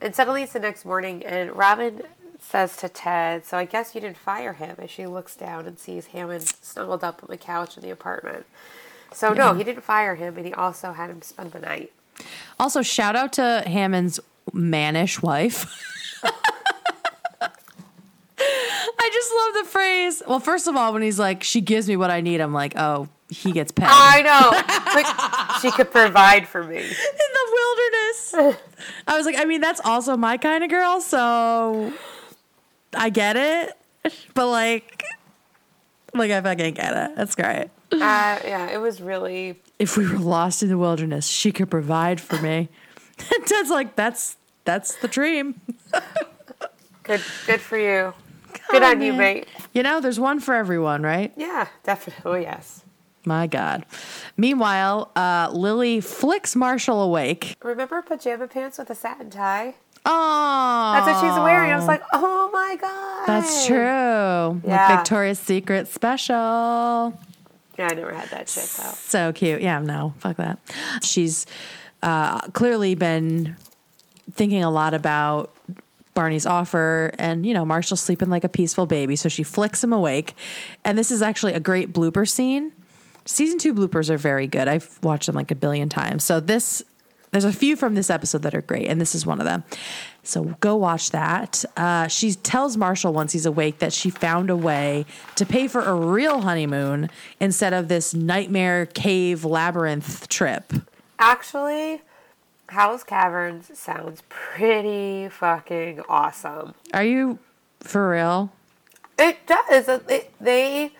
And 0.00 0.14
suddenly 0.14 0.42
it's 0.42 0.52
the 0.52 0.60
next 0.60 0.84
morning, 0.84 1.24
and 1.24 1.56
Robin 1.56 2.02
says 2.38 2.76
to 2.78 2.88
Ted, 2.88 3.44
So 3.44 3.56
I 3.56 3.64
guess 3.64 3.94
you 3.94 4.00
didn't 4.00 4.18
fire 4.18 4.54
him. 4.54 4.76
As 4.78 4.90
she 4.90 5.06
looks 5.06 5.34
down 5.34 5.66
and 5.66 5.78
sees 5.78 6.08
Hammond 6.08 6.42
snuggled 6.60 7.02
up 7.02 7.22
on 7.22 7.28
the 7.30 7.36
couch 7.36 7.76
in 7.76 7.82
the 7.82 7.90
apartment. 7.90 8.46
So, 9.12 9.32
no, 9.32 9.54
he 9.54 9.64
didn't 9.64 9.82
fire 9.82 10.16
him, 10.16 10.36
and 10.36 10.44
he 10.44 10.52
also 10.52 10.92
had 10.92 11.08
him 11.08 11.22
spend 11.22 11.52
the 11.52 11.60
night. 11.60 11.92
Also, 12.58 12.82
shout 12.82 13.16
out 13.16 13.32
to 13.34 13.62
Hammond's 13.66 14.20
mannish 14.52 15.22
wife. 15.22 15.64
I 18.38 19.10
just 19.12 19.32
love 19.32 19.64
the 19.64 19.70
phrase. 19.70 20.22
Well, 20.26 20.40
first 20.40 20.66
of 20.66 20.76
all, 20.76 20.92
when 20.92 21.02
he's 21.02 21.18
like, 21.18 21.42
she 21.42 21.60
gives 21.60 21.88
me 21.88 21.96
what 21.96 22.10
I 22.10 22.20
need, 22.20 22.40
I'm 22.40 22.52
like, 22.52 22.76
oh, 22.76 23.08
he 23.28 23.52
gets 23.52 23.72
pegged. 23.72 23.90
I 23.92 24.22
know. 24.22 24.50
Like, 24.94 25.60
she 25.60 25.70
could 25.70 25.90
provide 25.90 26.46
for 26.48 26.62
me. 26.62 26.76
in 26.78 26.84
the 26.84 27.58
wilderness. 28.34 28.56
I 29.06 29.16
was 29.16 29.26
like, 29.26 29.38
I 29.38 29.44
mean, 29.44 29.60
that's 29.60 29.80
also 29.84 30.16
my 30.16 30.36
kind 30.36 30.64
of 30.64 30.70
girl, 30.70 31.00
so 31.00 31.92
I 32.94 33.10
get 33.10 33.36
it. 33.36 33.76
But 34.34 34.48
like, 34.48 35.04
like 36.14 36.30
I 36.30 36.40
fucking 36.40 36.74
get 36.74 36.96
it. 36.96 37.16
That's 37.16 37.34
great. 37.34 37.68
Uh, 37.92 38.38
yeah, 38.44 38.70
it 38.70 38.78
was 38.78 39.00
really 39.00 39.60
If 39.78 39.96
we 39.96 40.08
were 40.08 40.18
lost 40.18 40.62
in 40.62 40.68
the 40.68 40.78
wilderness, 40.78 41.26
she 41.26 41.52
could 41.52 41.70
provide 41.70 42.20
for 42.20 42.40
me. 42.40 42.68
Ted's 43.46 43.70
like, 43.70 43.94
that's 43.96 44.36
that's 44.64 44.96
the 44.96 45.08
dream. 45.08 45.60
good. 47.02 47.22
Good 47.46 47.60
for 47.60 47.78
you. 47.78 48.12
Good 48.70 48.82
on 48.82 49.00
you, 49.02 49.12
mate. 49.12 49.46
You 49.74 49.82
know, 49.82 50.00
there's 50.00 50.18
one 50.18 50.40
for 50.40 50.54
everyone, 50.54 51.02
right? 51.02 51.32
Yeah, 51.36 51.68
definitely. 51.84 52.22
Oh 52.24 52.34
Yes. 52.34 52.82
My 53.26 53.48
God. 53.48 53.84
Meanwhile, 54.36 55.10
uh, 55.16 55.50
Lily 55.52 56.00
flicks 56.00 56.54
Marshall 56.54 57.02
awake. 57.02 57.56
Remember 57.62 58.00
pajama 58.00 58.46
pants 58.46 58.78
with 58.78 58.88
a 58.88 58.94
satin 58.94 59.30
tie? 59.30 59.74
Oh, 60.08 60.92
That's 60.94 61.06
what 61.08 61.20
she's 61.20 61.38
wearing. 61.42 61.72
I 61.72 61.76
was 61.76 61.88
like, 61.88 62.02
oh 62.12 62.48
my 62.52 62.76
god. 62.80 63.26
That's 63.26 63.66
true. 63.66 63.74
Yeah. 63.76 64.60
Like 64.64 64.98
Victoria's 64.98 65.40
Secret 65.40 65.88
special. 65.88 67.18
Yeah, 67.76 67.88
I 67.90 67.94
never 67.94 68.14
had 68.14 68.28
that 68.30 68.48
shit 68.48 68.64
though. 68.78 68.92
So 68.94 69.32
cute. 69.32 69.60
Yeah, 69.60 69.80
no, 69.80 70.14
fuck 70.18 70.36
that. 70.36 70.60
She's 71.02 71.44
uh, 72.04 72.40
clearly 72.52 72.94
been 72.94 73.56
thinking 74.32 74.62
a 74.62 74.70
lot 74.70 74.94
about 74.94 75.52
Barney's 76.14 76.46
offer, 76.46 77.10
and 77.18 77.44
you 77.44 77.52
know, 77.52 77.64
Marshall's 77.64 78.00
sleeping 78.00 78.30
like 78.30 78.44
a 78.44 78.48
peaceful 78.48 78.86
baby, 78.86 79.16
so 79.16 79.28
she 79.28 79.42
flicks 79.42 79.82
him 79.82 79.92
awake. 79.92 80.34
And 80.84 80.96
this 80.96 81.10
is 81.10 81.20
actually 81.20 81.52
a 81.54 81.60
great 81.60 81.92
blooper 81.92 82.28
scene. 82.28 82.72
Season 83.26 83.58
two 83.58 83.74
bloopers 83.74 84.08
are 84.08 84.16
very 84.16 84.46
good. 84.46 84.68
I've 84.68 84.98
watched 85.02 85.26
them 85.26 85.34
like 85.34 85.50
a 85.50 85.54
billion 85.54 85.88
times. 85.88 86.24
So 86.24 86.40
this. 86.40 86.82
There's 87.32 87.44
a 87.44 87.52
few 87.52 87.76
from 87.76 87.96
this 87.96 88.08
episode 88.08 88.42
that 88.42 88.54
are 88.54 88.62
great, 88.62 88.86
and 88.86 88.98
this 88.98 89.14
is 89.14 89.26
one 89.26 89.40
of 89.40 89.46
them. 89.46 89.64
So 90.22 90.56
go 90.60 90.76
watch 90.76 91.10
that. 91.10 91.64
Uh, 91.76 92.06
she 92.06 92.32
tells 92.32 92.76
Marshall 92.76 93.12
once 93.12 93.32
he's 93.32 93.44
awake 93.44 93.80
that 93.80 93.92
she 93.92 94.08
found 94.10 94.48
a 94.48 94.56
way 94.56 95.04
to 95.34 95.44
pay 95.44 95.66
for 95.68 95.82
a 95.82 95.92
real 95.92 96.42
honeymoon 96.42 97.10
instead 97.38 97.74
of 97.74 97.88
this 97.88 98.14
nightmare 98.14 98.86
cave 98.86 99.44
labyrinth 99.44 100.28
trip. 100.28 100.72
Actually, 101.18 102.00
Howe's 102.68 103.04
Caverns 103.04 103.76
sounds 103.76 104.22
pretty 104.28 105.28
fucking 105.28 106.02
awesome. 106.08 106.74
Are 106.94 107.04
you 107.04 107.38
for 107.80 108.10
real? 108.10 108.52
It 109.18 109.38
does. 109.46 109.88
It, 109.88 110.32
they, 110.40 110.92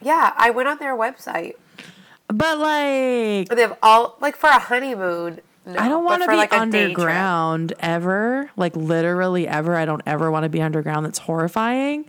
yeah, 0.00 0.32
I 0.36 0.50
went 0.50 0.68
on 0.68 0.78
their 0.78 0.96
website. 0.96 1.54
But 2.28 2.58
like, 2.58 3.48
They 3.48 3.62
have 3.62 3.76
all 3.82 4.16
like 4.20 4.36
for 4.36 4.48
a 4.48 4.58
honeymoon. 4.58 5.40
No, 5.66 5.78
I 5.78 5.88
don't 5.88 6.04
want 6.04 6.22
to 6.22 6.28
be 6.28 6.36
like, 6.36 6.52
a 6.52 6.66
day 6.66 6.86
trip. 6.86 6.98
underground 6.98 7.72
ever. 7.80 8.50
Like 8.56 8.74
literally 8.76 9.46
ever. 9.46 9.76
I 9.76 9.84
don't 9.84 10.02
ever 10.06 10.30
want 10.30 10.44
to 10.44 10.48
be 10.48 10.62
underground. 10.62 11.04
That's 11.06 11.18
horrifying. 11.18 12.08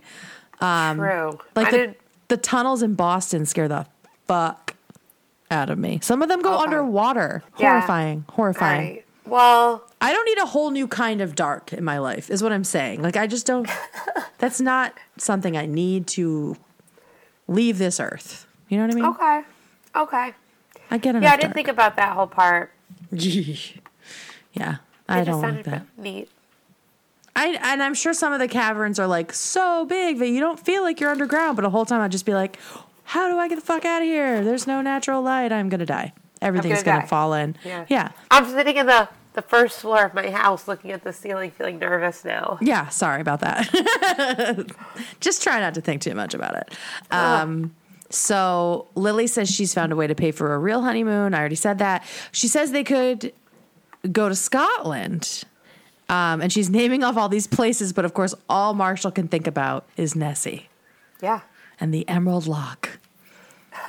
Um, 0.60 0.98
True. 0.98 1.38
Like 1.54 1.68
I 1.68 1.70
the, 1.70 1.76
didn't. 1.76 1.96
the 2.28 2.36
tunnels 2.36 2.82
in 2.82 2.94
Boston 2.94 3.46
scare 3.46 3.68
the 3.68 3.86
fuck 4.26 4.74
out 5.50 5.68
of 5.70 5.78
me. 5.78 5.98
Some 6.02 6.22
of 6.22 6.28
them 6.28 6.40
go 6.40 6.56
underwater. 6.58 7.42
Yeah. 7.58 7.72
Horrifying. 7.72 8.24
Horrifying. 8.30 8.80
Right. 8.80 9.04
Well, 9.26 9.84
I 10.00 10.12
don't 10.12 10.24
need 10.24 10.38
a 10.38 10.46
whole 10.46 10.70
new 10.70 10.88
kind 10.88 11.20
of 11.20 11.34
dark 11.34 11.72
in 11.72 11.84
my 11.84 11.98
life, 11.98 12.30
is 12.30 12.42
what 12.42 12.52
I'm 12.52 12.64
saying. 12.64 13.02
Like, 13.02 13.16
I 13.16 13.26
just 13.26 13.46
don't, 13.46 13.68
that's 14.38 14.60
not 14.60 14.98
something 15.16 15.56
I 15.56 15.66
need 15.66 16.06
to 16.08 16.56
leave 17.54 17.78
this 17.78 18.00
earth. 18.00 18.46
You 18.68 18.78
know 18.78 18.86
what 18.86 18.92
I 18.92 18.94
mean? 18.94 19.04
okay, 19.04 19.42
okay. 19.96 20.34
I 20.90 20.98
get 20.98 21.14
it. 21.14 21.22
Yeah, 21.22 21.32
I 21.32 21.36
didn't 21.36 21.50
dark. 21.50 21.54
think 21.54 21.68
about 21.68 21.96
that 21.96 22.14
whole 22.14 22.26
part. 22.26 22.72
yeah, 23.10 24.76
I 25.08 25.20
It 25.20 25.24
just 25.24 25.26
don't 25.26 25.40
like 25.40 25.64
that. 25.64 25.86
neat. 25.96 26.28
I, 27.34 27.58
and 27.62 27.82
I'm 27.82 27.94
sure 27.94 28.12
some 28.12 28.32
of 28.34 28.40
the 28.40 28.48
caverns 28.48 28.98
are 28.98 29.06
like 29.06 29.32
so 29.32 29.86
big 29.86 30.18
that 30.18 30.28
you 30.28 30.38
don't 30.40 30.60
feel 30.60 30.82
like 30.82 31.00
you're 31.00 31.10
underground, 31.10 31.56
but 31.56 31.62
the 31.62 31.70
whole 31.70 31.86
time 31.86 32.00
I'd 32.02 32.12
just 32.12 32.26
be 32.26 32.34
like, 32.34 32.58
how 33.04 33.28
do 33.28 33.38
I 33.38 33.48
get 33.48 33.54
the 33.56 33.62
fuck 33.62 33.84
out 33.86 34.02
of 34.02 34.06
here? 34.06 34.44
There's 34.44 34.66
no 34.66 34.82
natural 34.82 35.22
light. 35.22 35.50
I'm 35.50 35.68
going 35.70 35.80
to 35.80 35.86
die. 35.86 36.12
Everything's 36.42 36.82
gonna 36.82 37.02
to 37.02 37.06
fall 37.06 37.32
in. 37.34 37.56
Yeah. 37.64 37.86
Yeah. 37.88 38.10
I'm 38.30 38.44
sitting 38.46 38.76
in 38.76 38.86
the 38.86 39.08
the 39.34 39.42
first 39.42 39.80
floor 39.80 40.04
of 40.04 40.14
my 40.14 40.30
house, 40.30 40.68
looking 40.68 40.90
at 40.90 41.04
the 41.04 41.12
ceiling, 41.12 41.50
feeling 41.50 41.78
nervous 41.78 42.24
now. 42.24 42.58
Yeah, 42.60 42.88
sorry 42.88 43.20
about 43.20 43.40
that. 43.40 43.68
Just 45.20 45.42
try 45.42 45.58
not 45.60 45.74
to 45.74 45.80
think 45.80 46.02
too 46.02 46.14
much 46.14 46.34
about 46.34 46.54
it. 46.56 46.76
Um, 47.10 47.74
so 48.10 48.86
Lily 48.94 49.26
says 49.26 49.50
she's 49.50 49.72
found 49.72 49.90
a 49.92 49.96
way 49.96 50.06
to 50.06 50.14
pay 50.14 50.32
for 50.32 50.54
a 50.54 50.58
real 50.58 50.82
honeymoon. 50.82 51.32
I 51.34 51.38
already 51.40 51.54
said 51.54 51.78
that. 51.78 52.04
She 52.30 52.46
says 52.48 52.72
they 52.72 52.84
could 52.84 53.32
go 54.10 54.28
to 54.28 54.34
Scotland. 54.34 55.44
Um, 56.08 56.42
and 56.42 56.52
she's 56.52 56.68
naming 56.68 57.02
off 57.02 57.16
all 57.16 57.30
these 57.30 57.46
places, 57.46 57.94
but 57.94 58.04
of 58.04 58.12
course, 58.12 58.34
all 58.48 58.74
Marshall 58.74 59.12
can 59.12 59.28
think 59.28 59.46
about 59.46 59.86
is 59.96 60.14
Nessie 60.14 60.68
Yeah. 61.22 61.40
and 61.80 61.94
the 61.94 62.06
Emerald 62.06 62.46
Lock. 62.46 62.98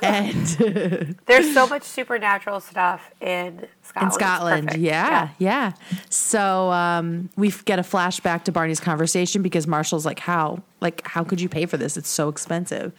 And 0.02 0.46
There's 1.26 1.52
so 1.52 1.66
much 1.66 1.82
supernatural 1.82 2.60
stuff 2.60 3.10
in 3.20 3.66
Scotland. 3.82 4.12
in 4.12 4.18
Scotland. 4.18 4.66
perfect. 4.68 4.84
Yeah, 4.84 5.28
yeah. 5.38 5.72
So 6.10 6.70
um, 6.70 7.30
we 7.36 7.50
get 7.64 7.78
a 7.78 7.82
flashback 7.82 8.44
to 8.44 8.52
Barney's 8.52 8.80
conversation 8.80 9.42
because 9.42 9.66
Marshall's 9.66 10.06
like, 10.06 10.18
"How? 10.18 10.62
Like, 10.80 11.06
how 11.06 11.24
could 11.24 11.40
you 11.40 11.48
pay 11.48 11.66
for 11.66 11.76
this? 11.76 11.96
It's 11.96 12.08
so 12.08 12.28
expensive." 12.28 12.92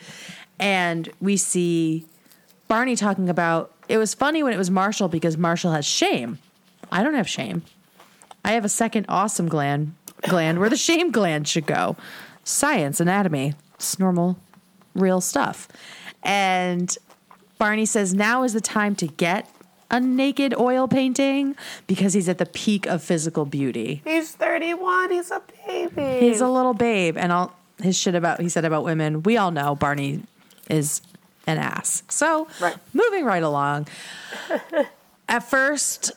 And 0.60 1.10
we 1.20 1.38
see 1.38 2.06
Barney 2.68 2.96
talking 2.96 3.30
about 3.30 3.74
it 3.88 3.98
was 3.98 4.14
funny 4.14 4.42
when 4.44 4.54
it 4.54 4.58
was 4.58 4.72
Marshall 4.72 5.08
because 5.08 5.38
Marshall 5.38 5.72
has 5.74 5.86
shame. 5.86 6.40
I 6.92 7.04
don't 7.04 7.16
have 7.16 7.30
shame. 7.30 7.64
I 8.44 8.52
have 8.52 8.66
a 8.66 8.70
second 8.70 9.06
awesome 9.10 9.48
gland 9.48 9.96
gland 10.22 10.60
where 10.60 10.70
the 10.70 10.78
shame 10.78 11.12
gland 11.12 11.48
should 11.48 11.66
go. 11.66 11.96
Science, 12.44 13.00
anatomy, 13.00 13.54
it's 13.76 13.98
normal, 14.00 14.38
real 14.94 15.20
stuff. 15.22 15.68
And 16.26 16.96
Barney 17.58 17.86
says 17.86 18.14
now 18.14 18.44
is 18.44 18.54
the 18.54 18.62
time 18.62 18.96
to 18.98 19.08
get 19.08 19.50
a 19.92 20.00
naked 20.00 20.54
oil 20.58 20.88
painting 20.88 21.56
because 21.88 22.14
he's 22.14 22.28
at 22.28 22.40
the 22.40 22.46
peak 22.48 22.88
of 22.88 23.04
physical 23.04 23.46
beauty. 23.46 24.02
He's 24.04 24.32
31. 24.32 25.12
He's 25.12 25.32
a 25.32 25.42
baby. 25.68 26.20
He's 26.26 26.42
a 26.42 26.48
little 26.50 26.74
babe, 26.74 27.16
and 27.18 27.32
all 27.32 27.56
his 27.82 27.96
shit 27.96 28.16
about 28.16 28.42
he 28.42 28.50
said 28.50 28.66
about 28.66 28.84
women. 28.84 29.22
We 29.24 29.38
all 29.38 29.52
know 29.52 29.76
Barney 29.76 30.24
is 30.70 31.02
an 31.48 31.60
ass. 31.60 32.02
So, 32.10 32.48
Right. 32.60 32.76
moving 32.94 33.24
right 33.24 33.44
along. 33.44 33.88
At 35.30 35.40
first, 35.48 36.12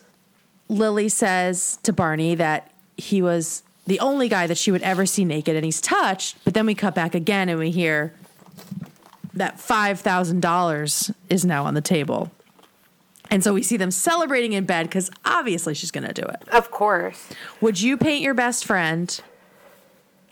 Lily 0.68 1.08
says 1.10 1.78
to 1.82 1.92
Barney 1.92 2.34
that 2.36 2.70
he 2.96 3.20
was 3.20 3.62
the 3.86 4.00
only 4.00 4.28
guy 4.28 4.46
that 4.46 4.56
she 4.58 4.70
would 4.70 4.82
ever 4.82 5.04
see 5.06 5.24
naked 5.24 5.54
and 5.56 5.64
he's 5.64 5.80
touched, 5.80 6.36
but 6.44 6.54
then 6.54 6.64
we 6.66 6.74
cut 6.74 6.94
back 6.94 7.14
again 7.14 7.48
and 7.50 7.58
we 7.58 7.70
hear 7.70 8.14
that 9.38 9.58
$5,000 9.58 11.14
is 11.30 11.44
now 11.44 11.64
on 11.64 11.74
the 11.74 11.80
table. 11.80 12.30
And 13.30 13.44
so 13.44 13.52
we 13.52 13.62
see 13.62 13.76
them 13.76 13.90
celebrating 13.90 14.52
in 14.54 14.64
bed 14.64 14.86
because 14.86 15.10
obviously 15.24 15.74
she's 15.74 15.90
going 15.90 16.06
to 16.06 16.12
do 16.14 16.22
it. 16.22 16.48
Of 16.48 16.70
course. 16.70 17.28
Would 17.60 17.80
you 17.80 17.96
paint 17.98 18.22
your 18.22 18.34
best 18.34 18.64
friend 18.64 19.20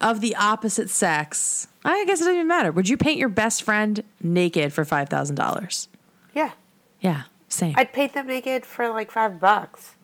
of 0.00 0.20
the 0.20 0.34
opposite 0.36 0.88
sex? 0.88 1.68
I 1.84 2.04
guess 2.06 2.18
it 2.20 2.24
doesn't 2.24 2.34
even 2.34 2.48
matter. 2.48 2.72
Would 2.72 2.88
you 2.88 2.96
paint 2.96 3.18
your 3.18 3.28
best 3.28 3.62
friend 3.62 4.02
naked 4.22 4.72
for 4.72 4.84
$5,000? 4.84 5.88
Yeah. 6.34 6.52
Yeah, 7.00 7.22
same. 7.48 7.74
I'd 7.76 7.92
paint 7.92 8.14
them 8.14 8.26
naked 8.26 8.64
for 8.64 8.88
like 8.88 9.10
five 9.10 9.38
bucks. 9.38 9.94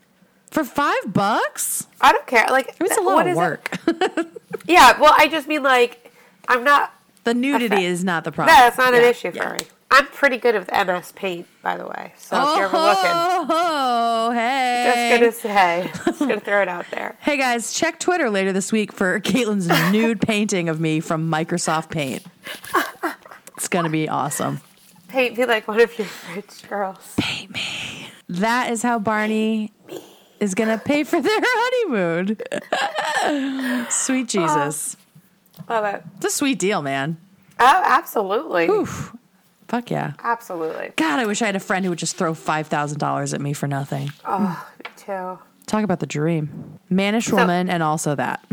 for 0.51 0.63
five 0.63 1.13
bucks? 1.13 1.87
I 2.01 2.13
don't 2.13 2.27
care. 2.27 2.47
Like 2.51 2.75
It's 2.79 2.99
a 2.99 3.03
what 3.03 3.17
lot 3.17 3.27
of 3.29 3.37
work. 3.37 3.79
Yeah. 4.69 5.01
Well, 5.01 5.15
I 5.17 5.27
just 5.29 5.49
mean 5.49 5.63
like 5.63 6.13
I'm 6.47 6.63
not. 6.63 6.93
The 7.25 7.35
nudity 7.35 7.75
Okay. 7.77 7.85
is 7.85 8.05
not 8.05 8.25
the 8.25 8.33
problem. 8.33 8.57
No, 8.57 8.67
it's 8.67 8.79
not 8.79 8.95
an 8.95 9.05
issue 9.05 9.31
yeah. 9.35 9.49
for 9.51 9.55
me. 9.55 9.61
I'm 9.91 10.07
pretty 10.07 10.39
good 10.39 10.55
with 10.55 10.71
MS 10.73 11.13
Paint, 11.13 11.47
by 11.63 11.77
the 11.77 11.87
way. 11.87 12.15
So 12.17 12.37
if 12.37 12.57
you're 12.57 12.65
ever 12.67 12.79
looking, 12.79 13.11
Oh, 13.51 14.31
hey. 14.33 15.21
just 15.21 15.45
gonna 15.47 15.55
say, 15.55 15.91
just 16.07 16.19
gonna 16.21 16.41
throw 16.41 16.63
it 16.63 16.69
out 16.69 16.87
there. 16.91 17.15
Hey 17.21 17.37
guys, 17.37 17.75
check 17.75 17.99
Twitter 18.01 18.31
later 18.31 18.53
this 18.55 18.73
week 18.73 18.91
for 18.91 19.21
Caitlin's 19.21 19.69
nude 19.93 20.21
painting 20.27 20.71
of 20.71 20.81
me 20.81 21.01
from 21.01 21.31
Microsoft 21.31 21.91
Paint. 21.91 22.25
It's 23.59 23.69
gonna 23.69 23.91
be 23.91 24.09
awesome. 24.09 24.63
Paint 25.09 25.37
be 25.37 25.45
like 25.45 25.69
one 25.69 25.79
of 25.79 25.99
your 25.99 26.09
rich 26.35 26.67
girls. 26.69 27.15
Paint 27.19 27.51
me. 27.53 28.09
That 28.31 28.73
is 28.73 28.83
how 28.83 28.99
Barney 28.99 29.73
is 30.41 30.55
gonna 30.55 30.79
pay 30.79 31.05
for 31.05 31.21
their 31.21 31.39
honeymoon. 31.43 32.39
Sweet 33.91 34.29
Jesus. 34.29 34.97
Oh. 34.99 35.02
Love 35.69 35.85
it. 35.95 36.03
It's 36.17 36.27
a 36.27 36.31
sweet 36.31 36.59
deal, 36.59 36.83
man. 36.83 37.17
Oh, 37.59 37.83
absolutely. 37.85 38.69
Oof. 38.69 39.15
Fuck 39.69 39.91
yeah. 39.91 40.13
Absolutely. 40.23 40.93
God, 40.97 41.19
I 41.19 41.27
wish 41.27 41.41
I 41.43 41.47
had 41.47 41.57
a 41.57 41.61
friend 41.61 41.85
who 41.85 41.91
would 41.91 41.99
just 41.99 42.17
throw 42.17 42.35
$5,000 42.35 43.35
at 43.35 43.41
me 43.41 43.53
for 43.53 43.67
nothing. 43.67 44.13
Oh, 44.25 44.69
me 44.79 44.91
too. 44.97 45.39
Talk 45.67 45.85
about 45.85 46.01
the 46.01 46.07
dream. 46.07 46.79
Mannish 46.91 47.31
woman 47.33 47.71
and 47.71 47.83
also 47.83 48.15
that. 48.15 48.45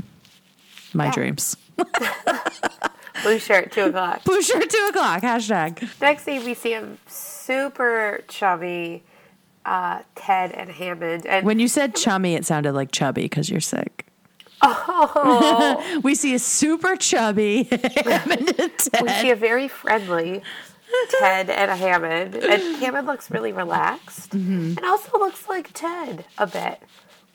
My 0.93 1.05
Yeah. 1.05 1.11
dreams. 1.11 1.57
Blue 3.23 3.37
shirt, 3.39 3.71
two 3.73 3.83
o'clock. 3.85 4.23
Blue 4.23 4.41
shirt, 4.41 4.69
two 4.69 4.87
o'clock. 4.89 5.21
Hashtag. 5.21 5.99
Next 5.99 6.23
scene, 6.23 6.45
we 6.45 6.53
see 6.53 6.71
him 6.71 6.97
super 7.07 8.23
chubby, 8.29 9.03
uh, 9.65 10.03
Ted 10.15 10.51
and 10.53 10.69
Hammond, 10.69 11.25
and 11.25 11.45
When 11.45 11.59
you 11.59 11.67
said 11.67 11.95
chummy, 11.95 12.35
it 12.35 12.45
sounded 12.45 12.71
like 12.73 12.91
chubby 12.91 13.23
because 13.23 13.49
you're 13.49 13.59
sick. 13.59 14.05
Oh, 14.61 15.99
We 16.03 16.15
see 16.15 16.33
a 16.35 16.39
super 16.39 16.95
chubby 16.95 17.63
Hammond 18.03 18.59
and 18.59 19.01
we 19.01 19.09
see 19.09 19.31
a 19.31 19.35
very 19.35 19.67
friendly 19.67 20.41
Ted 21.19 21.49
and 21.51 21.69
a 21.69 21.75
Hammond, 21.75 22.33
and 22.35 22.77
Hammond 22.77 23.05
looks 23.05 23.29
really 23.29 23.51
relaxed, 23.51 24.31
Mm-hmm. 24.31 24.77
and 24.77 24.85
also 24.85 25.19
looks 25.19 25.47
like 25.47 25.69
Ted 25.73 26.25
a 26.39 26.47
bit. 26.47 26.81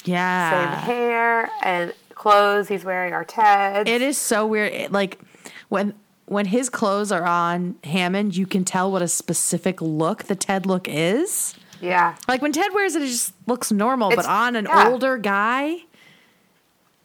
Yeah. 0.04 0.50
Same 0.50 0.78
hair 0.96 1.50
and 1.62 1.94
clothes 2.14 2.66
he's 2.68 2.84
wearing 2.84 3.12
are 3.12 3.24
Ted's. 3.24 3.88
It 3.88 4.02
is 4.02 4.18
so 4.18 4.44
weird. 4.46 4.72
It- 4.72 4.92
like 4.92 5.20
when 5.68 5.94
when 6.26 6.46
his 6.46 6.68
clothes 6.70 7.12
are 7.12 7.24
on 7.24 7.76
Hammond, 7.84 8.36
you 8.36 8.46
can 8.46 8.64
tell 8.64 8.90
what 8.90 9.02
a 9.02 9.08
specific 9.08 9.80
look 9.80 10.24
the 10.24 10.34
Ted 10.34 10.64
look 10.66 10.88
is. 10.88 11.54
yeah, 11.80 12.16
Like 12.26 12.40
when 12.42 12.50
Ted 12.50 12.72
wears 12.74 12.94
it, 12.96 13.02
it 13.02 13.06
just 13.08 13.34
looks 13.46 13.70
normal, 13.70 14.08
but 14.16 14.24
on 14.26 14.56
an 14.56 14.64
yeah. 14.64 14.88
older 14.88 15.16
guy, 15.18 15.76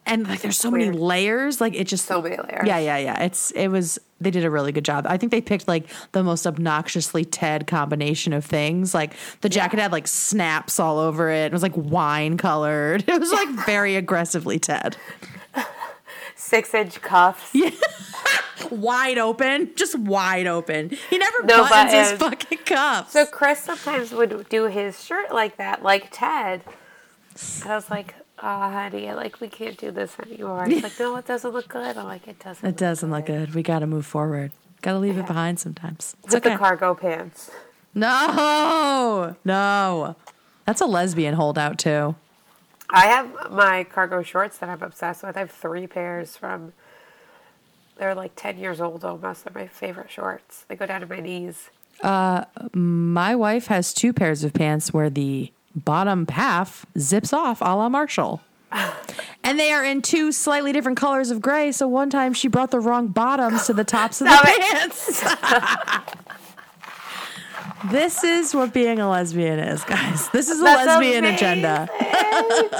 and 0.06 0.26
like 0.26 0.40
there's 0.40 0.56
so 0.58 0.70
many 0.70 0.90
layers. 0.90 1.60
Like 1.60 1.74
it 1.74 1.86
just 1.86 2.06
So 2.06 2.20
many 2.20 2.36
layers. 2.36 2.66
Yeah, 2.66 2.78
yeah, 2.78 2.96
yeah. 2.98 3.22
It's 3.22 3.50
it 3.52 3.68
was 3.68 3.98
they 4.20 4.30
did 4.30 4.44
a 4.44 4.50
really 4.50 4.72
good 4.72 4.84
job. 4.84 5.06
I 5.08 5.16
think 5.16 5.32
they 5.32 5.40
picked 5.40 5.68
like 5.68 5.86
the 6.12 6.22
most 6.22 6.46
obnoxiously 6.46 7.24
Ted 7.24 7.66
combination 7.66 8.32
of 8.32 8.44
things. 8.44 8.92
Like 8.94 9.14
the 9.40 9.48
jacket 9.48 9.78
had 9.78 9.92
like 9.92 10.06
snaps 10.08 10.78
all 10.80 10.98
over 10.98 11.30
it. 11.30 11.46
It 11.46 11.52
was 11.52 11.62
like 11.62 11.76
wine 11.76 12.36
colored. 12.36 13.04
It 13.08 13.18
was 13.20 13.32
like 13.32 13.48
very 13.66 13.96
aggressively 13.96 14.58
Ted. 14.58 14.96
six 16.36 16.72
inch 16.74 17.00
cuffs. 17.02 17.50
yeah 17.54 17.70
Wide 18.70 19.18
open, 19.18 19.70
just 19.74 19.98
wide 19.98 20.46
open. 20.46 20.90
He 21.08 21.18
never 21.18 21.42
No 21.44 21.64
buttons 21.64 22.10
his 22.10 22.18
fucking 22.18 22.58
cuffs. 22.58 23.12
So 23.12 23.26
Chris 23.26 23.60
sometimes 23.60 24.12
would 24.12 24.48
do 24.48 24.64
his 24.64 25.02
shirt 25.02 25.32
like 25.32 25.56
that, 25.56 25.82
like 25.82 26.08
Ted. 26.12 26.62
And 27.62 27.72
I 27.72 27.74
was 27.74 27.90
like, 27.90 28.14
"Oh, 28.42 28.70
honey, 28.70 29.12
like 29.12 29.40
we 29.40 29.48
can't 29.48 29.76
do 29.76 29.90
this 29.90 30.18
anymore." 30.18 30.66
It's 30.68 30.82
like, 30.82 30.98
"No, 31.00 31.16
it 31.16 31.26
doesn't 31.26 31.50
look 31.52 31.68
good." 31.68 31.96
I'm 31.96 32.06
like, 32.06 32.26
"It 32.28 32.38
doesn't." 32.38 32.68
it 32.68 32.76
doesn't 32.76 33.10
look 33.10 33.26
good. 33.26 33.54
We 33.54 33.62
got 33.62 33.80
to 33.80 33.86
move 33.86 34.06
forward. 34.06 34.52
Got 34.82 34.92
to 34.92 34.98
leave 34.98 35.18
it 35.18 35.26
behind 35.26 35.60
sometimes. 35.60 36.16
It's 36.24 36.34
With 36.34 36.46
okay. 36.46 36.54
the 36.54 36.58
cargo 36.58 36.94
pants. 36.94 37.50
No, 37.94 39.36
no. 39.44 40.16
That's 40.64 40.80
a 40.80 40.86
lesbian 40.86 41.34
holdout 41.34 41.78
too. 41.78 42.14
I 42.88 43.06
have 43.06 43.50
my 43.52 43.84
cargo 43.84 44.22
shorts 44.22 44.58
that 44.58 44.68
I'm 44.68 44.82
obsessed 44.82 45.22
with. 45.22 45.36
I 45.36 45.40
have 45.40 45.50
three 45.50 45.86
pairs 45.86 46.36
from. 46.36 46.72
They're 47.98 48.14
like 48.14 48.32
ten 48.36 48.58
years 48.58 48.80
old 48.80 49.04
almost. 49.04 49.44
They're 49.44 49.62
my 49.62 49.68
favorite 49.68 50.10
shorts. 50.10 50.64
They 50.68 50.76
go 50.76 50.86
down 50.86 51.00
to 51.02 51.06
my 51.06 51.20
knees. 51.20 51.70
Uh, 52.02 52.44
my 52.72 53.34
wife 53.36 53.66
has 53.66 53.92
two 53.92 54.12
pairs 54.12 54.42
of 54.42 54.54
pants 54.54 54.92
where 54.92 55.10
the 55.10 55.52
bottom 55.74 56.26
half 56.28 56.84
zips 56.98 57.32
off 57.32 57.60
a 57.60 57.74
la 57.76 57.88
Marshall. 57.88 58.40
And 59.42 59.58
they 59.58 59.72
are 59.72 59.82
in 59.82 60.02
two 60.02 60.32
slightly 60.32 60.70
different 60.70 60.98
colors 60.98 61.30
of 61.30 61.40
gray. 61.40 61.72
So 61.72 61.88
one 61.88 62.10
time 62.10 62.34
she 62.34 62.46
brought 62.46 62.70
the 62.70 62.78
wrong 62.78 63.08
bottoms 63.08 63.66
to 63.66 63.72
the 63.72 63.84
tops 63.84 64.20
of 64.20 64.26
the 64.28 64.38
pants. 64.60 65.24
this 67.90 68.22
is 68.22 68.54
what 68.54 68.74
being 68.74 68.98
a 69.00 69.08
lesbian 69.08 69.58
is, 69.58 69.82
guys. 69.84 70.28
This 70.28 70.50
is 70.50 70.60
a 70.60 70.64
That's 70.64 70.86
lesbian 70.86 71.24
amazing. 71.24 71.34
agenda. 71.34 71.88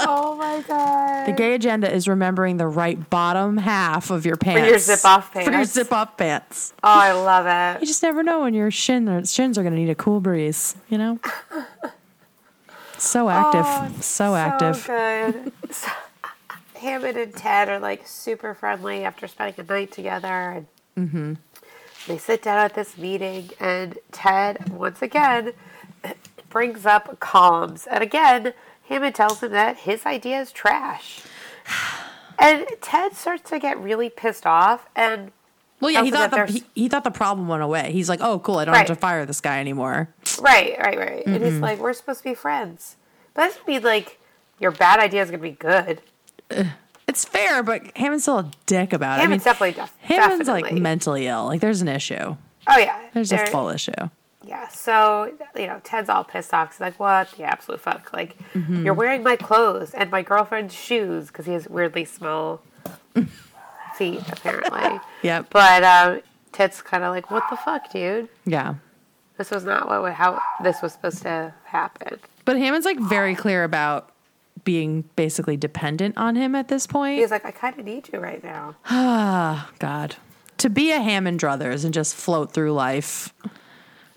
oh 0.07 0.35
my 0.37 0.61
god. 0.67 1.25
The 1.27 1.31
gay 1.31 1.55
agenda 1.55 1.91
is 1.91 2.07
remembering 2.07 2.57
the 2.57 2.67
right 2.67 3.09
bottom 3.09 3.57
half 3.57 4.11
of 4.11 4.23
your 4.25 4.37
pants. 4.37 4.61
for 4.61 4.67
your 4.67 4.79
zip-off 4.79 5.33
pants. 5.33 5.49
For 5.49 5.53
your 5.55 5.65
zip 5.65 5.91
off 5.91 6.15
pants. 6.15 6.73
Oh, 6.83 6.89
I 6.89 7.11
love 7.13 7.47
it. 7.47 7.81
You 7.81 7.87
just 7.87 8.03
never 8.03 8.21
know 8.21 8.41
when 8.41 8.53
your 8.53 8.69
shin 8.69 9.09
or 9.09 9.25
shins 9.25 9.57
are 9.57 9.63
going 9.63 9.73
to 9.73 9.79
need 9.79 9.89
a 9.89 9.95
cool 9.95 10.19
breeze, 10.19 10.75
you 10.89 10.97
know? 10.99 11.19
So 13.01 13.29
active. 13.29 13.65
Oh, 13.65 13.91
so 14.01 14.35
active. 14.35 14.75
So 14.85 15.31
good. 15.31 15.51
So, 15.71 15.89
Hammond 16.75 17.17
and 17.17 17.35
Ted 17.35 17.67
are 17.69 17.79
like 17.79 18.07
super 18.07 18.53
friendly 18.53 19.03
after 19.03 19.27
spending 19.27 19.55
a 19.65 19.71
night 19.71 19.91
together, 19.91 20.27
and 20.27 20.67
Mm-hmm. 20.97 21.33
they 22.07 22.17
sit 22.17 22.43
down 22.43 22.59
at 22.59 22.73
this 22.75 22.97
meeting. 22.97 23.49
And 23.59 23.97
Ted 24.11 24.69
once 24.69 25.01
again 25.01 25.53
brings 26.49 26.85
up 26.85 27.19
columns, 27.19 27.87
and 27.87 28.03
again 28.03 28.53
Hammond 28.87 29.15
tells 29.15 29.41
him 29.41 29.51
that 29.51 29.77
his 29.77 30.05
idea 30.05 30.39
is 30.41 30.51
trash. 30.51 31.21
And 32.39 32.65
Ted 32.81 33.13
starts 33.13 33.51
to 33.51 33.59
get 33.59 33.79
really 33.79 34.09
pissed 34.09 34.47
off, 34.47 34.87
and 34.95 35.31
Well, 35.81 35.91
yeah, 35.91 36.03
he 36.03 36.11
thought 36.11 36.31
the 36.31 36.45
he, 36.45 36.63
he 36.75 36.87
thought 36.87 37.03
the 37.03 37.11
problem 37.11 37.47
went 37.47 37.63
away. 37.63 37.91
He's 37.91 38.07
like, 38.07 38.21
"Oh, 38.21 38.39
cool, 38.39 38.59
I 38.59 38.65
don't 38.65 38.75
have 38.75 38.85
to 38.87 38.95
fire 38.95 39.25
this 39.25 39.41
guy 39.41 39.59
anymore." 39.59 40.07
right, 40.41 40.77
right, 40.79 40.97
right, 40.97 41.25
and 41.25 41.35
Mm-hmm. 41.35 41.43
he's 41.45 41.59
like, 41.59 41.79
"We're 41.79 41.93
supposed 41.93 42.19
to 42.19 42.23
be 42.29 42.35
friends," 42.35 42.95
but 43.33 43.41
that 43.41 43.47
doesn't 43.49 43.67
mean 43.67 43.81
like 43.83 44.19
your 44.59 44.71
bad 44.71 44.99
idea 44.99 45.21
is 45.23 45.29
gonna 45.31 45.41
be 45.41 45.51
good. 45.51 46.01
It's 47.07 47.25
fair, 47.25 47.61
but 47.63 47.81
Hammond's 47.97 48.23
still 48.23 48.39
a 48.39 48.51
dick 48.67 48.93
about 48.93 49.19
it. 49.19 49.23
Hammond's 49.23 49.45
I 49.45 49.49
mean, 49.51 49.53
definitely, 49.73 49.81
def- 49.81 49.97
Hammond's 49.99 50.47
definitely. 50.47 50.71
like 50.71 50.81
mentally 50.81 51.27
ill. 51.27 51.45
Like, 51.45 51.59
there's 51.59 51.81
an 51.81 51.87
issue. 51.89 52.35
Oh 52.67 52.77
yeah, 52.77 53.01
There's 53.13 53.31
a 53.33 53.37
there- 53.37 53.47
full 53.47 53.69
issue. 53.69 53.91
Yeah, 54.45 54.67
so 54.69 55.31
you 55.55 55.67
know, 55.67 55.79
Ted's 55.83 56.09
all 56.09 56.23
pissed 56.23 56.53
off. 56.53 56.71
He's 56.73 56.79
like, 56.79 56.99
"What 56.99 57.31
the 57.31 57.43
absolute 57.43 57.79
fuck? 57.81 58.11
Like, 58.13 58.37
Mm-hmm. 58.53 58.85
you're 58.85 58.93
wearing 58.93 59.23
my 59.23 59.35
clothes 59.35 59.93
and 59.93 60.09
my 60.11 60.21
girlfriend's 60.21 60.73
shoes 60.73 61.27
because 61.27 61.45
he 61.45 61.53
has 61.53 61.67
weirdly 61.67 62.05
small 62.05 62.61
feet, 63.95 64.21
apparently." 64.31 64.99
Yep. 65.23 65.47
But 65.51 65.83
um, 65.83 66.21
Ted's 66.51 66.81
kind 66.81 67.03
of 67.03 67.11
like, 67.13 67.29
"What 67.29 67.43
the 67.51 67.55
fuck, 67.57 67.91
dude? 67.91 68.27
Yeah. 68.45 68.75
This 69.37 69.51
was 69.51 69.63
not 69.63 69.87
what 69.87 70.13
how 70.13 70.41
this 70.63 70.81
was 70.81 70.93
supposed 70.93 71.21
to 71.23 71.53
happen." 71.65 72.19
But 72.43 72.57
Hammond's 72.57 72.85
like 72.85 72.99
very 72.99 73.35
clear 73.35 73.63
about 73.63 74.11
being 74.63 75.03
basically 75.15 75.57
dependent 75.57 76.17
on 76.17 76.35
him 76.35 76.55
at 76.55 76.69
this 76.69 76.87
point. 76.87 77.19
He's 77.19 77.29
like, 77.31 77.45
"I 77.45 77.51
kind 77.51 77.77
of 77.77 77.85
need 77.85 78.09
you 78.11 78.19
right 78.19 78.43
now." 78.43 78.75
Ah, 78.85 79.69
God. 79.79 80.15
To 80.57 80.69
be 80.69 80.91
a 80.91 80.99
Hammond 80.99 81.39
Druthers 81.39 81.85
and 81.85 81.93
just 81.93 82.15
float 82.15 82.51
through 82.51 82.73
life. 82.73 83.33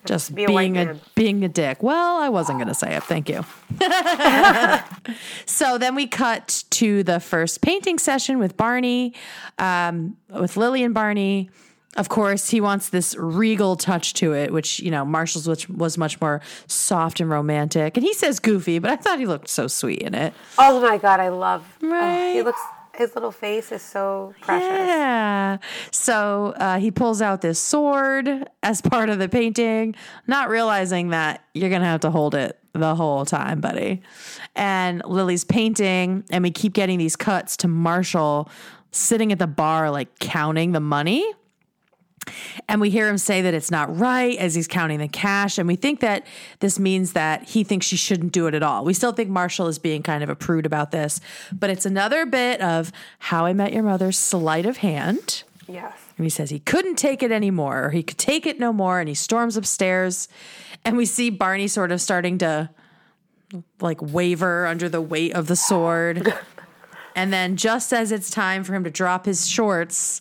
Just 0.05 0.35
be 0.35 0.45
a 0.45 0.47
being 0.49 0.77
a 0.77 0.85
man. 0.87 1.01
being 1.15 1.45
a 1.45 1.49
dick. 1.49 1.83
Well, 1.83 2.19
I 2.19 2.29
wasn't 2.29 2.59
gonna 2.59 2.75
say 2.75 2.95
it. 2.95 3.03
Thank 3.05 3.29
you. 3.29 3.45
so 5.47 5.79
then 5.79 5.95
we 5.95 6.07
cut 6.07 6.65
to 6.71 7.03
the 7.03 7.21
first 7.21 7.61
painting 7.63 7.99
session 7.99 8.39
with 8.39 8.57
Barney, 8.57 9.15
um, 9.59 10.17
with 10.31 10.57
Lily 10.57 10.83
and 10.85 10.95
Barney. 10.95 11.51
Of 11.97 12.09
course, 12.09 12.51
he 12.51 12.61
wants 12.61 12.89
this 12.89 13.15
regal 13.17 13.77
touch 13.77 14.15
to 14.15 14.33
it, 14.35 14.53
which, 14.53 14.81
you 14.81 14.91
know, 14.91 15.05
Marshall's 15.05 15.47
which 15.47 15.69
was 15.69 15.97
much 15.97 16.21
more 16.21 16.41
soft 16.67 17.21
and 17.21 17.31
romantic. 17.31 17.97
And 17.97 18.05
he 18.05 18.13
says 18.15 18.41
goofy, 18.41 18.81
but 18.81 18.91
I 18.91 18.97
thought 18.97 19.21
he 19.21 19.27
looked 19.27 19.49
so 19.49 19.69
sweet 19.69 20.01
in 20.03 20.13
it. 20.13 20.35
Oh 20.59 20.81
my 20.81 20.99
god, 20.99 21.21
I 21.21 21.29
love. 21.29 21.65
oh, 21.85 21.89
Right. 21.89 22.33
he 22.33 22.43
looks. 22.43 22.61
His 22.95 23.15
little 23.15 23.33
face 23.33 23.73
is 23.73 23.83
so 23.83 24.35
precious. 24.41 24.69
Yeah. 24.69 25.59
So 25.91 26.55
uh, 26.57 26.79
he 26.79 26.91
pulls 26.91 27.21
out 27.21 27.41
this 27.41 27.59
sword 27.59 28.49
as 28.63 28.81
part 28.81 29.11
of 29.11 29.19
the 29.19 29.29
painting, 29.29 29.95
not 30.27 30.49
realizing 30.49 31.09
that 31.09 31.45
you're 31.55 31.71
to 31.83 31.89
have 31.89 32.01
to 32.01 32.11
hold 32.11 32.35
it 32.35 32.59
the 32.73 32.95
whole 32.95 33.25
time, 33.25 33.61
buddy. 33.61 34.03
And 34.55 35.03
Lily's 35.05 35.45
painting, 35.45 36.25
and 36.31 36.43
we 36.43 36.51
keep 36.51 36.73
getting 36.73 36.99
these 36.99 37.17
cuts 37.17 37.57
to 37.59 37.69
Marshall 37.69 38.49
sitting 38.93 39.33
at 39.33 39.39
the 39.39 39.47
bar, 39.47 39.91
like 39.91 40.19
counting 40.19 40.73
the 40.73 40.81
money. 40.81 41.25
And 42.69 42.81
we 42.81 42.91
hear 42.91 43.09
him 43.09 43.19
say 43.19 43.43
that 43.43 43.55
it's 43.55 43.71
not 43.71 43.97
right 43.99 44.37
as 44.39 44.55
he's 44.55 44.69
counting 44.69 44.99
the 44.99 45.09
cash. 45.09 45.59
And 45.59 45.69
we 45.69 45.77
think 45.77 46.01
that 46.01 46.27
this 46.61 46.79
means 46.79 47.13
that 47.13 47.45
he 47.45 47.65
thinks 47.65 47.87
she 47.87 47.97
shouldn't 47.97 48.33
do 48.33 48.47
it 48.47 48.55
at 48.55 48.63
all. 48.63 48.85
We 48.85 48.95
still 48.95 49.13
think 49.13 49.31
Marshall 49.31 49.69
is 49.69 49.79
being 49.79 50.03
kind 50.03 50.23
of 50.23 50.29
a 50.29 50.37
prude 50.37 50.67
about 50.67 50.91
this, 50.91 51.21
but 51.53 51.71
it's 51.71 51.87
another 51.87 52.27
bit 52.27 52.61
of 52.61 52.93
how 53.19 53.47
I 53.47 53.53
met 53.53 53.73
your 53.73 53.83
mother's 53.83 54.19
sleight 54.19 54.67
of 54.67 54.79
hand. 54.79 55.45
Yes. 55.69 55.93
And 56.17 56.25
he 56.25 56.31
says 56.31 56.51
he 56.51 56.61
couldn't 56.61 56.97
take 56.97 57.23
it 57.23 57.33
anymore, 57.33 57.87
or 57.87 57.91
he 57.91 58.03
could 58.03 58.19
take 58.19 58.47
it 58.47 58.61
no 58.61 58.73
more. 58.73 59.01
And 59.01 59.09
he 59.09 59.15
storms 59.15 59.57
upstairs. 59.57 60.29
And 60.85 60.97
we 60.97 61.07
see 61.07 61.31
Barney 61.31 61.69
sort 61.69 61.91
of 61.91 62.01
starting 62.01 62.39
to 62.39 62.71
like 63.81 64.01
waver 64.01 64.67
under 64.67 64.89
the 64.89 65.01
weight 65.01 65.35
of 65.35 65.47
the 65.47 65.57
sword. 65.57 66.33
and 67.17 67.33
then, 67.33 67.57
just 67.57 67.93
as 67.93 68.13
it's 68.13 68.31
time 68.31 68.65
for 68.65 68.75
him 68.75 68.85
to 68.85 68.91
drop 68.91 69.27
his 69.27 69.49
shorts, 69.49 70.21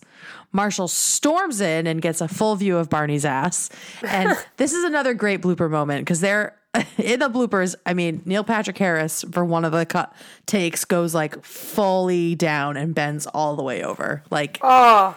Marshall 0.53 0.87
storms 0.87 1.59
in 1.59 1.87
and 1.87 2.01
gets 2.01 2.21
a 2.21 2.27
full 2.27 2.55
view 2.55 2.77
of 2.77 2.89
Barney's 2.89 3.25
ass. 3.25 3.69
And 4.07 4.37
this 4.57 4.71
is 4.73 4.83
another 4.85 5.13
great 5.13 5.41
blooper 5.41 5.69
moment 5.69 6.01
because 6.01 6.21
they're 6.21 6.55
in 6.97 7.19
the 7.19 7.29
bloopers. 7.29 7.75
I 7.85 7.93
mean, 7.93 8.21
Neil 8.25 8.43
Patrick 8.43 8.77
Harris 8.77 9.25
for 9.31 9.43
one 9.43 9.65
of 9.65 9.71
the 9.71 9.85
cut 9.85 10.13
takes 10.45 10.85
goes 10.85 11.13
like 11.13 11.43
fully 11.43 12.35
down 12.35 12.77
and 12.77 12.95
bends 12.95 13.25
all 13.27 13.55
the 13.55 13.63
way 13.63 13.83
over. 13.83 14.23
Like 14.29 14.59
Oh, 14.61 15.15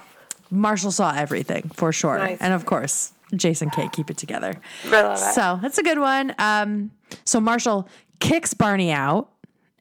Marshall 0.51 0.91
saw 0.91 1.15
everything 1.15 1.71
for 1.75 1.93
sure. 1.93 2.19
Nice. 2.19 2.39
And 2.41 2.53
of 2.55 2.67
course, 2.67 3.13
Jason 3.35 3.71
K 3.71 3.89
keep 3.93 4.11
it 4.11 4.17
together. 4.17 4.55
So 5.35 5.59
that's 5.63 5.79
a 5.79 5.83
good 5.83 5.99
one. 5.99 6.35
Um, 6.39 6.91
so 7.25 7.41
Marshall 7.41 7.89
kicks 8.21 8.55
Barney 8.55 8.91
out 8.93 9.29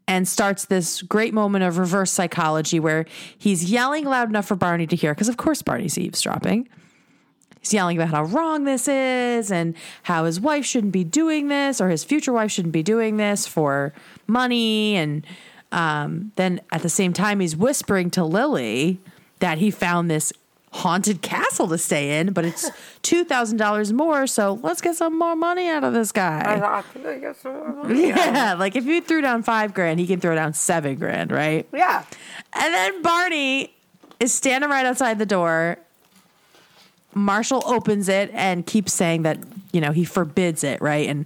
and 0.08 0.28
starts 0.28 0.66
this 0.66 1.02
great 1.02 1.34
moment 1.34 1.64
of 1.64 1.78
reverse 1.78 2.12
psychology 2.12 2.80
where 2.80 3.06
he's 3.38 3.72
yelling 3.72 4.06
loud 4.06 4.30
enough 4.30 4.46
for 4.46 4.56
Barney 4.56 4.88
to 4.88 4.96
hear, 4.96 5.14
because 5.14 5.30
of 5.30 5.38
course 5.38 5.62
Barney's 5.62 5.98
eavesdropping. 5.98 6.70
He's 7.60 7.74
yelling 7.74 7.98
about 7.98 8.10
how 8.10 8.24
wrong 8.26 8.66
this 8.66 8.88
is 8.88 9.52
and 9.52 9.74
how 10.04 10.26
his 10.26 10.40
wife 10.40 10.66
shouldn't 10.66 10.94
be 10.94 11.04
doing 11.04 11.48
this 11.48 11.82
or 11.82 11.90
his 11.90 12.04
future 12.04 12.32
wife 12.32 12.52
shouldn't 12.52 12.74
be 12.74 12.84
doing 12.84 13.18
this 13.18 13.48
for 13.48 13.92
money. 14.28 14.96
And 14.96 15.26
um, 15.72 16.32
then 16.36 16.62
at 16.72 16.84
the 16.84 16.90
same 16.90 17.12
time, 17.12 17.40
he's 17.40 17.56
whispering 17.56 18.12
to 18.12 18.24
Lily 18.24 19.00
that 19.40 19.58
he 19.58 19.72
found 19.72 20.12
this 20.12 20.32
haunted 20.76 21.22
castle 21.22 21.68
to 21.70 21.78
stay 21.78 22.20
in, 22.20 22.34
but 22.34 22.44
it's 22.46 22.70
$2,000 23.04 23.92
more. 23.94 24.28
So 24.28 24.60
let's 24.62 24.82
get 24.82 24.96
some 24.96 25.18
more 25.18 25.36
money 25.36 25.68
out 25.70 25.84
of 25.84 25.94
this 25.94 26.12
guy. 26.12 26.60
thought, 26.60 26.86
"Can 26.94 27.06
I 27.06 27.18
get 27.20 27.36
some 27.38 27.54
more 27.54 27.84
money?" 27.84 28.08
Yeah, 28.10 28.56
like 28.60 28.76
if 28.76 28.86
you 28.86 29.02
threw 29.02 29.22
down 29.22 29.42
five 29.44 29.74
grand, 29.74 30.00
he 30.00 30.08
can 30.08 30.20
throw 30.20 30.36
down 30.36 30.54
seven 30.54 30.96
grand, 30.96 31.32
right? 31.32 31.68
Yeah. 31.74 32.04
And 32.54 32.74
then 32.74 33.02
Barney 33.02 33.74
is 34.20 34.34
standing 34.34 34.70
right 34.70 34.86
outside 34.86 35.18
the 35.20 35.26
door. 35.26 35.78
Marshall 37.14 37.64
opens 37.66 38.10
it 38.10 38.30
and 38.34 38.66
keeps 38.66 38.92
saying 38.94 39.24
that, 39.24 39.40
you 39.72 39.80
know, 39.80 39.92
he 39.94 40.04
forbids 40.04 40.64
it, 40.66 40.82
right? 40.82 41.08
And 41.08 41.26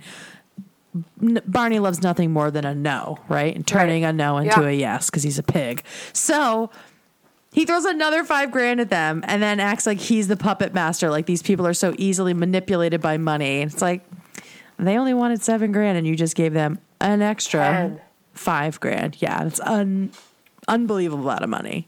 Barney 1.45 1.79
loves 1.79 2.01
nothing 2.03 2.31
more 2.31 2.51
than 2.51 2.65
a 2.65 2.75
no, 2.75 3.19
right? 3.27 3.55
And 3.55 3.65
turning 3.65 4.03
Right. 4.03 4.09
a 4.09 4.13
no 4.13 4.37
into 4.37 4.61
Yeah. 4.61 4.67
a 4.67 4.71
yes 4.73 5.09
because 5.09 5.23
he's 5.23 5.39
a 5.39 5.43
pig. 5.43 5.83
So 6.13 6.69
he 7.51 7.65
throws 7.65 7.85
another 7.85 8.23
five 8.23 8.51
grand 8.51 8.79
at 8.79 8.89
them 8.89 9.23
and 9.27 9.41
then 9.41 9.59
acts 9.59 9.85
like 9.85 9.97
he's 9.99 10.27
the 10.27 10.37
puppet 10.37 10.73
master. 10.73 11.09
Like 11.09 11.25
these 11.25 11.41
people 11.41 11.65
are 11.65 11.73
so 11.73 11.95
easily 11.97 12.33
manipulated 12.33 13.01
by 13.01 13.17
money. 13.17 13.61
It's 13.61 13.81
like 13.81 14.05
they 14.77 14.97
only 14.97 15.13
wanted 15.13 15.41
seven 15.41 15.71
grand 15.71 15.97
and 15.97 16.05
you 16.05 16.15
just 16.15 16.35
gave 16.35 16.53
them 16.53 16.79
an 17.01 17.21
extra 17.21 17.59
Ten. 17.61 18.01
five 18.33 18.79
grand. 18.79 19.21
Yeah, 19.21 19.45
it's 19.45 19.59
un- 19.61 20.11
unbelievable 20.67 21.23
amount 21.27 21.43
of 21.43 21.49
money. 21.49 21.87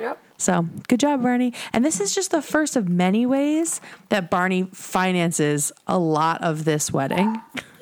Yep. 0.00 0.18
So 0.38 0.66
good 0.88 0.98
job, 1.00 1.22
Barney. 1.22 1.52
And 1.72 1.84
this 1.84 2.00
is 2.00 2.14
just 2.14 2.30
the 2.30 2.42
first 2.42 2.74
of 2.76 2.88
many 2.88 3.26
ways 3.26 3.80
that 4.08 4.30
Barney 4.30 4.64
finances 4.72 5.72
a 5.86 5.98
lot 5.98 6.42
of 6.42 6.64
this 6.64 6.92
wedding. 6.92 7.40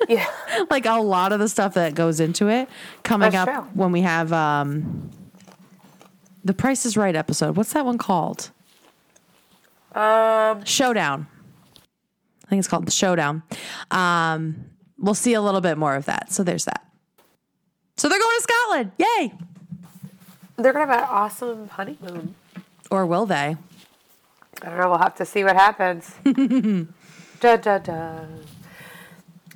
Yeah. 0.09 0.25
like 0.69 0.85
a 0.85 0.99
lot 1.01 1.33
of 1.33 1.39
the 1.39 1.47
stuff 1.49 1.75
that 1.75 1.95
goes 1.95 2.19
into 2.19 2.47
it 2.49 2.67
coming 3.03 3.31
That's 3.31 3.47
up 3.49 3.55
true. 3.63 3.69
when 3.73 3.91
we 3.91 4.01
have 4.01 4.31
um 4.33 5.09
the 6.43 6.53
Price 6.53 6.85
is 6.85 6.97
Right 6.97 7.15
episode. 7.15 7.55
What's 7.55 7.73
that 7.73 7.85
one 7.85 7.97
called? 7.97 8.51
Um. 9.93 10.63
Showdown. 10.65 11.27
I 12.45 12.49
think 12.49 12.59
it's 12.59 12.67
called 12.67 12.85
the 12.85 12.91
Showdown. 12.91 13.43
Um, 13.91 14.65
we'll 14.97 15.13
see 15.13 15.33
a 15.33 15.41
little 15.41 15.61
bit 15.61 15.77
more 15.77 15.95
of 15.95 16.05
that. 16.05 16.31
So 16.31 16.43
there's 16.43 16.65
that. 16.65 16.85
So 17.97 18.09
they're 18.09 18.19
going 18.19 18.37
to 18.37 18.43
Scotland. 18.43 18.91
Yay! 18.97 19.33
They're 20.57 20.73
gonna 20.73 20.85
have 20.85 21.03
an 21.03 21.07
awesome 21.09 21.69
honeymoon. 21.69 22.35
Or 22.89 23.05
will 23.05 23.25
they? 23.25 23.55
I 24.61 24.65
don't 24.65 24.77
know. 24.77 24.89
We'll 24.89 24.99
have 24.99 25.15
to 25.15 25.25
see 25.25 25.43
what 25.43 25.55
happens. 25.55 26.13
da 27.39 27.57
da 27.57 27.77
da. 27.79 28.19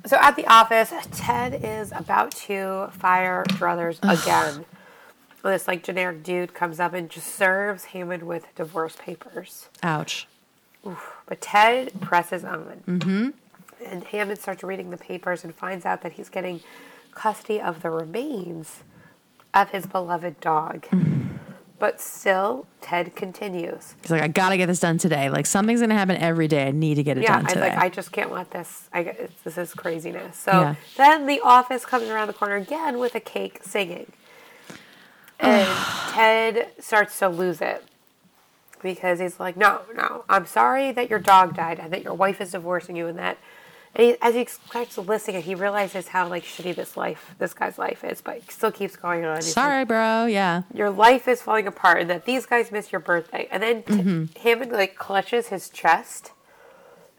So 0.06 0.16
at 0.20 0.36
the 0.36 0.46
office, 0.46 0.92
Ted 1.12 1.60
is 1.64 1.92
about 1.92 2.30
to 2.32 2.88
fire 2.92 3.44
Druthers 3.50 3.98
again. 4.02 4.64
Well, 5.46 5.54
this 5.54 5.68
like 5.68 5.84
generic 5.84 6.24
dude 6.24 6.54
comes 6.54 6.80
up 6.80 6.92
and 6.92 7.08
just 7.08 7.28
serves 7.28 7.84
Hammond 7.84 8.24
with 8.24 8.52
divorce 8.56 8.96
papers. 8.98 9.68
Ouch. 9.80 10.26
But 10.82 11.40
Ted 11.40 12.00
presses 12.00 12.42
on. 12.42 12.82
Mm-hmm. 12.84 13.28
And 13.86 14.02
Hammond 14.06 14.40
starts 14.40 14.64
reading 14.64 14.90
the 14.90 14.96
papers 14.96 15.44
and 15.44 15.54
finds 15.54 15.86
out 15.86 16.02
that 16.02 16.14
he's 16.14 16.28
getting 16.28 16.62
custody 17.12 17.60
of 17.60 17.82
the 17.82 17.90
remains 17.90 18.82
of 19.54 19.70
his 19.70 19.86
beloved 19.86 20.40
dog. 20.40 20.84
But 21.78 22.00
still, 22.00 22.66
Ted 22.80 23.14
continues. 23.14 23.94
He's 24.02 24.10
like, 24.10 24.22
I 24.22 24.26
gotta 24.28 24.56
get 24.56 24.66
this 24.66 24.80
done 24.80 24.98
today. 24.98 25.30
Like 25.30 25.46
something's 25.46 25.80
gonna 25.80 25.94
happen 25.94 26.16
every 26.16 26.48
day. 26.48 26.66
I 26.66 26.70
need 26.72 26.96
to 26.96 27.04
get 27.04 27.18
it 27.18 27.22
Yeah, 27.22 27.36
done 27.42 27.46
today. 27.46 27.60
like. 27.68 27.78
I 27.78 27.88
just 27.88 28.10
can't 28.10 28.32
let 28.32 28.50
this. 28.50 28.88
I 28.92 29.28
this 29.44 29.56
is 29.56 29.74
craziness. 29.74 30.36
So 30.38 30.50
Yeah. 30.50 30.74
then 30.96 31.26
the 31.26 31.38
office 31.38 31.86
comes 31.86 32.08
around 32.08 32.26
the 32.26 32.32
corner 32.32 32.56
again 32.56 32.98
with 32.98 33.14
a 33.14 33.20
cake 33.20 33.60
singing, 33.62 34.10
and 35.38 35.68
Ted 36.12 36.68
starts 36.78 37.18
to 37.18 37.28
lose 37.28 37.60
it 37.60 37.84
because 38.82 39.20
he's 39.20 39.40
like, 39.40 39.56
"No, 39.56 39.82
no, 39.94 40.24
I'm 40.28 40.46
sorry 40.46 40.92
that 40.92 41.10
your 41.10 41.18
dog 41.18 41.56
died 41.56 41.78
and 41.78 41.92
that 41.92 42.02
your 42.02 42.14
wife 42.14 42.40
is 42.40 42.52
divorcing 42.52 42.96
you 42.96 43.06
and 43.06 43.18
that." 43.18 43.38
And 43.96 44.08
he, 44.08 44.16
as 44.20 44.34
he 44.34 44.44
starts 44.44 44.98
listing 44.98 45.34
it, 45.36 45.44
he 45.44 45.54
realizes 45.54 46.08
how 46.08 46.28
like 46.28 46.44
shitty 46.44 46.74
this 46.74 46.98
life, 46.98 47.34
this 47.38 47.54
guy's 47.54 47.78
life 47.78 48.04
is, 48.04 48.20
but 48.20 48.36
he 48.36 48.52
still 48.52 48.70
keeps 48.70 48.94
going 48.94 49.24
on. 49.24 49.36
He's 49.36 49.56
like, 49.56 49.64
Sorry, 49.64 49.84
bro. 49.86 50.26
Yeah. 50.26 50.62
your 50.74 50.90
life 50.90 51.26
is 51.26 51.40
falling 51.40 51.66
apart 51.66 52.02
and 52.02 52.10
that 52.10 52.26
these 52.26 52.44
guys 52.44 52.70
missed 52.70 52.92
your 52.92 53.00
birthday. 53.00 53.48
And 53.50 53.62
then 53.62 53.82
t- 53.82 53.94
mm-hmm. 53.94 54.38
Hammond 54.38 54.70
like 54.72 54.96
clutches 54.96 55.48
his 55.48 55.70
chest 55.70 56.32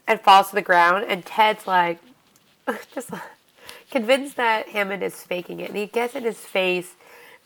and 0.08 0.22
falls 0.22 0.50
to 0.50 0.56
the 0.56 0.62
ground. 0.62 1.06
And 1.10 1.26
Ted's 1.26 1.66
like, 1.66 1.98
just 2.94 3.10
convinced 3.90 4.36
that 4.36 4.70
Hammond 4.70 5.02
is 5.02 5.24
faking 5.24 5.60
it. 5.60 5.70
And 5.70 5.78
he 5.78 5.88
gets 5.88 6.14
in 6.14 6.24
his 6.26 6.38
face. 6.38 6.94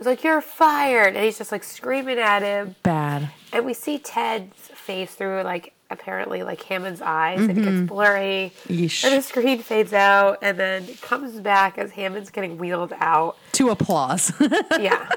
He's 0.01 0.07
like, 0.07 0.23
You're 0.23 0.41
fired. 0.41 1.15
And 1.15 1.23
he's 1.23 1.37
just 1.37 1.51
like 1.51 1.63
screaming 1.63 2.17
at 2.17 2.41
him. 2.41 2.75
Bad. 2.81 3.29
And 3.53 3.67
we 3.67 3.75
see 3.75 3.99
Ted's 3.99 4.57
face 4.57 5.13
through 5.13 5.43
like 5.43 5.73
apparently 5.91 6.41
like 6.41 6.63
Hammond's 6.63 7.03
eyes 7.03 7.39
and 7.39 7.51
it 7.51 7.53
gets 7.53 7.67
mm-hmm. 7.67 7.85
blurry. 7.85 8.51
Yeesh. 8.67 9.03
And 9.03 9.15
the 9.15 9.21
screen 9.21 9.61
fades 9.61 9.93
out 9.93 10.39
and 10.41 10.57
then 10.57 10.87
comes 11.03 11.39
back 11.39 11.77
as 11.77 11.91
Hammond's 11.91 12.31
getting 12.31 12.57
wheeled 12.57 12.93
out. 12.99 13.37
To 13.51 13.69
applause. 13.69 14.33
Yeah. 14.79 15.07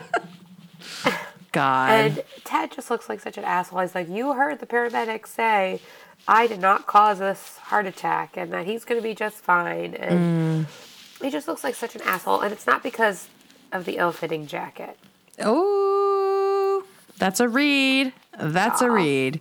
God. 1.53 1.91
And 1.91 2.25
Ted 2.45 2.71
just 2.73 2.91
looks 2.91 3.09
like 3.09 3.21
such 3.21 3.39
an 3.39 3.45
asshole. 3.45 3.81
He's 3.81 3.95
like, 3.95 4.11
You 4.11 4.35
heard 4.35 4.61
the 4.61 4.67
paramedics 4.67 5.29
say 5.29 5.81
I 6.29 6.47
did 6.47 6.61
not 6.61 6.87
cause 6.87 7.21
this 7.21 7.57
heart 7.57 7.87
attack 7.87 8.37
and 8.37 8.53
that 8.53 8.67
he's 8.67 8.85
going 8.85 9.01
to 9.01 9.03
be 9.03 9.15
just 9.15 9.37
fine. 9.37 9.95
And 9.95 10.67
mm. 10.67 11.23
he 11.23 11.31
just 11.31 11.49
looks 11.49 11.65
like 11.65 11.75
such 11.75 11.95
an 11.95 12.03
asshole. 12.03 12.43
And 12.43 12.53
it's 12.53 12.67
not 12.67 12.83
because 12.83 13.29
of 13.75 13.85
the 13.85 13.99
ill 13.99 14.13
fitting 14.13 14.47
jacket. 14.47 14.97
oh, 15.43 16.85
that's 17.19 17.41
a 17.41 17.49
read. 17.49 18.13
That's 18.39 18.81
a 18.81 18.91
read. 18.91 19.41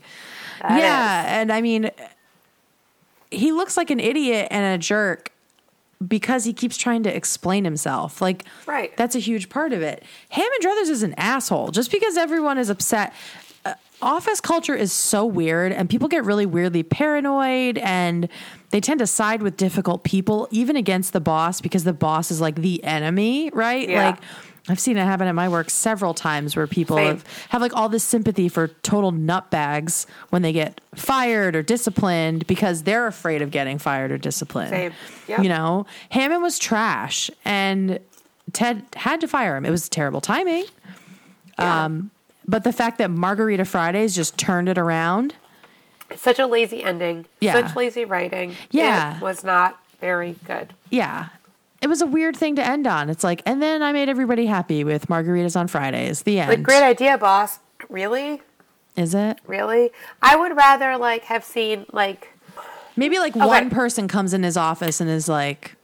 That 0.62 0.80
yeah. 0.80 1.40
And 1.42 1.52
I 1.52 1.62
mean, 1.62 1.90
he 3.32 3.52
looks 3.52 3.78
like 3.78 3.90
an 3.90 4.00
idiot 4.00 4.48
and 4.52 4.76
a 4.76 4.78
jerk 4.78 5.32
because 6.06 6.44
he 6.46 6.54
keeps 6.54 6.78
trying 6.78 7.02
to 7.04 7.16
explain 7.16 7.64
himself. 7.64 8.22
Like, 8.22 8.44
Right. 8.66 8.96
that's 8.98 9.16
a 9.16 9.20
huge 9.20 9.50
part 9.50 9.72
of 9.74 9.82
it. 9.82 10.04
Hammond 10.30 10.62
Druthers 10.64 10.90
is 10.90 11.02
an 11.04 11.14
asshole. 11.18 11.72
Just 11.72 11.92
because 11.92 12.18
everyone 12.18 12.58
is 12.58 12.70
upset. 12.70 13.14
Office 14.04 14.42
culture 14.42 14.76
is 14.76 14.94
so 14.94 15.26
weird 15.26 15.72
and 15.72 15.90
people 15.90 16.08
get 16.08 16.24
really 16.24 16.46
weirdly 16.46 16.84
paranoid 16.84 17.78
and 17.78 18.30
they 18.72 18.80
tend 18.80 19.00
to 19.00 19.08
side 19.08 19.42
with 19.42 19.58
difficult 19.58 20.04
people 20.04 20.48
even 20.52 20.76
against 20.76 21.14
the 21.14 21.22
boss 21.22 21.62
because 21.62 21.84
the 21.84 21.94
boss 21.94 22.30
is 22.30 22.42
like 22.42 22.56
the 22.56 22.84
enemy, 22.84 23.50
right? 23.54 23.88
Yeah. 23.88 24.08
Like 24.08 24.20
I've 24.70 24.80
seen 24.80 24.98
it 24.98 25.04
happen 25.04 25.28
at 25.28 25.36
my 25.36 25.50
work 25.50 25.70
several 25.70 26.14
times 26.14 26.56
where 26.56 26.68
people 26.68 26.96
have, 26.98 27.26
have 27.50 27.62
like 27.62 27.76
all 27.76 27.90
this 27.90 28.04
sympathy 28.04 28.48
for 28.48 28.70
total 28.82 29.12
nutbags 29.12 30.06
when 30.30 30.42
they 30.42 30.54
get 30.54 30.80
fired 30.96 31.56
or 31.56 31.62
disciplined 31.62 32.48
because 32.48 32.84
they're 32.84 33.08
afraid 33.08 33.42
of 33.42 33.52
getting 33.52 33.78
fired 33.78 34.12
or 34.12 34.18
disciplined. 34.18 34.94
Yep. 35.28 35.44
You 35.44 35.50
know, 35.50 35.86
Hammond 36.10 36.42
was 36.42 36.60
trash 36.60 37.30
and 37.44 38.00
Ted 38.54 38.86
had 38.96 39.20
to 39.22 39.28
fire 39.28 39.58
him. 39.58 39.66
It 39.66 39.72
was 39.72 39.90
terrible 39.90 40.22
timing. 40.22 40.66
Yeah. 41.60 41.86
Um, 41.86 42.12
but 42.48 42.64
the 42.64 42.74
fact 42.74 42.98
that 42.98 43.10
Margarita 43.12 43.66
Fridays 43.66 44.16
just 44.16 44.38
turned 44.38 44.70
it 44.70 44.78
around, 44.78 45.36
Such 46.16 46.40
a 46.40 46.46
lazy 46.46 46.84
ending. 46.84 47.26
Yeah. 47.40 47.54
Such 47.54 47.76
lazy 47.76 48.06
writing. 48.06 48.56
Yeah. 48.72 49.18
It 49.18 49.22
was 49.22 49.44
not 49.44 49.80
very 50.00 50.36
good. 50.46 50.74
yeah. 50.90 51.30
It 51.82 51.88
was 51.90 52.02
a 52.02 52.06
weird 52.06 52.38
thing 52.38 52.56
to 52.56 52.66
end 52.66 52.88
on. 52.88 53.10
It's 53.10 53.26
like, 53.26 53.42
and 53.46 53.62
then 53.62 53.84
I 53.84 53.92
made 53.92 54.08
everybody 54.08 54.46
happy 54.46 54.86
with 54.86 55.08
margaritas 55.08 55.60
on 55.60 55.68
Fridays. 55.68 56.24
The 56.24 56.40
end. 56.40 56.50
Like, 56.50 56.64
great 56.64 56.82
idea, 56.82 57.18
boss. 57.18 57.60
Really? 57.90 58.42
Is 58.96 59.14
it? 59.14 59.40
Really? 59.46 59.92
I 60.22 60.38
would 60.38 60.56
rather, 60.56 60.96
like, 60.98 61.24
have 61.26 61.44
seen, 61.44 61.86
like, 61.92 62.30
Maybe 62.96 63.20
like 63.20 63.36
one 63.36 63.70
person 63.70 64.08
comes 64.08 64.34
in 64.34 64.44
his 64.44 64.56
office 64.56 65.02
and 65.02 65.10
is 65.10 65.28
like, 65.28 65.76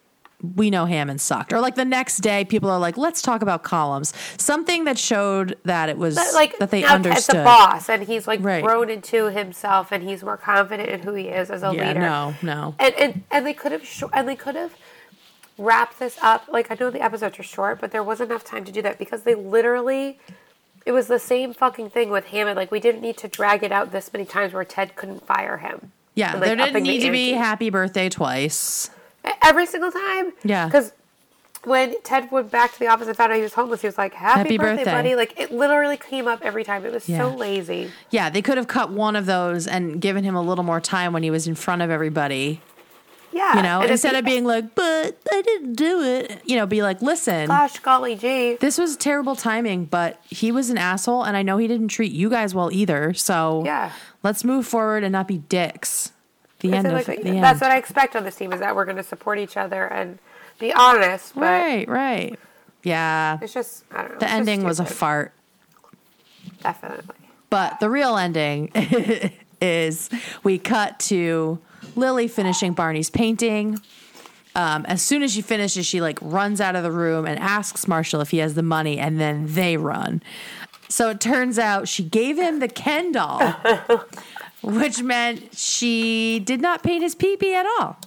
we 0.55 0.69
know 0.69 0.85
Hammond 0.85 1.19
sucked. 1.21 1.51
Or 1.51 1.59
like 1.59 1.75
the 1.75 1.83
next 1.85 2.19
day, 2.19 2.45
people 2.45 2.69
are 2.69 2.79
like, 2.79 2.97
let's 2.97 3.21
talk 3.21 3.41
about 3.41 3.63
columns. 3.63 4.13
Something 4.37 4.85
that 4.85 4.97
showed 4.97 5.57
that 5.65 5.89
it 5.89 5.97
was 5.97 6.15
But, 6.15 6.33
like 6.33 6.57
that 6.59 6.71
they 6.71 6.83
understood. 6.85 7.35
Ted's 7.35 7.41
a 7.41 7.43
boss, 7.43 7.89
and 7.89 8.03
he's 8.03 8.27
like 8.27 8.39
Right. 8.41 8.63
grown 8.63 8.89
into 8.89 9.25
himself, 9.29 9.91
and 9.91 10.01
he's 10.03 10.23
more 10.23 10.37
confident 10.37 10.89
in 10.89 11.01
who 11.01 11.13
he 11.13 11.27
is 11.27 11.49
as 11.51 11.61
a 11.63 11.73
Yeah, 11.73 11.87
leader. 11.89 11.99
no, 11.99 12.35
no. 12.41 12.75
And 12.79 12.95
and 12.95 13.23
and 13.31 13.45
they 13.45 13.53
could 13.53 13.71
have 13.73 13.85
sh- 13.85 14.03
and 14.13 14.27
they 14.29 14.35
could 14.35 14.55
have 14.55 14.71
wrapped 15.57 15.99
this 15.99 16.17
up. 16.21 16.45
Like 16.49 16.71
I 16.71 16.77
know 16.79 16.89
the 16.89 17.01
episodes 17.01 17.37
are 17.39 17.43
short, 17.43 17.81
but 17.81 17.91
there 17.91 18.03
wasn't 18.03 18.31
enough 18.31 18.45
time 18.45 18.63
to 18.65 18.71
do 18.71 18.81
that 18.81 18.97
because 18.97 19.23
they 19.23 19.35
literally. 19.35 20.19
It 20.85 20.93
was 20.93 21.07
the 21.07 21.19
same 21.19 21.53
fucking 21.53 21.89
thing 21.89 22.09
with 22.09 22.27
Hammond. 22.27 22.55
Like 22.55 22.71
we 22.71 22.79
didn't 22.79 23.01
need 23.01 23.17
to 23.17 23.27
drag 23.27 23.63
it 23.63 23.71
out 23.73 23.91
this 23.91 24.11
many 24.13 24.25
times 24.25 24.53
where 24.53 24.63
Ted 24.63 24.95
couldn't 24.95 25.25
fire 25.27 25.57
him. 25.57 25.91
Yeah, 26.15 26.31
And, 26.31 26.39
like, 26.39 26.47
there 26.47 26.55
didn't 26.55 26.69
upping 26.69 26.83
the 26.83 26.89
need 26.89 27.01
to 27.05 27.11
be 27.11 27.31
happy 27.33 27.69
birthday 27.69 28.07
twice. 28.09 28.89
Every 29.41 29.65
single 29.65 29.91
time. 29.91 30.33
Yeah. 30.43 30.65
Because 30.65 30.91
when 31.65 32.01
Ted 32.03 32.31
went 32.31 32.51
back 32.51 32.71
to 32.73 32.79
the 32.79 32.87
office 32.87 33.07
and 33.07 33.17
found 33.17 33.31
out 33.31 33.35
he 33.35 33.41
was 33.41 33.53
homeless, 33.53 33.81
he 33.81 33.87
was 33.87 33.97
like, 33.97 34.13
"Happy, 34.13 34.39
Happy 34.39 34.57
birthday, 34.57 34.83
birthday." 34.85 34.91
buddy!" 34.91 35.15
Like 35.15 35.39
it 35.39 35.51
literally 35.51 35.97
came 35.97 36.27
up 36.27 36.39
every 36.41 36.63
time. 36.63 36.85
It 36.85 36.93
was 36.93 37.07
Yeah. 37.09 37.17
so 37.19 37.29
lazy. 37.35 37.91
Yeah, 38.11 38.29
they 38.29 38.41
could 38.41 38.57
have 38.57 38.67
cut 38.67 38.91
one 38.91 39.15
of 39.15 39.25
those 39.25 39.67
and 39.67 39.99
given 39.99 40.23
him 40.23 40.35
a 40.35 40.41
little 40.41 40.63
more 40.63 40.79
time 40.79 41.11
when 41.13 41.23
he 41.23 41.31
was 41.31 41.47
in 41.47 41.55
front 41.55 41.81
of 41.81 41.89
everybody. 41.89 42.61
Yeah, 43.31 43.57
You 43.57 43.61
know, 43.61 43.81
and 43.81 43.91
instead 43.91 44.09
it's- 44.15 44.21
of 44.21 44.25
being 44.25 44.43
like, 44.43 44.73
but 44.73 45.15
I 45.31 45.41
didn't 45.43 45.73
do 45.73 46.01
it. 46.01 46.41
You 46.45 46.55
know, 46.55 46.65
be 46.65 46.81
like, 46.81 46.99
listen, 47.03 47.45
gosh, 47.45 47.77
golly 47.77 48.15
gee, 48.15 48.55
this 48.55 48.79
was 48.79 48.97
terrible 48.97 49.35
timing, 49.35 49.85
but 49.85 50.19
he 50.27 50.51
was 50.51 50.71
an 50.71 50.79
asshole, 50.79 51.23
and 51.23 51.37
I 51.37 51.43
know 51.43 51.57
he 51.57 51.67
didn't 51.67 51.89
treat 51.89 52.11
you 52.11 52.31
guys 52.31 52.55
well 52.55 52.71
either. 52.71 53.13
So 53.13 53.61
Yeah. 53.65 53.91
let's 54.23 54.43
move 54.43 54.65
forward 54.65 55.03
and 55.03 55.11
not 55.11 55.27
be 55.27 55.37
dicks. 55.37 56.11
The 56.59 56.73
end 56.73 56.87
of 56.87 56.93
like, 56.93 57.05
the 57.05 57.15
that's 57.15 57.25
end. 57.25 57.61
what 57.61 57.71
I 57.71 57.77
expect 57.77 58.15
on 58.15 58.23
this 58.23 58.35
team 58.35 58.51
is 58.51 58.59
that 58.59 58.75
we're 58.75 58.85
going 58.85 58.97
to 58.97 59.03
support 59.03 59.39
each 59.39 59.55
other 59.57 59.85
and 59.85 60.19
be 60.59 60.73
honest. 60.73 61.35
But 61.35 61.41
right, 61.41 61.87
right. 61.87 62.39
Yeah. 62.83 63.39
it's 63.41 63.53
just 63.53 63.85
I 63.91 64.01
don't 64.01 64.11
know. 64.13 64.19
The 64.19 64.29
ending 64.29 64.63
was 64.63 64.79
a 64.79 64.85
fart. 64.85 65.33
Definitely. 66.61 67.15
But 67.49 67.79
the 67.79 67.89
real 67.89 68.17
ending 68.17 68.71
is 69.61 70.09
we 70.43 70.59
cut 70.59 70.99
to 70.99 71.59
Lily 71.95 72.27
finishing 72.27 72.73
Barney's 72.73 73.09
painting. 73.09 73.79
Um, 74.55 74.85
as 74.87 75.01
soon 75.01 75.23
as 75.23 75.33
she 75.33 75.41
finishes, 75.41 75.85
she 75.85 76.01
like 76.01 76.19
runs 76.21 76.59
out 76.59 76.75
of 76.75 76.83
the 76.83 76.91
room 76.91 77.25
and 77.25 77.39
asks 77.39 77.87
Marshall 77.87 78.21
if 78.21 78.31
he 78.31 78.39
has 78.39 78.55
the 78.55 78.63
money, 78.63 78.97
and 78.97 79.19
then 79.19 79.45
they 79.47 79.77
run. 79.77 80.21
So 80.89 81.09
it 81.09 81.21
turns 81.21 81.59
out 81.59 81.87
she 81.87 82.03
gave 82.03 82.37
him 82.37 82.59
the 82.59 82.67
Ken 82.67 83.11
doll, 83.11 83.39
which 84.61 85.01
meant 85.01 85.55
she 85.57 86.39
did 86.39 86.61
not 86.61 86.83
paint 86.83 87.03
his 87.03 87.15
pee 87.15 87.37
pee 87.37 87.53
at 87.55 87.65
all. 87.79 87.97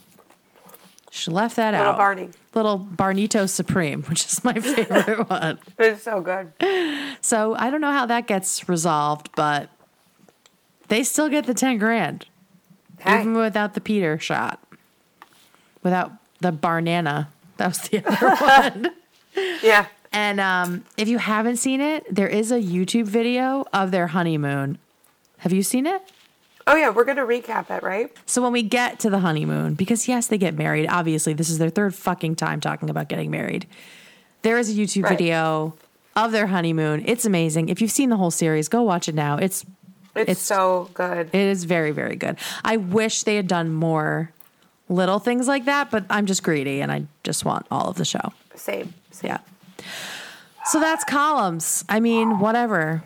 She 1.11 1.31
left 1.31 1.57
that 1.57 1.73
Little 1.73 1.89
out. 1.89 1.97
Barney. 1.99 2.31
Little 2.55 2.79
Barnito 2.79 3.49
Supreme, 3.49 4.03
which 4.09 4.25
is 4.27 4.43
my 4.45 4.55
favorite 4.55 5.29
one. 5.31 5.59
It's 5.79 6.03
so 6.03 6.21
good. 6.21 6.53
So 7.21 7.55
I 7.57 7.71
don't 7.71 7.81
know 7.81 7.93
how 7.93 8.07
that 8.07 8.27
gets 8.27 8.69
resolved, 8.69 9.31
but 9.37 9.69
they 10.89 11.03
still 11.05 11.29
get 11.29 11.47
the 11.47 11.55
10 11.55 11.79
grand, 11.79 12.27
Hey, 13.01 13.21
even 13.21 13.35
without 13.35 13.75
the 13.75 13.81
Peter 13.81 14.19
shot, 14.19 14.63
without 15.83 16.13
the 16.41 16.53
Barnana. 16.53 17.29
That 17.59 17.69
was 17.69 17.79
the 17.79 18.03
other 18.07 18.37
one. 18.37 18.91
yeah. 19.63 19.87
And 20.15 20.41
um, 20.41 20.85
if 20.99 21.09
you 21.09 21.19
haven't 21.19 21.57
seen 21.57 21.81
it, 21.81 22.05
there 22.15 22.29
is 22.29 22.53
a 22.53 22.59
YouTube 22.61 23.05
video 23.05 23.65
of 23.73 23.91
their 23.91 24.09
honeymoon. 24.09 24.77
Have 25.39 25.53
you 25.53 25.63
seen 25.63 25.87
it? 25.87 26.03
Oh 26.67 26.77
yeah, 26.77 26.91
we're 26.91 27.05
going 27.05 27.17
to 27.17 27.25
recap 27.25 27.71
it, 27.77 27.83
right? 27.83 28.11
So 28.27 28.41
when 28.43 28.53
we 28.53 28.63
get 28.63 29.01
to 29.01 29.11
the 29.11 29.19
honeymoon, 29.19 29.75
because 29.75 30.07
yes, 30.07 30.29
they 30.29 30.39
get 30.39 30.55
married. 30.55 30.87
Obviously, 30.89 31.33
this 31.33 31.51
is 31.51 31.59
their 31.59 31.71
third 31.71 31.95
fucking 31.95 32.37
time 32.37 32.61
talking 32.61 32.89
about 32.89 33.09
getting 33.09 33.31
married. 33.31 33.67
There 34.43 34.59
is 34.59 34.71
a 34.71 34.73
YouTube 34.81 35.05
Right. 35.05 35.11
video 35.19 35.75
of 36.15 36.31
their 36.33 36.47
honeymoon. 36.49 37.03
It's 37.07 37.25
amazing. 37.25 37.69
If 37.69 37.81
you've 37.81 37.91
seen 37.91 38.11
the 38.11 38.17
whole 38.17 38.31
series, 38.31 38.69
go 38.69 38.83
watch 38.83 39.09
it 39.09 39.15
now. 39.15 39.37
It's 39.39 39.65
It's, 40.15 40.23
It's- 40.31 40.39
so 40.41 40.91
good. 40.95 41.29
It 41.33 41.41
is 41.41 41.65
very, 41.65 41.91
very 41.91 42.17
good. 42.17 42.37
I 42.65 42.77
wish 42.77 43.23
they 43.23 43.37
had 43.37 43.49
done 43.49 43.73
more 43.73 44.31
little 44.91 45.19
things 45.19 45.49
like 45.49 45.65
that, 45.65 45.91
but 45.91 46.05
I'm 46.11 46.27
just 46.27 46.43
greedy 46.43 46.81
and 46.83 46.93
I 46.93 47.07
just 47.25 47.45
want 47.47 47.67
all 47.71 47.89
of 47.89 47.97
the 47.97 48.05
show. 48.05 48.33
Same. 48.55 48.93
Same. 49.11 49.31
Yeah. 49.31 49.39
So 50.67 50.79
that's 50.81 51.03
columns. 51.05 51.83
I 51.89 51.99
mean, 51.99 52.39
whatever. 52.41 53.03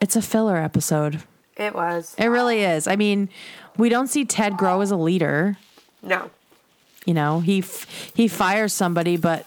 It's 0.00 0.14
a 0.14 0.22
filler 0.22 0.56
episode. 0.56 1.22
It 1.60 1.74
was. 1.74 2.14
It 2.18 2.26
really 2.26 2.60
is. 2.64 2.86
I 2.86 2.96
mean, 2.96 3.28
we 3.76 3.88
don't 3.90 4.06
see 4.08 4.24
Ted 4.24 4.56
grow 4.56 4.80
as 4.80 4.90
a 4.90 4.96
leader. 4.96 5.58
No. 6.02 6.30
You 7.04 7.14
know, 7.14 7.40
he 7.40 7.58
f- 7.58 8.12
he 8.14 8.28
fires 8.28 8.72
somebody, 8.72 9.16
but 9.16 9.46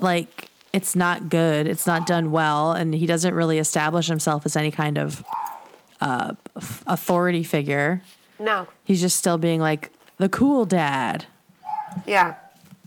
like 0.00 0.48
it's 0.72 0.94
not 0.94 1.28
good. 1.28 1.66
It's 1.66 1.86
not 1.86 2.06
done 2.06 2.30
well, 2.30 2.72
and 2.72 2.94
he 2.94 3.06
doesn't 3.06 3.34
really 3.34 3.58
establish 3.58 4.06
himself 4.06 4.46
as 4.46 4.56
any 4.56 4.70
kind 4.70 4.96
of 4.98 5.24
uh, 6.00 6.34
f- 6.56 6.84
authority 6.86 7.42
figure. 7.42 8.02
No. 8.38 8.68
He's 8.84 9.00
just 9.00 9.16
still 9.16 9.38
being 9.38 9.60
like 9.60 9.90
the 10.18 10.28
cool 10.28 10.66
dad. 10.66 11.24
Yeah. 12.06 12.34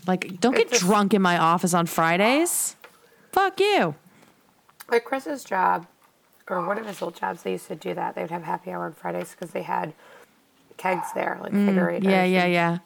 Like, 0.07 0.39
don't 0.39 0.55
get 0.55 0.71
drunk 0.71 1.13
in 1.13 1.21
my 1.21 1.37
office 1.37 1.73
on 1.73 1.85
Fridays. 1.85 2.75
Fuck 3.31 3.59
you. 3.59 3.95
Like 4.89 5.03
Chris's 5.05 5.43
job, 5.43 5.85
or 6.49 6.65
one 6.65 6.77
of 6.77 6.85
his 6.85 7.01
old 7.01 7.15
jobs, 7.15 7.43
they 7.43 7.51
used 7.53 7.67
to 7.67 7.75
do 7.75 7.93
that. 7.93 8.15
They 8.15 8.21
would 8.21 8.31
have 8.31 8.43
happy 8.43 8.71
hour 8.71 8.85
on 8.85 8.93
Fridays 8.93 9.31
because 9.31 9.51
they 9.51 9.61
had 9.63 9.93
kegs 10.77 11.07
there, 11.13 11.37
like 11.41 11.51
figure. 11.51 11.91
Mm, 11.91 12.03
Yeah, 12.03 12.23
yeah, 12.23 12.45
yeah. 12.45 12.77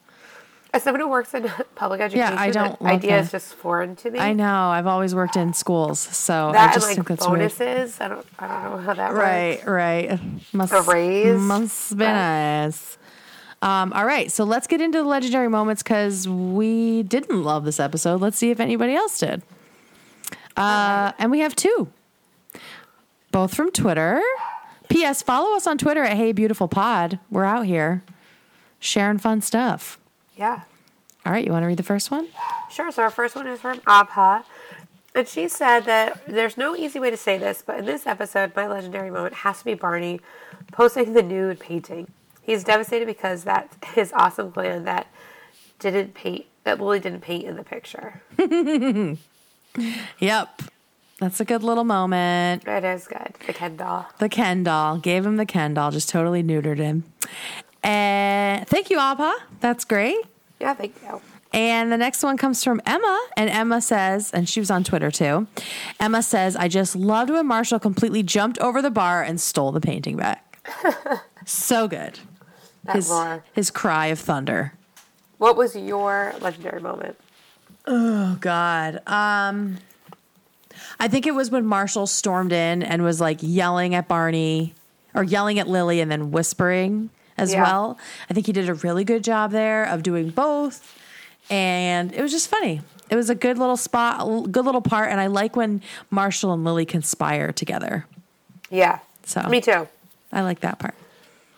As 0.74 0.82
someone 0.82 1.02
who 1.02 1.08
works 1.08 1.36
in 1.36 1.44
public 1.76 2.02
education, 2.02 2.34
yeah, 2.34 2.42
I 2.42 2.50
don't 2.50 2.80
that 2.80 2.86
idea 2.94 3.20
is 3.20 3.28
that. 3.28 3.32
just 3.34 3.54
foreign 3.54 3.96
to 3.98 4.10
me. 4.10 4.18
I 4.20 4.34
know. 4.34 4.70
I've 4.70 4.88
always 4.88 5.14
worked 5.14 5.36
in 5.36 5.54
schools, 5.54 6.00
so 6.00 6.52
that 6.52 6.72
I 6.72 6.74
just 6.74 6.88
and 6.88 6.96
think 6.96 7.10
like 7.12 7.20
that's 7.20 7.28
weird. 7.30 7.40
bonuses. 7.40 8.02
I 8.02 8.08
don't. 8.08 8.26
I 8.40 8.48
don't 8.48 8.72
know 8.72 8.78
how 8.80 8.94
that 8.96 9.12
works. 9.14 9.24
Right, 9.24 9.68
right. 9.68 10.20
Must, 10.54 10.74
A 10.74 10.82
raise? 10.82 11.40
Must 11.40 11.96
be 11.98 12.04
Right. 12.06 12.12
nice. 12.14 12.98
Um, 13.62 13.94
all 13.94 14.04
right, 14.06 14.30
so 14.32 14.44
let's 14.44 14.66
get 14.68 14.82
into 14.82 14.98
the 14.98 15.04
legendary 15.06 15.48
moments 15.48 15.84
because 15.84 16.28
we 16.28 17.04
didn't 17.04 17.44
love 17.44 17.64
this 17.66 17.80
episode. 17.80 18.20
Let's 18.20 18.38
see 18.38 18.50
if 18.50 18.60
anybody 18.60 18.94
else 18.96 19.18
did. 19.20 19.42
Uh, 20.58 21.12
and 21.18 21.32
we 21.32 21.40
have 21.40 21.56
two, 21.56 21.88
both 23.34 23.54
from 23.56 23.72
Twitter. 23.72 24.22
P.S. 24.90 25.24
Follow 25.24 25.56
us 25.58 25.66
on 25.66 25.78
Twitter 25.80 26.04
at 26.04 26.16
Hey 26.16 26.32
Beautiful 26.32 26.68
Pod. 26.68 27.20
We're 27.32 27.44
out 27.44 27.66
here 27.66 28.04
sharing 28.80 29.18
fun 29.18 29.42
stuff. 29.42 30.00
Yeah. 30.38 30.62
All 31.26 31.32
right, 31.34 31.44
you 31.44 31.52
want 31.52 31.64
to 31.64 31.68
read 31.68 31.78
the 31.78 31.84
first 31.84 32.12
one? 32.12 32.28
Sure. 32.70 32.92
So 32.92 33.02
our 33.02 33.10
first 33.10 33.36
one 33.36 33.48
is 33.48 33.60
from 33.60 33.80
Abha. 33.82 34.44
And 35.16 35.28
she 35.28 35.48
said 35.48 35.82
that 35.82 36.22
there's 36.28 36.58
no 36.58 36.76
easy 36.76 37.00
way 37.00 37.10
to 37.10 37.18
say 37.18 37.38
this, 37.40 37.64
but 37.66 37.80
in 37.80 37.86
this 37.86 38.06
episode, 38.06 38.56
my 38.56 38.68
legendary 38.68 39.10
moment 39.10 39.34
has 39.36 39.60
to 39.60 39.66
be 39.66 39.74
Barney 39.74 40.22
posting 40.72 41.14
the 41.14 41.24
nude 41.24 41.60
painting. 41.60 42.12
He's 42.42 42.64
devastated 42.64 43.06
because 43.06 43.44
that's 43.44 43.76
his 43.94 44.14
awesome 44.14 44.52
plan 44.52 44.84
that 44.86 45.08
didn't 45.80 46.14
paint, 46.14 46.46
that 46.66 46.80
Lily 46.80 47.00
didn't 47.00 47.22
paint 47.22 47.46
in 47.46 47.56
the 47.56 47.64
picture. 47.64 48.22
Yep. 50.20 50.62
That's 51.20 51.40
a 51.40 51.46
good 51.46 51.64
little 51.64 51.84
moment. 51.84 52.68
It 52.68 52.84
is 52.84 53.08
good. 53.08 53.36
The 53.46 53.54
Ken 53.54 53.78
doll. 53.78 54.08
The 54.20 54.30
Ken 54.30 54.64
doll. 54.64 54.98
Gave 54.98 55.26
him 55.26 55.38
the 55.38 55.46
Ken 55.46 55.74
doll, 55.74 55.92
just 55.92 56.10
totally 56.10 56.44
neutered 56.44 56.78
him. 56.78 57.04
And 57.84 58.68
thank 58.68 58.90
you, 58.90 58.98
Abha. 58.98 59.34
That's 59.60 59.86
great. 59.86 60.18
Yeah, 60.60 60.74
thank 60.74 60.96
you. 61.04 61.22
And 61.54 61.92
the 61.92 61.98
next 61.98 62.24
one 62.24 62.36
comes 62.36 62.64
from 62.64 62.82
Emma. 62.86 63.28
And 63.38 63.50
Emma 63.50 63.80
says, 63.80 64.32
and 64.32 64.50
she 64.50 64.60
was 64.60 64.72
on 64.72 64.84
Twitter 64.84 65.12
too. 65.12 65.48
Emma 66.00 66.24
says, 66.24 66.56
I 66.56 66.68
just 66.68 66.96
loved 66.96 67.30
when 67.30 67.46
Marshall 67.46 67.80
completely 67.80 68.24
jumped 68.24 68.58
over 68.60 68.82
the 68.82 68.90
bar 68.90 69.22
and 69.22 69.40
stole 69.40 69.72
the 69.72 69.82
painting 69.82 70.18
back. 70.18 70.60
so 71.46 71.88
good. 71.88 72.20
That 72.86 72.96
His, 72.96 73.14
his 73.54 73.72
cry 73.72 74.08
of 74.08 74.20
thunder. 74.20 74.74
What 75.38 75.56
was 75.56 75.76
your 75.76 76.34
legendary 76.42 76.82
moment? 76.82 77.18
Oh 77.86 78.38
God. 78.40 79.02
Um 79.08 79.78
I 81.00 81.08
think 81.08 81.26
it 81.28 81.34
was 81.36 81.52
when 81.52 81.66
Marshall 81.66 82.08
stormed 82.08 82.52
in 82.52 82.84
and 82.84 83.04
was 83.04 83.20
like 83.20 83.40
yelling 83.42 83.96
at 83.96 84.08
Barney 84.08 84.74
or 85.14 85.24
yelling 85.24 85.60
at 85.60 85.68
Lily 85.68 86.00
and 86.00 86.12
then 86.12 86.32
whispering 86.32 87.10
as 87.38 87.54
Yeah. 87.54 87.64
well. 87.64 87.98
I 88.30 88.34
think 88.34 88.46
he 88.46 88.52
did 88.54 88.70
a 88.70 88.74
really 88.76 89.04
good 89.04 89.24
job 89.24 89.52
there 89.52 89.84
of 89.84 90.04
doing 90.04 90.30
both. 90.30 90.98
And 91.50 92.14
it 92.14 92.22
was 92.22 92.32
just 92.32 92.48
funny. 92.48 92.82
It 93.10 93.16
was 93.16 93.30
a 93.30 93.36
good 93.36 93.58
little 93.58 93.78
spot, 93.78 94.52
good 94.52 94.66
little 94.66 94.82
part. 94.82 95.10
And 95.12 95.20
I 95.20 95.28
like 95.28 95.56
when 95.56 95.82
Marshall 96.10 96.54
and 96.54 96.64
Lily 96.64 96.86
conspire 96.86 97.52
together. 97.52 98.06
Yeah. 98.70 99.00
So- 99.26 99.42
me 99.50 99.62
too. 99.62 99.88
I 100.32 100.42
like 100.42 100.62
that 100.62 100.80
part. 100.80 100.96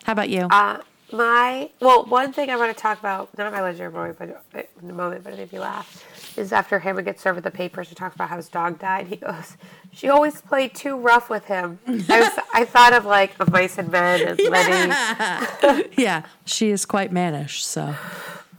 How 0.03 0.13
about 0.13 0.29
you? 0.29 0.47
Uh, 0.51 0.79
my 1.13 1.69
well, 1.79 2.03
one 2.05 2.33
thing 2.33 2.49
I 2.49 2.57
want 2.57 2.75
to 2.75 2.81
talk 2.81 2.99
about, 2.99 3.35
not 3.37 3.51
my 3.53 3.61
legendary 3.61 3.91
moment, 3.93 4.17
but 4.19 4.67
in 4.81 4.87
the 4.87 4.93
moment, 4.93 5.23
but 5.23 5.33
it 5.33 5.37
made 5.39 5.53
me 5.53 5.59
laugh, 5.59 6.03
is 6.37 6.51
after 6.53 6.79
Hammer 6.79 7.01
gets 7.01 7.21
served 7.21 7.35
with 7.35 7.43
the 7.43 7.51
papers 7.51 7.89
to 7.89 7.95
talk 7.95 8.13
about 8.15 8.29
how 8.29 8.37
his 8.37 8.47
dog 8.49 8.79
died. 8.79 9.07
He 9.07 9.15
goes, 9.17 9.57
"She 9.91 10.09
always 10.09 10.41
played 10.41 10.73
too 10.75 10.97
rough 10.97 11.29
with 11.29 11.45
him." 11.45 11.79
I 11.87 12.19
was, 12.19 12.39
I 12.53 12.65
thought 12.65 12.93
of 12.93 13.05
like 13.05 13.33
of 13.39 13.51
Mice 13.51 13.77
and 13.77 13.91
Men 13.91 14.27
and 14.27 14.39
Lennie. 14.39 15.89
yeah, 15.97 16.23
she 16.45 16.69
is 16.69 16.85
quite 16.85 17.11
mannish. 17.11 17.65
So 17.65 17.95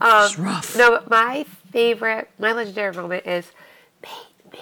Um, 0.01 0.27
she's 0.29 0.39
rough. 0.39 0.77
No, 0.77 0.91
but 0.91 1.09
my 1.09 1.45
favorite, 1.71 2.29
my 2.39 2.51
legendary 2.53 2.93
moment 2.95 3.25
is 3.25 3.51
paint 4.01 4.53
me. 4.53 4.59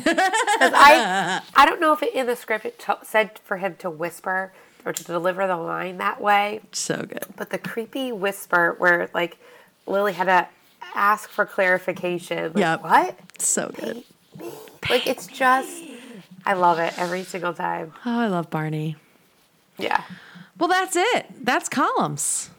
I, 0.06 1.40
I 1.56 1.66
don't 1.66 1.80
know 1.80 1.92
if 1.92 2.02
it, 2.02 2.14
in 2.14 2.26
the 2.26 2.36
script 2.36 2.64
it 2.64 2.78
to, 2.80 2.98
said 3.02 3.38
for 3.44 3.58
him 3.58 3.76
to 3.80 3.90
whisper 3.90 4.52
or 4.84 4.92
to 4.92 5.04
deliver 5.04 5.46
the 5.46 5.56
line 5.56 5.96
that 5.98 6.20
way, 6.20 6.60
So 6.72 6.96
good. 6.96 7.24
but 7.36 7.50
the 7.50 7.58
creepy 7.58 8.12
whisper 8.12 8.74
where 8.78 9.08
like 9.14 9.38
Lily 9.86 10.12
had 10.12 10.24
to 10.24 10.48
ask 10.94 11.28
for 11.30 11.46
clarification. 11.46 12.52
Like, 12.54 12.56
Yep. 12.58 12.82
What? 12.82 13.18
So 13.40 13.70
good. 13.74 14.04
Like 14.90 15.06
it's 15.06 15.26
just, 15.26 15.82
I 16.44 16.54
love 16.54 16.78
it 16.78 16.98
every 16.98 17.22
single 17.24 17.54
time. 17.54 17.92
Oh, 18.04 18.18
I 18.20 18.26
love 18.26 18.50
Barney. 18.50 18.96
Yeah. 19.78 20.02
Well, 20.58 20.68
that's 20.68 20.94
it. 20.96 21.26
That's 21.44 21.68
columns. 21.68 22.50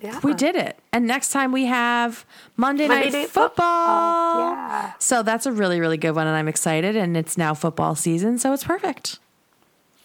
Yeah. 0.00 0.20
We 0.22 0.34
did 0.34 0.56
it. 0.56 0.78
And 0.92 1.06
next 1.06 1.30
time 1.30 1.52
we 1.52 1.66
have 1.66 2.24
Monday, 2.56 2.86
Monday 2.86 3.04
Night, 3.06 3.12
Night 3.12 3.28
Football. 3.30 4.30
Football. 4.30 4.50
Yeah. 4.52 4.92
So 4.98 5.22
that's 5.22 5.46
a 5.46 5.52
really, 5.52 5.80
really 5.80 5.96
good 5.96 6.10
one. 6.12 6.26
And 6.26 6.36
I'm 6.36 6.48
excited. 6.48 6.96
And 6.96 7.16
it's 7.16 7.38
now 7.38 7.54
football 7.54 7.94
season. 7.94 8.38
So 8.38 8.52
it's 8.52 8.64
perfect. 8.64 9.18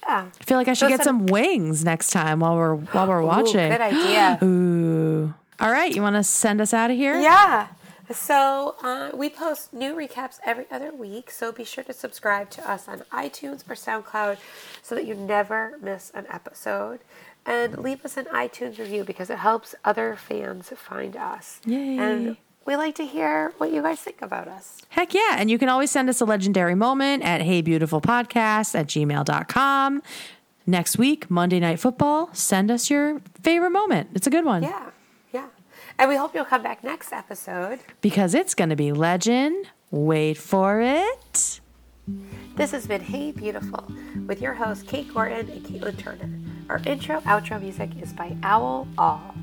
Yeah. 0.04 0.28
I 0.40 0.44
feel 0.44 0.58
like 0.58 0.68
I 0.68 0.74
should 0.74 0.90
get 0.90 1.04
some 1.04 1.26
wings 1.28 1.84
next 1.86 2.12
time 2.12 2.40
while 2.40 2.56
we're 2.56 2.76
while 2.76 3.08
we're 3.08 3.22
Ooh, 3.22 3.26
watching. 3.28 3.70
good 3.70 3.82
idea. 3.82 4.40
Ooh. 4.44 5.34
All 5.62 5.72
right. 5.72 5.94
You 5.96 6.02
want 6.02 6.16
to 6.16 6.24
send 6.24 6.60
us 6.60 6.74
out 6.74 6.90
of 6.92 6.98
here? 6.98 7.20
Yeah. 7.20 7.68
So 8.12 8.76
uh, 8.84 9.12
we 9.14 9.30
post 9.30 9.72
new 9.74 9.94
recaps 9.96 10.40
every 10.44 10.66
other 10.70 10.94
week. 10.94 11.32
So 11.32 11.52
be 11.52 11.64
sure 11.64 11.84
to 11.86 11.94
subscribe 11.94 12.50
to 12.52 12.70
us 12.70 12.88
on 12.88 13.04
iTunes 13.12 13.64
or 13.70 13.76
SoundCloud 13.76 14.38
so 14.82 14.96
that 14.96 15.06
you 15.06 15.16
never 15.16 15.78
miss 15.82 16.12
an 16.14 16.26
episode. 16.30 17.00
And 17.46 17.78
leave 17.78 18.04
us 18.04 18.18
an 18.18 18.26
iTunes 18.26 18.80
review 18.80 19.04
because 19.04 19.30
it 19.30 19.38
helps 19.40 19.74
other 19.86 20.16
fans 20.16 20.72
find 20.76 21.16
us. 21.16 21.62
Yay. 21.66 21.98
And 21.98 22.38
we 22.66 22.76
like 22.76 22.96
to 22.96 23.06
hear 23.06 23.54
what 23.58 23.72
you 23.72 23.82
guys 23.82 24.00
think 24.00 24.22
about 24.22 24.48
us. 24.48 24.82
Heck 24.90 25.14
yeah. 25.14 25.36
And 25.38 25.50
you 25.50 25.58
can 25.58 25.70
always 25.70 25.90
send 25.90 26.10
us 26.10 26.22
a 26.22 26.26
legendary 26.26 26.76
moment 26.76 27.24
at 27.24 27.42
heybeautifulpodcast 27.42 28.76
at 28.76 28.88
gmail.com. 28.88 30.02
Next 30.68 30.98
week, 30.98 31.32
Monday 31.32 31.60
Night 31.60 31.80
Football, 31.80 32.30
send 32.34 32.70
us 32.70 32.90
your 32.90 33.22
favorite 33.42 33.72
moment. 33.72 34.10
It's 34.14 34.28
a 34.28 34.30
good 34.30 34.46
one. 34.46 34.64
Yeah. 34.64 34.70
Yeah. 34.70 34.92
And 36.00 36.10
we 36.10 36.16
hope 36.16 36.34
you'll 36.34 36.46
come 36.46 36.64
back 36.64 36.84
next 36.84 37.14
episode. 37.14 37.80
because 38.02 38.34
it's 38.34 38.54
going 38.56 38.70
to 38.70 38.76
be 38.76 38.92
legend. 38.92 39.68
Wait 39.92 40.38
for 40.38 40.82
it. 40.82 41.60
This 42.56 42.72
has 42.72 42.88
been 42.88 43.02
Hey 43.02 43.32
Beautiful 43.32 43.86
with 44.28 44.42
your 44.42 44.54
hosts 44.54 44.84
Kate 44.88 45.14
Gordon 45.14 45.50
and 45.50 45.64
Caitlin 45.66 45.98
Turner. 45.98 46.30
Our 46.70 46.82
intro 46.86 47.20
outro 47.22 47.62
music 47.62 47.92
is 48.02 48.14
by 48.14 48.36
Owl 48.44 48.88
All. 48.98 49.36